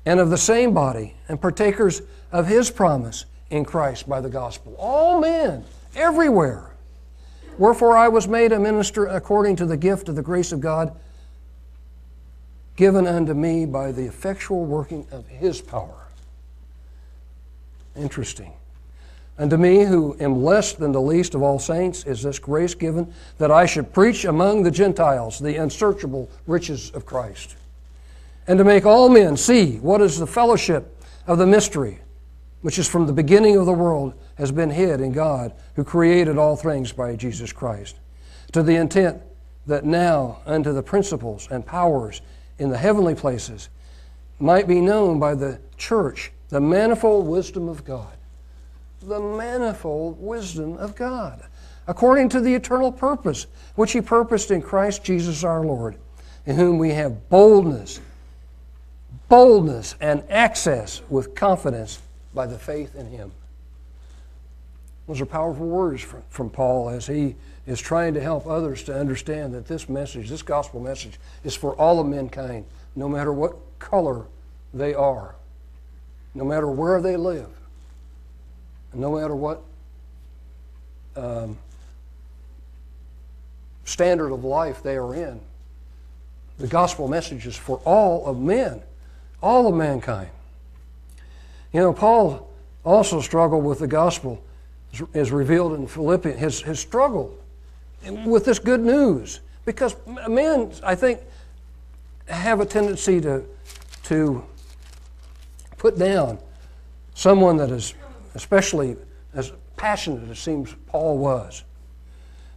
and 0.05 0.19
of 0.19 0.29
the 0.29 0.37
same 0.37 0.73
body 0.73 1.15
and 1.27 1.41
partakers 1.41 2.01
of 2.31 2.47
his 2.47 2.69
promise 2.69 3.25
in 3.49 3.65
Christ 3.65 4.07
by 4.07 4.21
the 4.21 4.29
gospel. 4.29 4.75
All 4.77 5.19
men, 5.19 5.65
everywhere. 5.95 6.71
Wherefore 7.57 7.97
I 7.97 8.07
was 8.07 8.27
made 8.27 8.51
a 8.51 8.59
minister 8.59 9.05
according 9.05 9.57
to 9.57 9.65
the 9.65 9.77
gift 9.77 10.07
of 10.07 10.15
the 10.15 10.21
grace 10.21 10.51
of 10.51 10.61
God 10.61 10.95
given 12.79 13.05
unto 13.05 13.33
me 13.33 13.65
by 13.65 13.91
the 13.91 14.05
effectual 14.05 14.63
working 14.63 15.05
of 15.11 15.27
his 15.27 15.59
power. 15.59 16.07
Interesting. 17.93 18.53
Unto 19.37 19.57
me, 19.57 19.83
who 19.83 20.15
am 20.21 20.45
less 20.45 20.71
than 20.71 20.93
the 20.93 21.01
least 21.01 21.35
of 21.35 21.41
all 21.41 21.59
saints, 21.59 22.05
is 22.05 22.23
this 22.23 22.39
grace 22.39 22.73
given 22.73 23.13
that 23.37 23.51
I 23.51 23.65
should 23.65 23.91
preach 23.91 24.23
among 24.23 24.63
the 24.63 24.71
Gentiles 24.71 25.39
the 25.39 25.57
unsearchable 25.57 26.29
riches 26.47 26.89
of 26.91 27.05
Christ, 27.05 27.57
and 28.47 28.57
to 28.57 28.63
make 28.63 28.85
all 28.85 29.09
men 29.09 29.35
see 29.35 29.75
what 29.79 29.99
is 29.99 30.17
the 30.17 30.25
fellowship 30.25 31.03
of 31.27 31.37
the 31.37 31.45
mystery, 31.45 31.99
which 32.61 32.79
is 32.79 32.87
from 32.87 33.07
the 33.07 33.11
beginning 33.11 33.57
of 33.57 33.65
the 33.65 33.73
world 33.73 34.13
has 34.37 34.53
been 34.53 34.69
hid 34.69 35.01
in 35.01 35.11
God, 35.11 35.51
who 35.75 35.83
created 35.83 36.37
all 36.37 36.55
things 36.55 36.93
by 36.93 37.17
Jesus 37.17 37.51
Christ, 37.51 37.97
to 38.53 38.63
the 38.63 38.77
intent 38.77 39.21
that 39.67 39.83
now 39.83 40.39
unto 40.45 40.71
the 40.71 40.81
principles 40.81 41.45
and 41.51 41.65
powers 41.65 42.21
in 42.59 42.69
the 42.69 42.77
heavenly 42.77 43.15
places 43.15 43.69
might 44.39 44.67
be 44.67 44.79
known 44.79 45.19
by 45.19 45.33
the 45.33 45.59
church 45.77 46.31
the 46.49 46.61
manifold 46.61 47.27
wisdom 47.27 47.67
of 47.67 47.83
God 47.83 48.13
the 49.01 49.19
manifold 49.19 50.21
wisdom 50.21 50.77
of 50.77 50.95
God, 50.95 51.43
according 51.87 52.29
to 52.29 52.41
the 52.41 52.53
eternal 52.53 52.91
purpose 52.91 53.47
which 53.75 53.93
He 53.93 54.01
purposed 54.01 54.51
in 54.51 54.61
Christ 54.61 55.03
Jesus 55.03 55.43
our 55.43 55.63
Lord, 55.63 55.95
in 56.45 56.55
whom 56.55 56.77
we 56.77 56.91
have 56.91 57.29
boldness, 57.29 58.01
boldness, 59.27 59.95
and 60.01 60.23
access 60.29 61.01
with 61.09 61.35
confidence 61.35 62.01
by 62.33 62.45
the 62.45 62.59
faith 62.59 62.95
in 62.95 63.07
Him. 63.07 63.31
Those 65.07 65.21
are 65.21 65.25
powerful 65.25 65.65
words 65.65 66.01
from, 66.01 66.21
from 66.29 66.49
Paul 66.49 66.89
as 66.89 67.07
he 67.07 67.35
is 67.69 67.79
trying 67.79 68.13
to 68.15 68.21
help 68.21 68.47
others 68.47 68.83
to 68.83 68.93
understand 68.93 69.53
that 69.53 69.67
this 69.67 69.87
message, 69.87 70.29
this 70.29 70.41
gospel 70.41 70.79
message, 70.79 71.19
is 71.43 71.55
for 71.55 71.73
all 71.75 71.99
of 71.99 72.07
mankind, 72.07 72.65
no 72.95 73.07
matter 73.07 73.31
what 73.31 73.55
color 73.79 74.25
they 74.73 74.93
are, 74.93 75.35
no 76.33 76.43
matter 76.43 76.67
where 76.67 76.99
they 77.01 77.15
live 77.15 77.47
no 78.93 79.15
matter 79.15 79.35
what 79.35 79.61
um, 81.15 81.57
standard 83.85 84.31
of 84.31 84.43
life 84.43 84.81
they 84.83 84.95
are 84.95 85.13
in. 85.13 85.39
The 86.57 86.67
gospel 86.67 87.07
message 87.07 87.45
is 87.47 87.55
for 87.55 87.77
all 87.85 88.25
of 88.25 88.39
men, 88.39 88.81
all 89.41 89.67
of 89.67 89.75
mankind. 89.75 90.29
You 91.71 91.81
know, 91.81 91.93
Paul 91.93 92.49
also 92.83 93.21
struggled 93.21 93.63
with 93.63 93.79
the 93.79 93.87
gospel, 93.87 94.43
as 95.13 95.31
revealed 95.31 95.73
in 95.73 95.87
Philippians, 95.87 96.39
his, 96.39 96.61
his 96.61 96.79
struggle 96.79 97.37
with 98.25 98.45
this 98.45 98.59
good 98.59 98.81
news. 98.81 99.41
Because 99.65 99.95
men, 100.27 100.71
I 100.83 100.95
think, 100.95 101.19
have 102.27 102.59
a 102.59 102.65
tendency 102.65 103.19
to, 103.21 103.43
to 104.03 104.43
put 105.77 105.97
down 105.97 106.39
someone 107.13 107.57
that 107.57 107.69
is 107.71 107.93
especially 108.35 108.95
as 109.33 109.51
passionate 109.75 110.29
as 110.29 110.39
seems 110.39 110.75
Paul 110.87 111.17
was. 111.17 111.63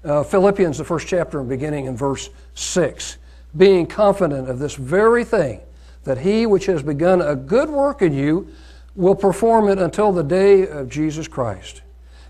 Uh, 0.04 0.22
Philippians, 0.22 0.78
the 0.78 0.84
first 0.84 1.06
chapter, 1.06 1.40
and 1.40 1.48
beginning 1.48 1.86
in 1.86 1.96
verse 1.96 2.30
6, 2.54 3.18
being 3.56 3.86
confident 3.86 4.48
of 4.48 4.58
this 4.58 4.74
very 4.74 5.24
thing, 5.24 5.60
that 6.04 6.18
he 6.18 6.46
which 6.46 6.66
has 6.66 6.82
begun 6.82 7.22
a 7.22 7.36
good 7.36 7.70
work 7.70 8.02
in 8.02 8.12
you 8.12 8.48
will 8.96 9.14
perform 9.14 9.68
it 9.68 9.78
until 9.78 10.12
the 10.12 10.24
day 10.24 10.66
of 10.66 10.88
Jesus 10.88 11.28
Christ. 11.28 11.82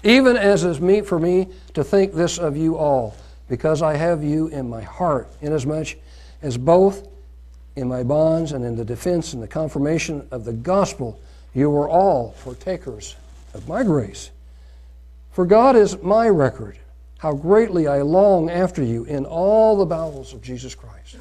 Even 0.03 0.36
as 0.36 0.64
is 0.64 0.80
meet 0.80 1.07
for 1.07 1.18
me 1.18 1.48
to 1.74 1.84
think 1.84 2.12
this 2.12 2.38
of 2.38 2.57
you 2.57 2.76
all, 2.76 3.16
because 3.48 3.82
I 3.82 3.96
have 3.96 4.24
you 4.24 4.48
in 4.48 4.68
my 4.68 4.82
heart, 4.82 5.28
inasmuch 5.40 5.96
as 6.42 6.57
both 6.57 7.09
in 7.76 7.88
my 7.88 8.03
bonds 8.03 8.53
and 8.53 8.64
in 8.64 8.76
the 8.76 8.84
defense 8.84 9.32
and 9.32 9.42
the 9.42 9.48
confirmation 9.48 10.26
of 10.30 10.44
the 10.44 10.53
gospel 10.53 11.20
you 11.55 11.74
are 11.76 11.88
all 11.88 12.34
partakers 12.44 13.16
of 13.55 13.68
my 13.68 13.82
grace. 13.82 14.30
For 15.32 15.44
God 15.44 15.76
is 15.76 16.00
my 16.03 16.28
record, 16.28 16.78
how 17.18 17.34
greatly 17.34 17.86
I 17.86 18.03
long 18.03 18.50
after 18.50 18.82
you 18.82 19.05
in 19.05 19.24
all 19.26 19.76
the 19.76 19.86
bowels 19.86 20.32
of 20.32 20.42
Jesus 20.42 20.74
Christ. 20.74 21.16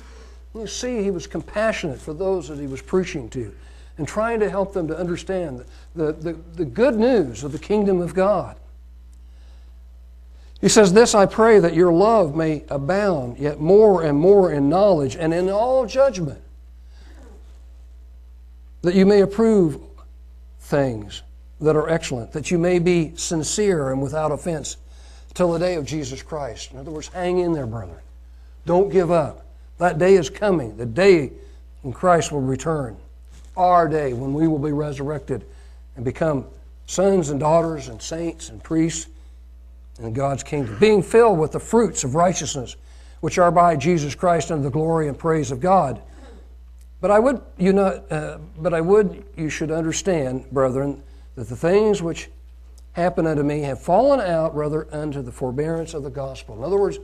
You 0.53 0.67
see, 0.67 1.03
he 1.03 1.11
was 1.11 1.27
compassionate 1.27 1.99
for 1.99 2.13
those 2.13 2.47
that 2.49 2.59
he 2.59 2.67
was 2.67 2.81
preaching 2.81 3.29
to 3.29 3.53
and 3.97 4.07
trying 4.07 4.39
to 4.39 4.49
help 4.49 4.73
them 4.73 4.87
to 4.87 4.97
understand 4.97 5.63
the, 5.95 6.13
the, 6.13 6.33
the 6.55 6.65
good 6.65 6.95
news 6.95 7.43
of 7.43 7.51
the 7.51 7.59
kingdom 7.59 8.01
of 8.01 8.13
God. 8.13 8.55
He 10.61 10.69
says, 10.69 10.93
This 10.93 11.15
I 11.15 11.25
pray 11.25 11.59
that 11.59 11.73
your 11.73 11.91
love 11.91 12.35
may 12.35 12.63
abound 12.69 13.39
yet 13.39 13.59
more 13.59 14.03
and 14.03 14.17
more 14.17 14.53
in 14.53 14.69
knowledge 14.69 15.15
and 15.15 15.33
in 15.33 15.49
all 15.49 15.87
judgment, 15.87 16.41
that 18.83 18.93
you 18.93 19.07
may 19.07 19.21
approve 19.21 19.81
things 20.59 21.23
that 21.59 21.75
are 21.75 21.89
excellent, 21.89 22.31
that 22.31 22.51
you 22.51 22.59
may 22.59 22.77
be 22.77 23.15
sincere 23.15 23.91
and 23.91 24.01
without 24.01 24.31
offense 24.31 24.77
till 25.33 25.51
the 25.51 25.59
day 25.59 25.75
of 25.75 25.85
Jesus 25.85 26.21
Christ. 26.21 26.71
In 26.71 26.77
other 26.77 26.91
words, 26.91 27.07
hang 27.07 27.39
in 27.39 27.53
there, 27.53 27.67
brethren. 27.67 27.99
Don't 28.65 28.89
give 28.89 29.11
up. 29.11 29.45
That 29.79 29.97
day 29.97 30.13
is 30.15 30.29
coming, 30.29 30.77
the 30.77 30.85
day 30.85 31.31
when 31.81 31.93
Christ 31.93 32.31
will 32.31 32.41
return. 32.41 32.95
Our 33.57 33.87
day 33.87 34.13
when 34.13 34.33
we 34.33 34.47
will 34.47 34.59
be 34.59 34.71
resurrected 34.71 35.43
and 35.95 36.05
become 36.05 36.45
sons 36.85 37.29
and 37.29 37.39
daughters 37.39 37.87
and 37.87 37.99
saints 38.01 38.49
and 38.49 38.63
priests 38.63 39.07
in 40.03 40.13
God's 40.13 40.43
kingdom, 40.43 40.77
being 40.79 41.03
filled 41.03 41.39
with 41.39 41.51
the 41.51 41.59
fruits 41.59 42.03
of 42.03 42.15
righteousness, 42.15 42.75
which 43.19 43.37
are 43.37 43.51
by 43.51 43.75
Jesus 43.75 44.15
Christ 44.15 44.51
unto 44.51 44.63
the 44.63 44.69
glory 44.69 45.07
and 45.07 45.17
praise 45.17 45.51
of 45.51 45.59
God. 45.59 46.01
But 46.99 47.11
I 47.11 47.19
would 47.19 47.41
you 47.57 47.73
know, 47.73 47.87
uh, 48.09 48.37
but 48.57 48.73
I 48.73 48.81
would 48.81 49.25
you 49.35 49.49
should 49.49 49.71
understand, 49.71 50.49
brethren, 50.51 51.01
that 51.35 51.49
the 51.49 51.55
things 51.55 52.01
which 52.01 52.29
happen 52.93 53.25
unto 53.25 53.43
me 53.43 53.61
have 53.61 53.81
fallen 53.81 54.19
out 54.19 54.55
rather 54.55 54.87
unto 54.93 55.21
the 55.21 55.31
forbearance 55.31 55.93
of 55.93 56.03
the 56.03 56.09
gospel. 56.09 56.57
In 56.57 56.63
other 56.63 56.77
words, 56.77 56.99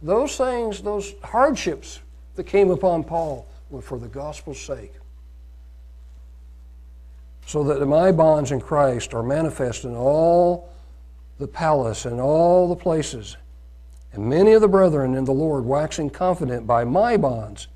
those 0.00 0.36
things, 0.36 0.82
those 0.82 1.14
hardships 1.22 2.00
that 2.36 2.44
came 2.44 2.70
upon 2.70 3.04
Paul 3.04 3.46
were 3.70 3.82
for 3.82 3.98
the 3.98 4.08
gospel's 4.08 4.60
sake. 4.60 4.92
So 7.46 7.64
that 7.64 7.84
my 7.86 8.12
bonds 8.12 8.52
in 8.52 8.60
Christ 8.60 9.14
are 9.14 9.22
manifest 9.22 9.84
in 9.84 9.94
all 9.94 10.71
the 11.42 11.48
palace 11.48 12.06
and 12.06 12.20
all 12.20 12.68
the 12.68 12.76
places. 12.76 13.36
And 14.12 14.28
many 14.28 14.52
of 14.52 14.60
the 14.60 14.68
brethren 14.68 15.16
in 15.16 15.24
the 15.24 15.32
Lord, 15.32 15.64
waxing 15.64 16.08
confident 16.08 16.68
by 16.68 16.84
my 16.84 17.16
bonds, 17.16 17.66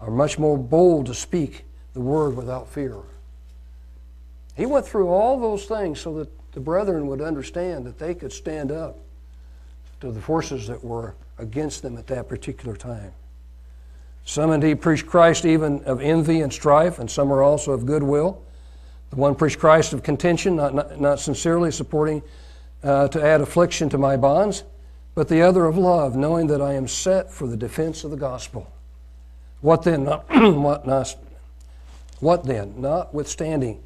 are 0.00 0.10
much 0.10 0.38
more 0.38 0.56
bold 0.56 1.06
to 1.06 1.14
speak 1.14 1.64
the 1.94 2.00
word 2.00 2.36
without 2.36 2.68
fear. 2.68 2.94
He 4.56 4.66
went 4.66 4.86
through 4.86 5.08
all 5.08 5.40
those 5.40 5.64
things 5.64 6.00
so 6.00 6.14
that 6.14 6.28
the 6.52 6.60
brethren 6.60 7.08
would 7.08 7.20
understand 7.20 7.84
that 7.86 7.98
they 7.98 8.14
could 8.14 8.32
stand 8.32 8.70
up 8.70 8.98
to 10.00 10.12
the 10.12 10.20
forces 10.20 10.68
that 10.68 10.84
were 10.84 11.14
against 11.38 11.82
them 11.82 11.96
at 11.96 12.06
that 12.06 12.28
particular 12.28 12.76
time. 12.76 13.12
Some 14.24 14.52
indeed 14.52 14.80
preach 14.80 15.06
Christ 15.06 15.44
even 15.44 15.82
of 15.84 16.00
envy 16.00 16.40
and 16.42 16.52
strife, 16.52 17.00
and 17.00 17.10
some 17.10 17.32
are 17.32 17.42
also 17.42 17.72
of 17.72 17.84
goodwill. 17.84 18.40
The 19.10 19.16
one 19.16 19.34
preached 19.34 19.58
Christ 19.58 19.92
of 19.92 20.04
contention, 20.04 20.54
not, 20.54 20.72
not, 20.74 21.00
not 21.00 21.18
sincerely 21.18 21.72
supporting 21.72 22.22
uh, 22.82 23.08
to 23.08 23.22
add 23.22 23.40
affliction 23.40 23.88
to 23.90 23.98
my 23.98 24.16
bonds, 24.16 24.64
but 25.14 25.28
the 25.28 25.42
other 25.42 25.66
of 25.66 25.76
love, 25.76 26.16
knowing 26.16 26.46
that 26.48 26.62
I 26.62 26.74
am 26.74 26.86
set 26.86 27.32
for 27.32 27.46
the 27.46 27.56
defense 27.56 28.04
of 28.04 28.10
the 28.10 28.16
gospel. 28.16 28.70
What 29.60 29.82
then? 29.82 30.04
Not, 30.04 30.26
what, 30.30 30.86
not, 30.86 31.16
what 32.20 32.44
then? 32.44 32.80
Notwithstanding 32.80 33.82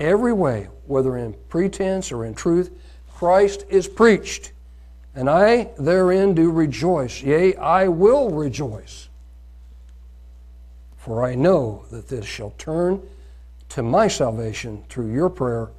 every 0.00 0.32
way, 0.32 0.68
whether 0.86 1.16
in 1.16 1.34
pretense 1.48 2.12
or 2.12 2.24
in 2.24 2.34
truth, 2.34 2.70
Christ 3.14 3.64
is 3.68 3.88
preached, 3.88 4.52
and 5.14 5.30
I 5.30 5.70
therein 5.78 6.34
do 6.34 6.50
rejoice. 6.50 7.22
Yea, 7.22 7.54
I 7.56 7.88
will 7.88 8.30
rejoice. 8.30 9.08
For 10.98 11.24
I 11.24 11.34
know 11.34 11.84
that 11.92 12.08
this 12.08 12.26
shall 12.26 12.52
turn 12.58 13.00
to 13.70 13.82
my 13.82 14.08
salvation 14.08 14.84
through 14.88 15.12
your 15.12 15.30
prayer 15.30 15.70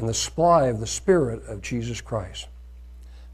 and 0.00 0.08
the 0.08 0.14
supply 0.14 0.66
of 0.66 0.80
the 0.80 0.86
Spirit 0.86 1.46
of 1.46 1.62
Jesus 1.62 2.00
Christ. 2.00 2.48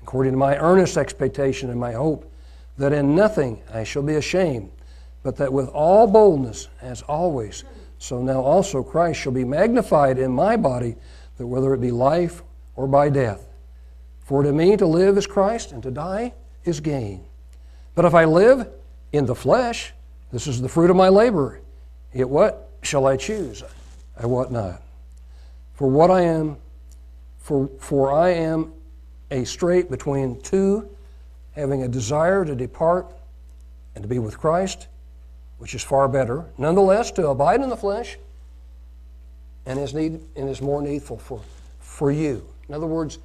According 0.03 0.33
to 0.33 0.39
my 0.39 0.57
earnest 0.57 0.97
expectation 0.97 1.71
and 1.71 1.81
my 1.81 1.93
hope, 1.93 2.31
that 2.79 2.93
in 2.93 3.15
nothing 3.15 3.63
I 3.73 3.85
shall 3.85 4.03
be 4.03 4.17
ashamed, 4.17 4.71
but 5.23 5.37
that 5.37 5.53
with 5.53 5.69
all 5.69 6.07
boldness, 6.07 6.69
as 6.83 7.03
always, 7.03 7.65
so 7.99 8.23
now 8.23 8.41
also 8.41 8.83
Christ 8.83 9.21
shall 9.21 9.33
be 9.33 9.45
magnified 9.45 10.19
in 10.19 10.31
my 10.33 10.57
body, 10.57 10.97
that 11.39 11.47
whether 11.47 11.73
it 11.75 11.81
be 11.81 11.91
life 11.91 12.43
or 12.75 12.87
by 12.87 13.09
death. 13.09 13.47
For 14.21 14.43
to 14.43 14.53
me 14.53 14.77
to 14.77 14.87
live 14.87 15.17
is 15.17 15.27
Christ, 15.27 15.73
and 15.73 15.83
to 15.83 15.91
die 15.91 16.35
is 16.65 16.81
gain. 16.81 17.25
But 17.95 18.05
if 18.05 18.15
I 18.15 18.25
live 18.25 18.69
in 19.13 19.27
the 19.27 19.35
flesh, 19.35 19.93
this 20.33 20.47
is 20.47 20.61
the 20.61 20.69
fruit 20.69 20.91
of 20.91 20.97
my 20.97 21.09
labor. 21.09 21.61
Yet 22.13 22.29
what 22.29 22.71
shall 22.83 23.07
I 23.07 23.17
choose? 23.17 23.63
I 24.19 24.27
wot 24.27 24.51
not. 24.51 24.83
For 25.77 25.89
what 25.89 26.11
I 26.11 26.23
am, 26.23 26.57
for, 27.39 27.69
for 27.79 28.11
I 28.11 28.31
am 28.31 28.73
a 29.31 29.45
strait 29.45 29.91
between 29.91 30.41
two, 30.41 30.89
having 31.53 31.83
a 31.83 31.89
desire 31.89 32.47
to 32.47 32.55
depart 32.55 33.15
and 33.95 34.03
to 34.03 34.09
be 34.09 34.19
with 34.19 34.39
Christ, 34.39 34.89
which 35.59 35.75
is 35.75 35.83
far 35.83 36.09
better. 36.09 36.47
Nonetheless, 36.57 37.11
to 37.13 37.29
abide 37.29 37.61
in 37.61 37.69
the 37.69 37.77
flesh 37.77 38.17
and 39.67 39.79
is 39.79 39.93
need 39.93 40.21
and 40.35 40.49
is 40.49 40.63
more 40.63 40.81
needful 40.81 41.19
for, 41.19 41.43
for 41.79 42.11
you. 42.11 42.43
In 42.69 42.75
other 42.75 42.87
words, 42.87 43.19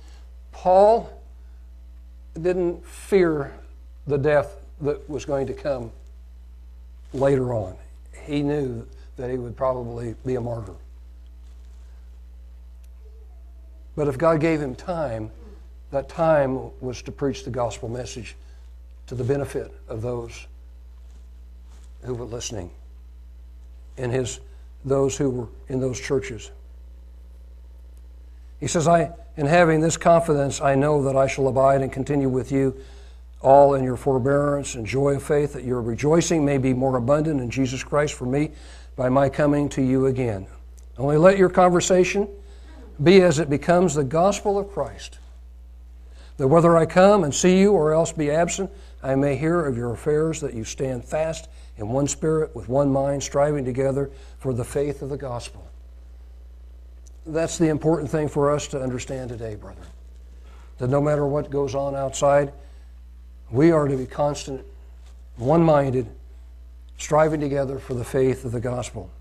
Paul 0.52 1.10
didn't 2.34 2.86
fear 2.86 3.54
the 4.08 4.18
death 4.18 4.58
that 4.82 5.10
was 5.10 5.24
going 5.24 5.47
to 5.47 5.54
come 5.54 5.89
later 7.14 7.54
on. 7.54 7.78
He 8.24 8.43
knew 8.43 8.86
that 9.16 9.30
he 9.30 9.38
would 9.38 9.56
probably 9.56 10.16
be 10.26 10.36
a 10.36 10.41
martyr. 10.41 10.76
But 13.96 14.08
if 14.08 14.18
God 14.18 14.39
gave 14.39 14.62
him 14.62 14.76
time, 14.76 15.32
that 15.92 16.08
time 16.08 16.72
was 16.80 17.02
to 17.04 17.12
preach 17.12 17.44
the 17.44 17.50
gospel 17.50 17.89
message 17.89 18.36
to 19.08 19.16
the 19.16 19.24
benefit 19.24 19.74
of 19.88 20.02
those 20.02 20.48
who 22.04 22.14
were 22.14 22.26
listening 22.26 22.72
and 23.98 24.12
his 24.12 24.39
those 24.84 25.16
who 25.18 25.30
were 25.30 25.48
in 25.68 25.80
those 25.80 26.00
churches. 26.00 26.50
He 28.60 28.68
says, 28.68 28.88
I 28.88 29.12
in 29.38 29.46
having 29.46 29.82
this 29.82 29.98
confidence 29.98 30.62
I 30.62 30.76
know 30.76 31.04
that 31.04 31.16
I 31.16 31.28
shall 31.28 31.48
abide 31.48 31.82
and 31.82 31.92
continue 31.92 32.30
with 32.30 32.52
you 32.52 32.80
all 33.42 33.74
in 33.74 33.84
your 33.84 33.98
forbearance 33.98 34.76
and 34.76 34.86
joy 34.86 35.16
of 35.16 35.24
faith, 35.24 35.54
that 35.54 35.64
your 35.64 35.82
rejoicing 35.82 36.46
may 36.46 36.58
be 36.58 36.74
more 36.74 36.96
abundant 36.96 37.42
in 37.42 37.50
Jesus 37.50 37.84
Christ 37.84 38.14
for 38.14 38.26
me 38.26 38.52
by 38.96 39.10
my 39.10 39.30
coming 39.30 39.68
to 39.70 39.82
you 39.82 40.06
again. 40.06 40.48
Only 40.98 41.18
let 41.18 41.38
your 41.38 41.50
conversation 41.50 42.28
be 43.02 43.22
as 43.22 43.39
it 43.39 43.49
becomes 43.49 43.95
the 43.95 44.04
gospel 44.04 44.58
of 44.60 44.72
Christ. 44.72 45.20
That 46.38 46.47
whether 46.47 46.78
I 46.78 46.86
come 46.86 47.24
and 47.24 47.34
see 47.34 47.60
you 47.60 47.74
or 47.74 47.93
else 47.93 48.12
be 48.12 48.32
absent, 48.32 48.72
I 49.04 49.16
may 49.16 49.36
hear 49.36 49.66
of 49.66 49.78
your 49.78 49.91
affairs, 49.93 50.41
that 50.41 50.54
you 50.54 50.64
stand 50.64 51.06
fast 51.06 51.49
in 51.78 51.89
one 51.89 52.08
spirit, 52.08 52.56
with 52.56 52.70
one 52.70 52.91
mind, 52.91 53.24
striving 53.24 53.66
together 53.66 54.12
for 54.39 54.54
the 54.54 54.64
faith 54.64 55.02
of 55.02 55.10
the 55.10 55.18
gospel. 55.18 55.66
That's 57.26 57.58
the 57.58 57.68
important 57.68 58.10
thing 58.10 58.28
for 58.28 58.52
us 58.52 58.68
to 58.70 58.82
understand 58.82 59.30
today, 59.30 59.56
brother. 59.56 59.82
That 60.78 60.89
no 60.89 61.02
matter 61.02 61.26
what 61.26 61.52
goes 61.52 61.76
on 61.76 61.95
outside, 61.95 62.52
we 63.52 63.72
are 63.72 63.88
to 63.88 63.97
be 63.97 64.06
constant, 64.06 64.66
one 65.38 65.64
minded, 65.64 66.08
striving 66.97 67.39
together 67.39 67.80
for 67.80 67.93
the 67.93 68.04
faith 68.04 68.45
of 68.45 68.52
the 68.52 68.60
gospel. 68.60 69.12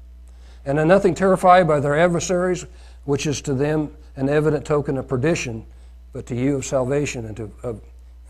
And 0.65 0.79
in 0.79 0.89
nothing 0.89 1.15
terrified 1.15 1.67
by 1.67 1.81
their 1.81 1.99
adversaries, 1.99 2.67
which 3.05 3.27
is 3.27 3.41
to 3.43 3.55
them 3.55 3.95
an 4.17 4.29
evident 4.29 4.65
token 4.65 4.99
of 4.99 5.09
perdition, 5.09 5.65
but 6.13 6.27
to 6.27 6.35
you 6.35 6.57
of 6.57 6.65
salvation 6.65 7.27
and, 7.27 7.37
to, 7.37 7.51
of, 7.63 7.81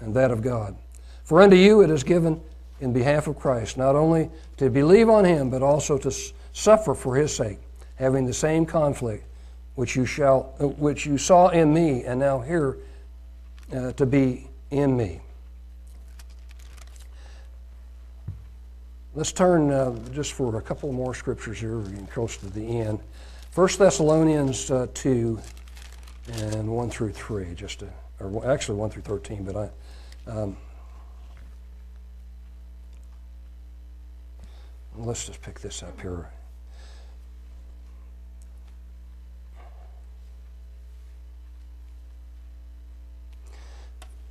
and 0.01 0.15
that 0.15 0.31
of 0.31 0.43
God. 0.43 0.77
For 1.25 1.41
unto 1.41 1.57
you 1.57 1.83
it 1.83 1.91
is 1.91 2.03
given 2.03 2.41
in 2.81 2.93
behalf 2.93 3.27
of 3.27 3.39
Christ, 3.39 3.77
not 3.77 3.95
only 3.95 4.31
to 4.57 4.71
believe 4.71 5.09
on 5.09 5.25
him, 5.25 5.51
but 5.51 5.63
also 5.63 5.99
to 5.99 6.11
suffer 6.53 6.95
for 6.95 7.17
his 7.17 7.35
sake, 7.35 7.59
having 7.97 8.27
the 8.27 8.33
same 8.33 8.67
conflict 8.67 9.25
which 9.75 9.97
you, 9.97 10.05
shall, 10.05 10.55
uh, 10.61 10.67
which 10.67 11.07
you 11.07 11.17
saw 11.17 11.49
in 11.49 11.73
me 11.73 12.05
and 12.05 12.19
now 12.21 12.41
hear 12.41 12.77
uh, 13.75 13.93
to 13.93 14.07
be 14.07 14.49
in 14.71 14.97
me. 14.97 15.21
Let's 19.15 19.33
turn 19.33 19.71
uh, 19.71 19.97
just 20.13 20.33
for 20.33 20.57
a 20.57 20.63
couple 20.63 20.93
more 20.93 21.15
scriptures 21.15 21.59
here. 21.59 21.79
We're 21.79 21.89
getting 21.89 22.07
close 22.07 22.37
to 22.39 22.47
the 22.47 22.81
end. 22.81 23.01
1 23.55 23.69
Thessalonians 23.79 24.71
uh, 24.71 24.87
2 24.95 25.41
and 26.35 26.69
1 26.69 26.91
through 26.91 27.11
3, 27.11 27.53
just 27.55 27.81
to, 27.81 27.89
or 28.21 28.49
actually 28.49 28.79
1 28.79 28.91
through 28.91 29.03
13, 29.03 29.43
but 29.43 29.57
I. 29.57 30.31
Um, 30.31 30.57
let's 34.97 35.27
just 35.27 35.43
pick 35.43 35.59
this 35.59 35.83
up 35.83 36.01
here. 36.01 36.29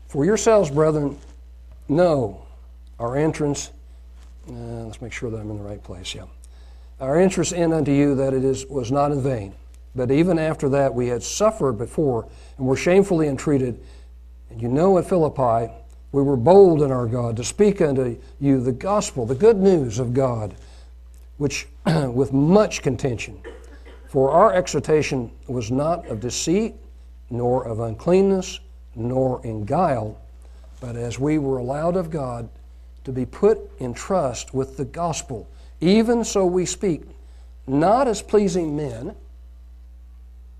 For 0.07 0.23
yourselves, 0.23 0.71
brethren, 0.71 1.19
know 1.89 2.41
our 2.99 3.17
entrance. 3.17 3.71
Uh, 4.47 4.53
let's 4.53 5.01
make 5.01 5.11
sure 5.11 5.29
that 5.29 5.37
I'm 5.37 5.51
in 5.51 5.57
the 5.57 5.63
right 5.63 5.83
place. 5.83 6.15
Yeah 6.15 6.23
our 6.99 7.19
interest 7.19 7.53
in 7.53 7.73
unto 7.73 7.91
you 7.91 8.15
that 8.15 8.33
it 8.33 8.43
is, 8.43 8.65
was 8.65 8.91
not 8.91 9.11
in 9.11 9.21
vain. 9.21 9.53
But 9.95 10.11
even 10.11 10.37
after 10.37 10.69
that, 10.69 10.93
we 10.93 11.07
had 11.07 11.23
suffered 11.23 11.73
before 11.73 12.27
and 12.57 12.67
were 12.67 12.75
shamefully 12.75 13.27
entreated. 13.27 13.79
And 14.49 14.61
you 14.61 14.67
know 14.67 14.97
at 14.97 15.07
Philippi, 15.07 15.71
we 16.11 16.23
were 16.23 16.37
bold 16.37 16.81
in 16.81 16.91
our 16.91 17.05
God 17.05 17.37
to 17.37 17.43
speak 17.43 17.81
unto 17.81 18.19
you 18.39 18.61
the 18.61 18.71
gospel, 18.71 19.25
the 19.25 19.35
good 19.35 19.57
news 19.57 19.99
of 19.99 20.13
God, 20.13 20.55
which 21.37 21.67
with 21.85 22.33
much 22.33 22.81
contention. 22.81 23.39
For 24.07 24.31
our 24.31 24.53
exhortation 24.53 25.31
was 25.47 25.71
not 25.71 26.07
of 26.07 26.19
deceit, 26.19 26.75
nor 27.29 27.63
of 27.65 27.79
uncleanness, 27.79 28.59
nor 28.95 29.45
in 29.45 29.65
guile, 29.65 30.19
but 30.81 30.95
as 30.95 31.19
we 31.19 31.37
were 31.37 31.59
allowed 31.59 31.95
of 31.95 32.09
God 32.09 32.49
to 33.03 33.11
be 33.11 33.25
put 33.25 33.59
in 33.79 33.93
trust 33.93 34.53
with 34.53 34.77
the 34.77 34.85
gospel 34.85 35.47
even 35.81 36.23
so 36.23 36.45
we 36.45 36.65
speak, 36.65 37.03
not 37.67 38.07
as 38.07 38.21
pleasing 38.21 38.75
men. 38.75 39.15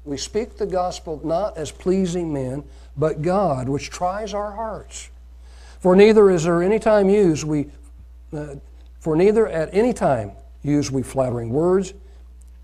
We 0.05 0.17
speak 0.17 0.57
the 0.57 0.65
gospel 0.65 1.19
not 1.23 1.57
as 1.57 1.71
pleasing 1.71 2.33
men, 2.33 2.63
but 2.95 3.21
God, 3.21 3.67
which 3.67 3.89
tries 3.89 4.33
our 4.33 4.51
hearts. 4.51 5.09
For 5.79 5.95
neither 5.95 6.29
is 6.29 6.43
there 6.43 6.61
any 6.61 6.79
time 6.79 7.09
used 7.09 7.43
we, 7.43 7.67
uh, 8.33 8.55
for 8.99 9.15
neither 9.15 9.47
at 9.47 9.69
any 9.73 9.93
time 9.93 10.31
use 10.63 10.91
we 10.91 11.03
flattering 11.03 11.49
words, 11.49 11.93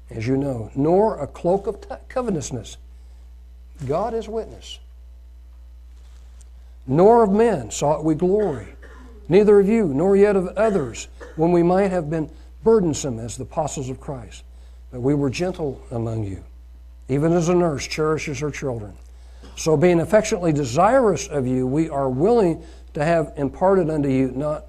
as 0.10 0.28
you 0.28 0.38
know, 0.38 0.72
nor 0.76 1.22
a 1.22 1.28
cloak 1.28 1.68
of 1.68 1.82
t- 1.82 1.96
covetousness. 2.10 2.78
God 3.88 4.14
is 4.14 4.28
witness. 4.28 4.80
Nor 6.88 7.24
of 7.24 7.32
men 7.32 7.72
sought 7.72 8.04
we 8.04 8.16
glory, 8.16 8.68
neither 9.28 9.60
of 9.60 9.68
you, 9.68 9.88
nor 9.88 10.16
yet 10.16 10.36
of 10.36 10.48
others, 10.50 11.08
when 11.36 11.52
we 11.52 11.64
might 11.64 11.90
have 11.90 12.10
been 12.10 12.30
burdensome 12.66 13.20
as 13.20 13.38
the 13.38 13.44
apostles 13.44 13.90
of 13.90 14.02
Christ, 14.02 14.44
but 14.92 15.00
we 15.00 15.14
were 15.14 15.30
gentle 15.30 15.82
among 15.92 16.26
you, 16.26 16.44
even 17.08 17.32
as 17.32 17.48
a 17.48 17.56
nurse 17.56 17.88
cherishes 17.88 18.40
her 18.40 18.52
children. 18.52 18.94
So, 19.56 19.78
being 19.78 20.02
affectionately 20.02 20.52
desirous 20.52 21.28
of 21.28 21.48
you, 21.48 21.66
we 21.66 21.88
are 21.90 22.10
willing 22.10 22.62
to 22.96 23.06
have 23.06 23.32
imparted 23.38 23.90
unto 23.90 24.10
you 24.10 24.32
not 24.32 24.66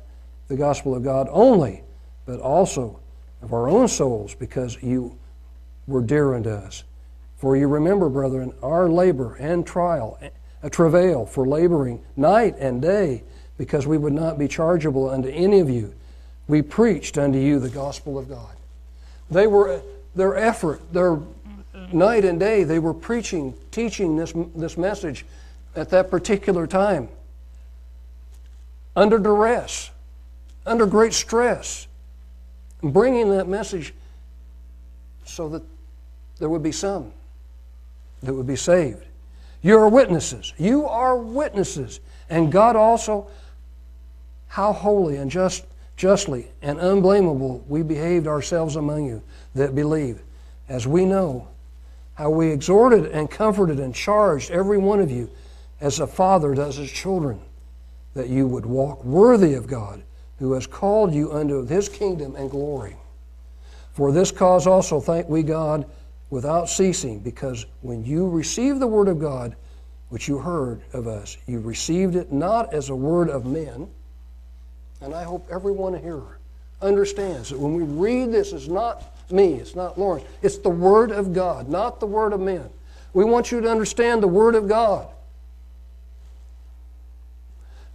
the 0.47 0.57
gospel 0.57 0.95
of 0.95 1.03
God 1.03 1.27
only, 1.31 1.83
but 2.25 2.39
also 2.39 3.01
of 3.43 3.53
our 3.53 3.69
own 3.69 3.89
souls, 3.89 4.35
because 4.35 4.81
you 4.83 5.19
were 5.87 6.03
dear 6.03 6.35
unto 6.35 6.51
us. 6.51 6.85
For 7.37 7.57
you 7.57 7.67
remember, 7.67 8.09
brethren, 8.09 8.53
our 8.63 8.89
labor 8.89 9.35
and 9.37 9.67
trial, 9.67 10.21
a 10.63 10.71
travail 10.71 11.27
for 11.27 11.47
laboring 11.47 12.05
night 12.17 12.57
and 12.59 12.81
day, 12.81 13.25
because 13.59 13.87
we 13.87 13.99
would 13.99 14.13
not 14.13 14.39
be 14.39 14.49
chargeable 14.49 15.09
unto 15.09 15.29
any 15.29 15.61
of 15.61 15.71
you. 15.71 15.95
We 16.49 16.63
preached 16.63 17.19
unto 17.19 17.39
you 17.39 17.59
the 17.59 17.69
gospel 17.69 18.19
of 18.19 18.29
God. 18.29 18.55
They 19.31 19.47
were, 19.47 19.81
their 20.15 20.37
effort, 20.37 20.81
their 20.93 21.19
night 21.93 22.25
and 22.25 22.39
day, 22.39 22.65
they 22.65 22.79
were 22.79 22.95
preaching, 22.95 23.55
teaching 23.71 24.17
this, 24.17 24.33
this 24.55 24.77
message 24.77 25.27
at 25.75 25.91
that 25.91 26.11
particular 26.11 26.67
time 26.67 27.09
under 28.95 29.19
duress, 29.19 29.91
under 30.65 30.87
great 30.87 31.13
stress, 31.13 31.87
bringing 32.83 33.31
that 33.31 33.47
message 33.47 33.93
so 35.25 35.49
that 35.51 35.63
there 36.39 36.49
would 36.49 36.63
be 36.63 36.73
some 36.73 37.13
that 38.23 38.33
would 38.33 38.47
be 38.47 38.57
saved. 38.57 39.05
You 39.63 39.79
are 39.79 39.89
witnesses. 39.89 40.53
You 40.59 40.87
are 40.87 41.17
witnesses. 41.17 42.01
And 42.31 42.51
God 42.51 42.77
also, 42.77 43.29
how 44.49 44.73
holy 44.73 45.17
and 45.17 45.31
just, 45.31 45.65
justly 45.97 46.49
and 46.63 46.79
unblameable 46.79 47.65
we 47.69 47.83
behaved 47.83 48.27
ourselves 48.27 48.77
among 48.77 49.07
you 49.07 49.23
that 49.55 49.75
believe, 49.75 50.23
as 50.69 50.87
we 50.87 51.05
know 51.05 51.49
how 52.15 52.31
we 52.31 52.51
exhorted 52.51 53.07
and 53.07 53.31
comforted 53.31 53.79
and 53.79 53.95
charged 53.95 54.51
every 54.51 54.79
one 54.79 55.01
of 55.01 55.11
you 55.11 55.31
as 55.81 56.01
a 56.01 56.07
father 56.07 56.55
does 56.55 56.77
his 56.77 56.91
children, 56.91 57.41
that 58.15 58.29
you 58.29 58.47
would 58.47 58.65
walk 58.65 59.05
worthy 59.05 59.55
of 59.55 59.67
God, 59.67 60.03
who 60.39 60.53
has 60.53 60.67
called 60.67 61.15
you 61.15 61.33
unto 61.33 61.67
his 61.67 61.89
kingdom 61.89 62.35
and 62.37 62.51
glory. 62.51 62.97
For 63.93 64.13
this 64.13 64.31
cause 64.31 64.67
also 64.67 65.01
thank 65.01 65.29
we 65.29 65.43
God 65.43 65.87
without 66.29 66.69
ceasing, 66.69 67.21
because 67.21 67.67
when 67.83 68.05
you 68.05 68.29
received 68.29 68.81
the 68.81 68.87
word 68.87 69.09
of 69.09 69.19
God, 69.19 69.57
which 70.09 70.29
you 70.29 70.39
heard 70.39 70.83
of 70.93 71.07
us, 71.07 71.37
you 71.47 71.61
received 71.61 72.17
it 72.17 72.33
not 72.33 72.73
as 72.73 72.91
a 72.91 72.97
word 72.97 73.29
of 73.29 73.45
men, 73.45 73.89
and 75.01 75.15
I 75.15 75.23
hope 75.25 75.47
everyone 75.51 75.95
here 76.01 76.23
understands 76.81 77.51
that 77.51 77.59
when 77.59 77.75
we 77.75 77.83
read 77.83 78.33
this, 78.33 78.53
it's 78.53 78.69
not 78.69 79.03
me, 79.31 79.55
it's 79.55 79.75
not 79.75 79.99
Lawrence, 79.99 80.27
it's 80.43 80.59
the 80.59 80.71
word 80.71 81.11
of 81.11 81.33
God, 81.33 81.69
not 81.69 82.01
the 82.01 82.07
word 82.07 82.33
of 82.33 82.41
men. 82.41 82.69
We 83.13 83.25
want 83.25 83.51
you 83.51 83.61
to 83.61 83.71
understand 83.71 84.23
the 84.23 84.29
word 84.29 84.55
of 84.55 84.69
God. 84.69 85.09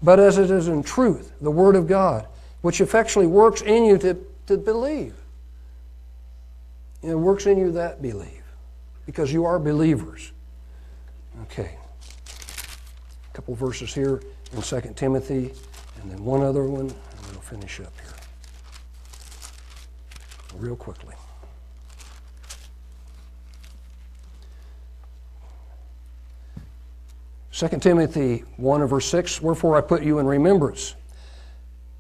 But 0.02 0.20
as 0.20 0.38
it 0.38 0.50
is 0.50 0.68
in 0.68 0.82
truth, 0.82 1.32
the 1.42 1.52
word 1.52 1.76
of 1.76 1.88
God, 1.88 2.26
which 2.62 2.82
effectually 2.82 3.28
works 3.28 3.62
in 3.62 3.86
you 3.86 3.98
to, 4.00 4.18
to 4.48 4.58
believe. 4.58 5.14
It 7.04 7.16
works 7.16 7.46
in 7.46 7.58
you 7.58 7.72
that 7.74 8.02
believe 8.02 8.44
because 9.06 9.32
you 9.32 9.46
are 9.46 9.60
believers. 9.60 10.32
Okay. 11.44 11.78
A 13.30 13.34
couple 13.34 13.56
verses 13.56 13.94
here 13.94 14.22
in 14.54 14.62
2 14.62 14.94
Timothy, 14.96 15.54
and 16.02 16.12
then 16.12 16.24
one 16.24 16.42
other 16.42 16.66
one, 16.66 16.82
and 16.82 17.32
we'll 17.32 17.42
finish 17.42 17.80
up 17.80 17.94
here. 18.02 18.14
Real 20.56 20.76
quickly. 20.76 21.16
Second 27.52 27.82
Timothy 27.82 28.44
1 28.58 28.82
and 28.82 28.90
verse 28.90 29.06
6 29.06 29.42
Wherefore 29.42 29.78
I 29.78 29.82
put 29.82 30.02
you 30.04 30.20
in 30.20 30.26
remembrance 30.26 30.96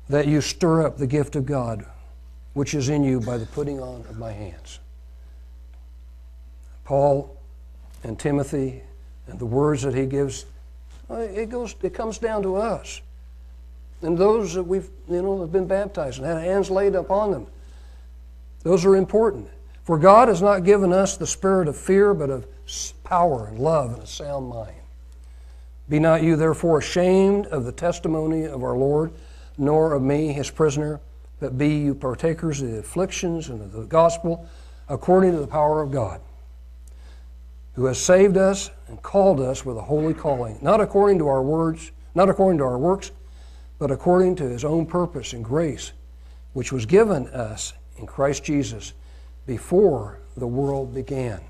that 0.10 0.28
you 0.28 0.42
stir 0.42 0.86
up 0.86 0.98
the 0.98 1.08
gift 1.08 1.36
of 1.36 1.46
God 1.46 1.86
which 2.54 2.74
is 2.74 2.90
in 2.90 3.04
you 3.04 3.20
by 3.20 3.38
the 3.38 3.46
putting 3.46 3.80
on 3.80 4.02
of 4.10 4.18
my 4.18 4.32
hands. 4.32 4.80
Paul 6.84 7.38
and 8.04 8.20
Timothy 8.20 8.82
and 9.28 9.40
the 9.40 9.46
words 9.46 9.84
that 9.84 9.94
he 9.94 10.06
gives, 10.06 10.46
uh, 11.10 11.16
it 11.16 11.50
goes 11.50 11.76
it 11.82 11.94
comes 11.94 12.18
down 12.18 12.44
to 12.44 12.56
us. 12.56 13.02
And 14.02 14.18
those 14.18 14.54
that 14.54 14.64
we've 14.64 14.90
you 15.08 15.22
know 15.22 15.42
have 15.42 15.52
been 15.52 15.68
baptized 15.68 16.18
and 16.18 16.28
had 16.28 16.42
hands 16.44 16.70
laid 16.70 16.96
upon 16.96 17.32
them. 17.32 17.48
Those 18.64 18.86
are 18.86 18.96
important. 18.96 19.48
For 19.84 19.98
God 19.98 20.28
has 20.28 20.42
not 20.42 20.64
given 20.64 20.94
us 20.94 21.18
the 21.18 21.28
spirit 21.28 21.68
of 21.68 21.76
fear, 21.76 22.14
but 22.14 22.30
of 22.30 22.46
power 23.04 23.48
and 23.48 23.60
love 23.60 23.94
and 23.94 24.04
a 24.04 24.08
sound 24.08 24.48
mind. 24.48 24.76
Be 25.90 26.00
not 26.00 26.24
you 26.24 26.36
therefore 26.36 26.80
ashamed 26.80 27.48
of 27.48 27.66
the 27.66 27.72
testimony 27.72 28.46
of 28.46 28.64
our 28.64 28.78
Lord, 28.78 29.12
nor 29.58 29.94
of 29.94 30.02
me, 30.02 30.32
his 30.32 30.50
prisoner, 30.50 31.00
but 31.40 31.58
be 31.58 31.76
you 31.80 31.96
partakers 31.96 32.62
of 32.62 32.72
the 32.72 32.78
afflictions 32.78 33.50
and 33.50 33.62
of 33.62 33.72
the 33.72 33.84
gospel 33.84 34.48
according 34.88 35.32
to 35.32 35.40
the 35.40 35.48
power 35.48 35.82
of 35.82 35.92
God 35.92 36.22
who 37.74 37.86
has 37.86 38.00
saved 38.00 38.38
us 38.38 38.70
and 38.88 39.02
called 39.02 39.40
us 39.40 39.66
with 39.66 39.78
a 39.78 39.82
holy 39.82 40.14
calling, 40.14 40.58
not 40.62 40.82
according 40.82 41.18
to 41.20 41.28
our 41.28 41.42
words, 41.42 41.92
not 42.14 42.30
according 42.30 42.58
to 42.58 42.64
our 42.64 42.78
works, 42.78 43.12
but 43.82 43.90
according 43.90 44.36
to 44.36 44.44
his 44.44 44.64
own 44.64 44.86
purpose 44.86 45.34
and 45.34 45.44
grace, 45.44 45.92
which 46.54 46.72
was 46.72 46.86
given 46.86 47.28
us 47.30 47.74
in 47.98 48.06
Christ 48.06 48.44
Jesus 48.44 48.94
before 49.48 50.20
the 50.38 50.46
world 50.46 50.94
began. 50.94 51.42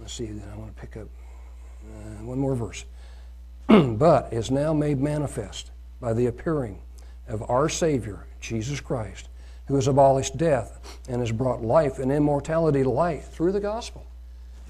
Let's 0.00 0.14
see, 0.14 0.24
then 0.24 0.48
I 0.50 0.56
want 0.56 0.74
to 0.74 0.80
pick 0.80 0.96
up 0.96 1.06
uh, 1.84 2.24
one 2.24 2.38
more 2.38 2.54
verse. 2.54 2.86
but 3.68 4.32
is 4.32 4.50
now 4.50 4.72
made 4.72 4.98
manifest 4.98 5.70
by 6.00 6.14
the 6.14 6.24
appearing 6.24 6.78
of 7.28 7.42
our 7.50 7.68
Savior, 7.68 8.24
Jesus 8.40 8.80
Christ, 8.80 9.28
who 9.66 9.74
has 9.74 9.86
abolished 9.86 10.38
death 10.38 10.98
and 11.10 11.20
has 11.20 11.30
brought 11.30 11.60
life 11.60 11.98
and 11.98 12.10
immortality 12.10 12.82
to 12.82 12.88
light 12.88 13.22
through 13.22 13.52
the 13.52 13.60
gospel 13.60 14.06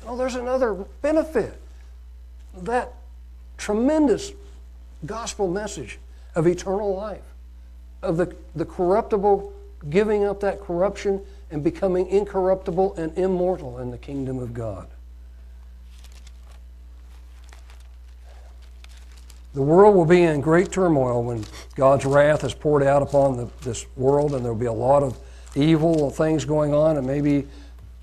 Oh, 0.06 0.16
there's 0.16 0.34
another 0.34 0.74
benefit. 1.02 1.60
That 2.58 2.92
tremendous 3.56 4.32
gospel 5.06 5.48
message 5.48 5.98
of 6.34 6.46
eternal 6.46 6.94
life, 6.94 7.24
of 8.02 8.16
the, 8.16 8.34
the 8.54 8.64
corruptible 8.64 9.52
giving 9.90 10.24
up 10.24 10.40
that 10.40 10.60
corruption 10.60 11.20
and 11.50 11.62
becoming 11.62 12.06
incorruptible 12.08 12.94
and 12.96 13.16
immortal 13.18 13.78
in 13.78 13.90
the 13.90 13.98
kingdom 13.98 14.38
of 14.38 14.54
God. 14.54 14.88
The 19.54 19.62
world 19.62 19.94
will 19.94 20.04
be 20.04 20.22
in 20.22 20.40
great 20.40 20.72
turmoil 20.72 21.22
when 21.22 21.44
God's 21.76 22.04
wrath 22.04 22.42
is 22.42 22.52
poured 22.52 22.82
out 22.82 23.02
upon 23.02 23.36
the, 23.36 23.48
this 23.62 23.86
world, 23.96 24.34
and 24.34 24.44
there 24.44 24.52
will 24.52 24.58
be 24.58 24.66
a 24.66 24.72
lot 24.72 25.04
of 25.04 25.16
evil 25.54 26.10
things 26.10 26.44
going 26.44 26.74
on, 26.74 26.96
and 26.96 27.06
maybe 27.06 27.46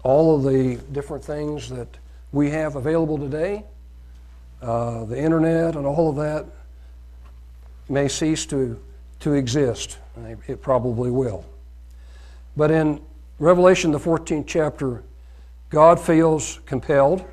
all 0.04 0.38
of 0.38 0.44
the 0.44 0.80
different 0.94 1.26
things 1.26 1.70
that 1.70 1.90
we 2.32 2.50
have 2.50 2.78
available 2.78 3.18
today, 3.18 3.66
uh, 4.62 5.04
the 5.04 5.20
internet 5.20 5.76
and 5.76 5.86
all 5.86 6.10
of 6.10 6.16
that, 6.16 6.46
may 7.92 8.08
cease 8.08 8.46
to, 8.48 8.82
to 9.20 9.34
exist. 9.34 9.98
It 10.48 10.62
probably 10.62 11.12
will. 11.12 11.46
But 12.56 12.72
in 12.72 13.02
Revelation, 13.40 13.92
the 13.92 14.00
14th 14.00 14.46
chapter, 14.48 15.04
God 15.70 16.00
feels 16.00 16.60
compelled, 16.66 17.24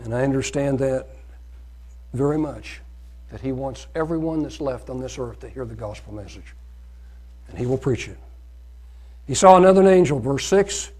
and 0.00 0.14
I 0.14 0.22
understand 0.22 0.78
that 0.80 1.08
very 2.12 2.38
much, 2.38 2.80
that 3.30 3.40
He 3.40 3.52
wants 3.52 3.86
everyone 3.94 4.42
that's 4.42 4.60
left 4.60 4.90
on 4.90 5.00
this 5.00 5.18
earth 5.18 5.40
to 5.40 5.48
hear 5.48 5.64
the 5.64 5.74
gospel 5.74 6.14
message. 6.14 6.54
And 7.48 7.58
He 7.58 7.66
will 7.66 7.78
preach 7.78 8.08
it. 8.08 8.18
He 9.26 9.34
saw 9.34 9.56
another 9.56 9.86
angel, 9.88 10.20
verse 10.20 10.46
6 10.46 10.92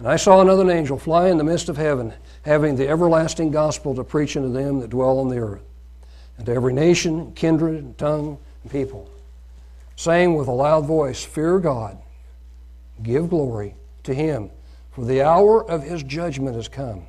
and 0.00 0.08
I 0.08 0.16
saw 0.16 0.40
another 0.40 0.70
angel 0.70 0.98
fly 0.98 1.28
in 1.28 1.36
the 1.36 1.44
midst 1.44 1.68
of 1.68 1.76
heaven, 1.76 2.14
having 2.40 2.74
the 2.74 2.88
everlasting 2.88 3.50
gospel 3.50 3.94
to 3.94 4.02
preach 4.02 4.34
unto 4.34 4.50
them 4.50 4.80
that 4.80 4.88
dwell 4.88 5.18
on 5.18 5.28
the 5.28 5.36
earth, 5.36 5.62
and 6.40 6.46
to 6.46 6.54
every 6.54 6.72
nation, 6.72 7.30
kindred, 7.34 7.98
tongue, 7.98 8.38
and 8.62 8.72
people, 8.72 9.10
saying 9.94 10.34
with 10.34 10.48
a 10.48 10.52
loud 10.52 10.86
voice, 10.86 11.22
Fear 11.22 11.58
God, 11.58 11.98
give 13.02 13.28
glory 13.28 13.74
to 14.04 14.14
him, 14.14 14.48
for 14.92 15.04
the 15.04 15.20
hour 15.20 15.70
of 15.70 15.82
his 15.82 16.02
judgment 16.02 16.56
has 16.56 16.66
come, 16.66 17.02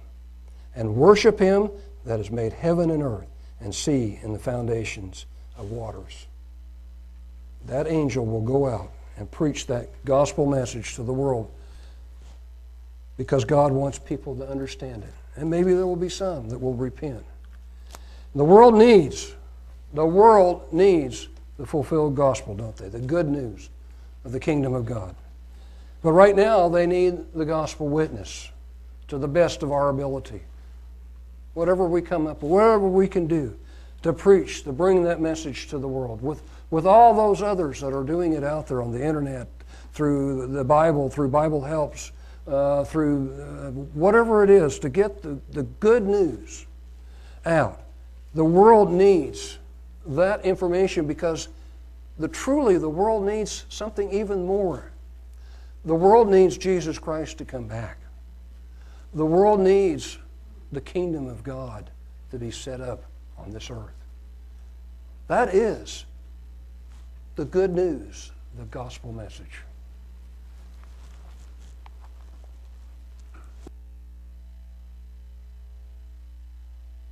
and 0.75 0.97
worship 0.97 1.39
him 1.39 1.71
that 2.03 2.17
has 2.17 2.29
made 2.29 2.51
heaven 2.51 2.91
and 2.91 3.01
earth, 3.01 3.29
and 3.61 3.73
sea 3.73 4.19
and 4.21 4.35
the 4.35 4.39
foundations 4.39 5.25
of 5.57 5.71
waters. 5.71 6.27
That 7.67 7.87
angel 7.87 8.25
will 8.25 8.41
go 8.41 8.67
out 8.67 8.91
and 9.15 9.31
preach 9.31 9.65
that 9.67 9.87
gospel 10.03 10.45
message 10.45 10.95
to 10.95 11.03
the 11.03 11.13
world 11.13 11.49
because 13.15 13.45
God 13.45 13.71
wants 13.71 13.97
people 13.97 14.35
to 14.35 14.45
understand 14.45 15.03
it. 15.03 15.13
And 15.37 15.49
maybe 15.49 15.73
there 15.73 15.87
will 15.87 15.95
be 15.95 16.09
some 16.09 16.49
that 16.49 16.59
will 16.59 16.73
repent. 16.73 17.23
The 18.35 18.43
world 18.43 18.75
needs, 18.75 19.35
the 19.93 20.05
world 20.05 20.71
needs 20.71 21.27
the 21.57 21.65
fulfilled 21.65 22.15
gospel, 22.15 22.55
don't 22.55 22.75
they? 22.75 22.89
The 22.89 22.99
good 22.99 23.27
news 23.27 23.69
of 24.23 24.31
the 24.31 24.39
kingdom 24.39 24.73
of 24.73 24.85
God. 24.85 25.15
But 26.01 26.13
right 26.13 26.35
now, 26.35 26.69
they 26.69 26.87
need 26.87 27.33
the 27.33 27.45
gospel 27.45 27.87
witness 27.87 28.49
to 29.09 29.17
the 29.17 29.27
best 29.27 29.61
of 29.63 29.71
our 29.71 29.89
ability. 29.89 30.41
Whatever 31.53 31.85
we 31.85 32.01
come 32.01 32.27
up 32.27 32.41
with, 32.41 32.51
whatever 32.51 32.87
we 32.87 33.07
can 33.07 33.27
do 33.27 33.57
to 34.03 34.13
preach, 34.13 34.63
to 34.63 34.71
bring 34.71 35.03
that 35.03 35.21
message 35.21 35.67
to 35.67 35.77
the 35.77 35.87
world, 35.87 36.21
with, 36.21 36.41
with 36.71 36.87
all 36.87 37.13
those 37.13 37.41
others 37.41 37.81
that 37.81 37.93
are 37.93 38.03
doing 38.03 38.33
it 38.33 38.43
out 38.43 38.67
there 38.67 38.81
on 38.81 38.91
the 38.91 39.05
internet, 39.05 39.47
through 39.93 40.47
the 40.47 40.63
Bible, 40.63 41.09
through 41.09 41.29
Bible 41.29 41.61
Helps, 41.61 42.11
uh, 42.47 42.83
through 42.83 43.33
uh, 43.33 43.71
whatever 43.93 44.43
it 44.43 44.49
is 44.49 44.79
to 44.79 44.89
get 44.89 45.21
the, 45.21 45.37
the 45.51 45.63
good 45.63 46.07
news 46.07 46.65
out. 47.45 47.80
The 48.33 48.45
world 48.45 48.91
needs 48.91 49.59
that 50.05 50.45
information 50.45 51.05
because 51.05 51.49
the 52.17 52.27
truly 52.27 52.77
the 52.77 52.89
world 52.89 53.25
needs 53.25 53.65
something 53.69 54.11
even 54.11 54.45
more. 54.45 54.91
The 55.85 55.95
world 55.95 56.29
needs 56.29 56.57
Jesus 56.57 56.99
Christ 56.99 57.37
to 57.39 57.45
come 57.45 57.67
back. 57.67 57.97
The 59.13 59.25
world 59.25 59.59
needs 59.59 60.17
the 60.71 60.81
kingdom 60.81 61.27
of 61.27 61.43
God 61.43 61.89
to 62.29 62.37
be 62.37 62.51
set 62.51 62.79
up 62.79 63.03
on 63.37 63.51
this 63.51 63.69
earth. 63.69 63.89
That 65.27 65.53
is 65.53 66.05
the 67.35 67.45
good 67.45 67.73
news, 67.73 68.31
the 68.57 68.65
gospel 68.65 69.11
message. 69.11 69.61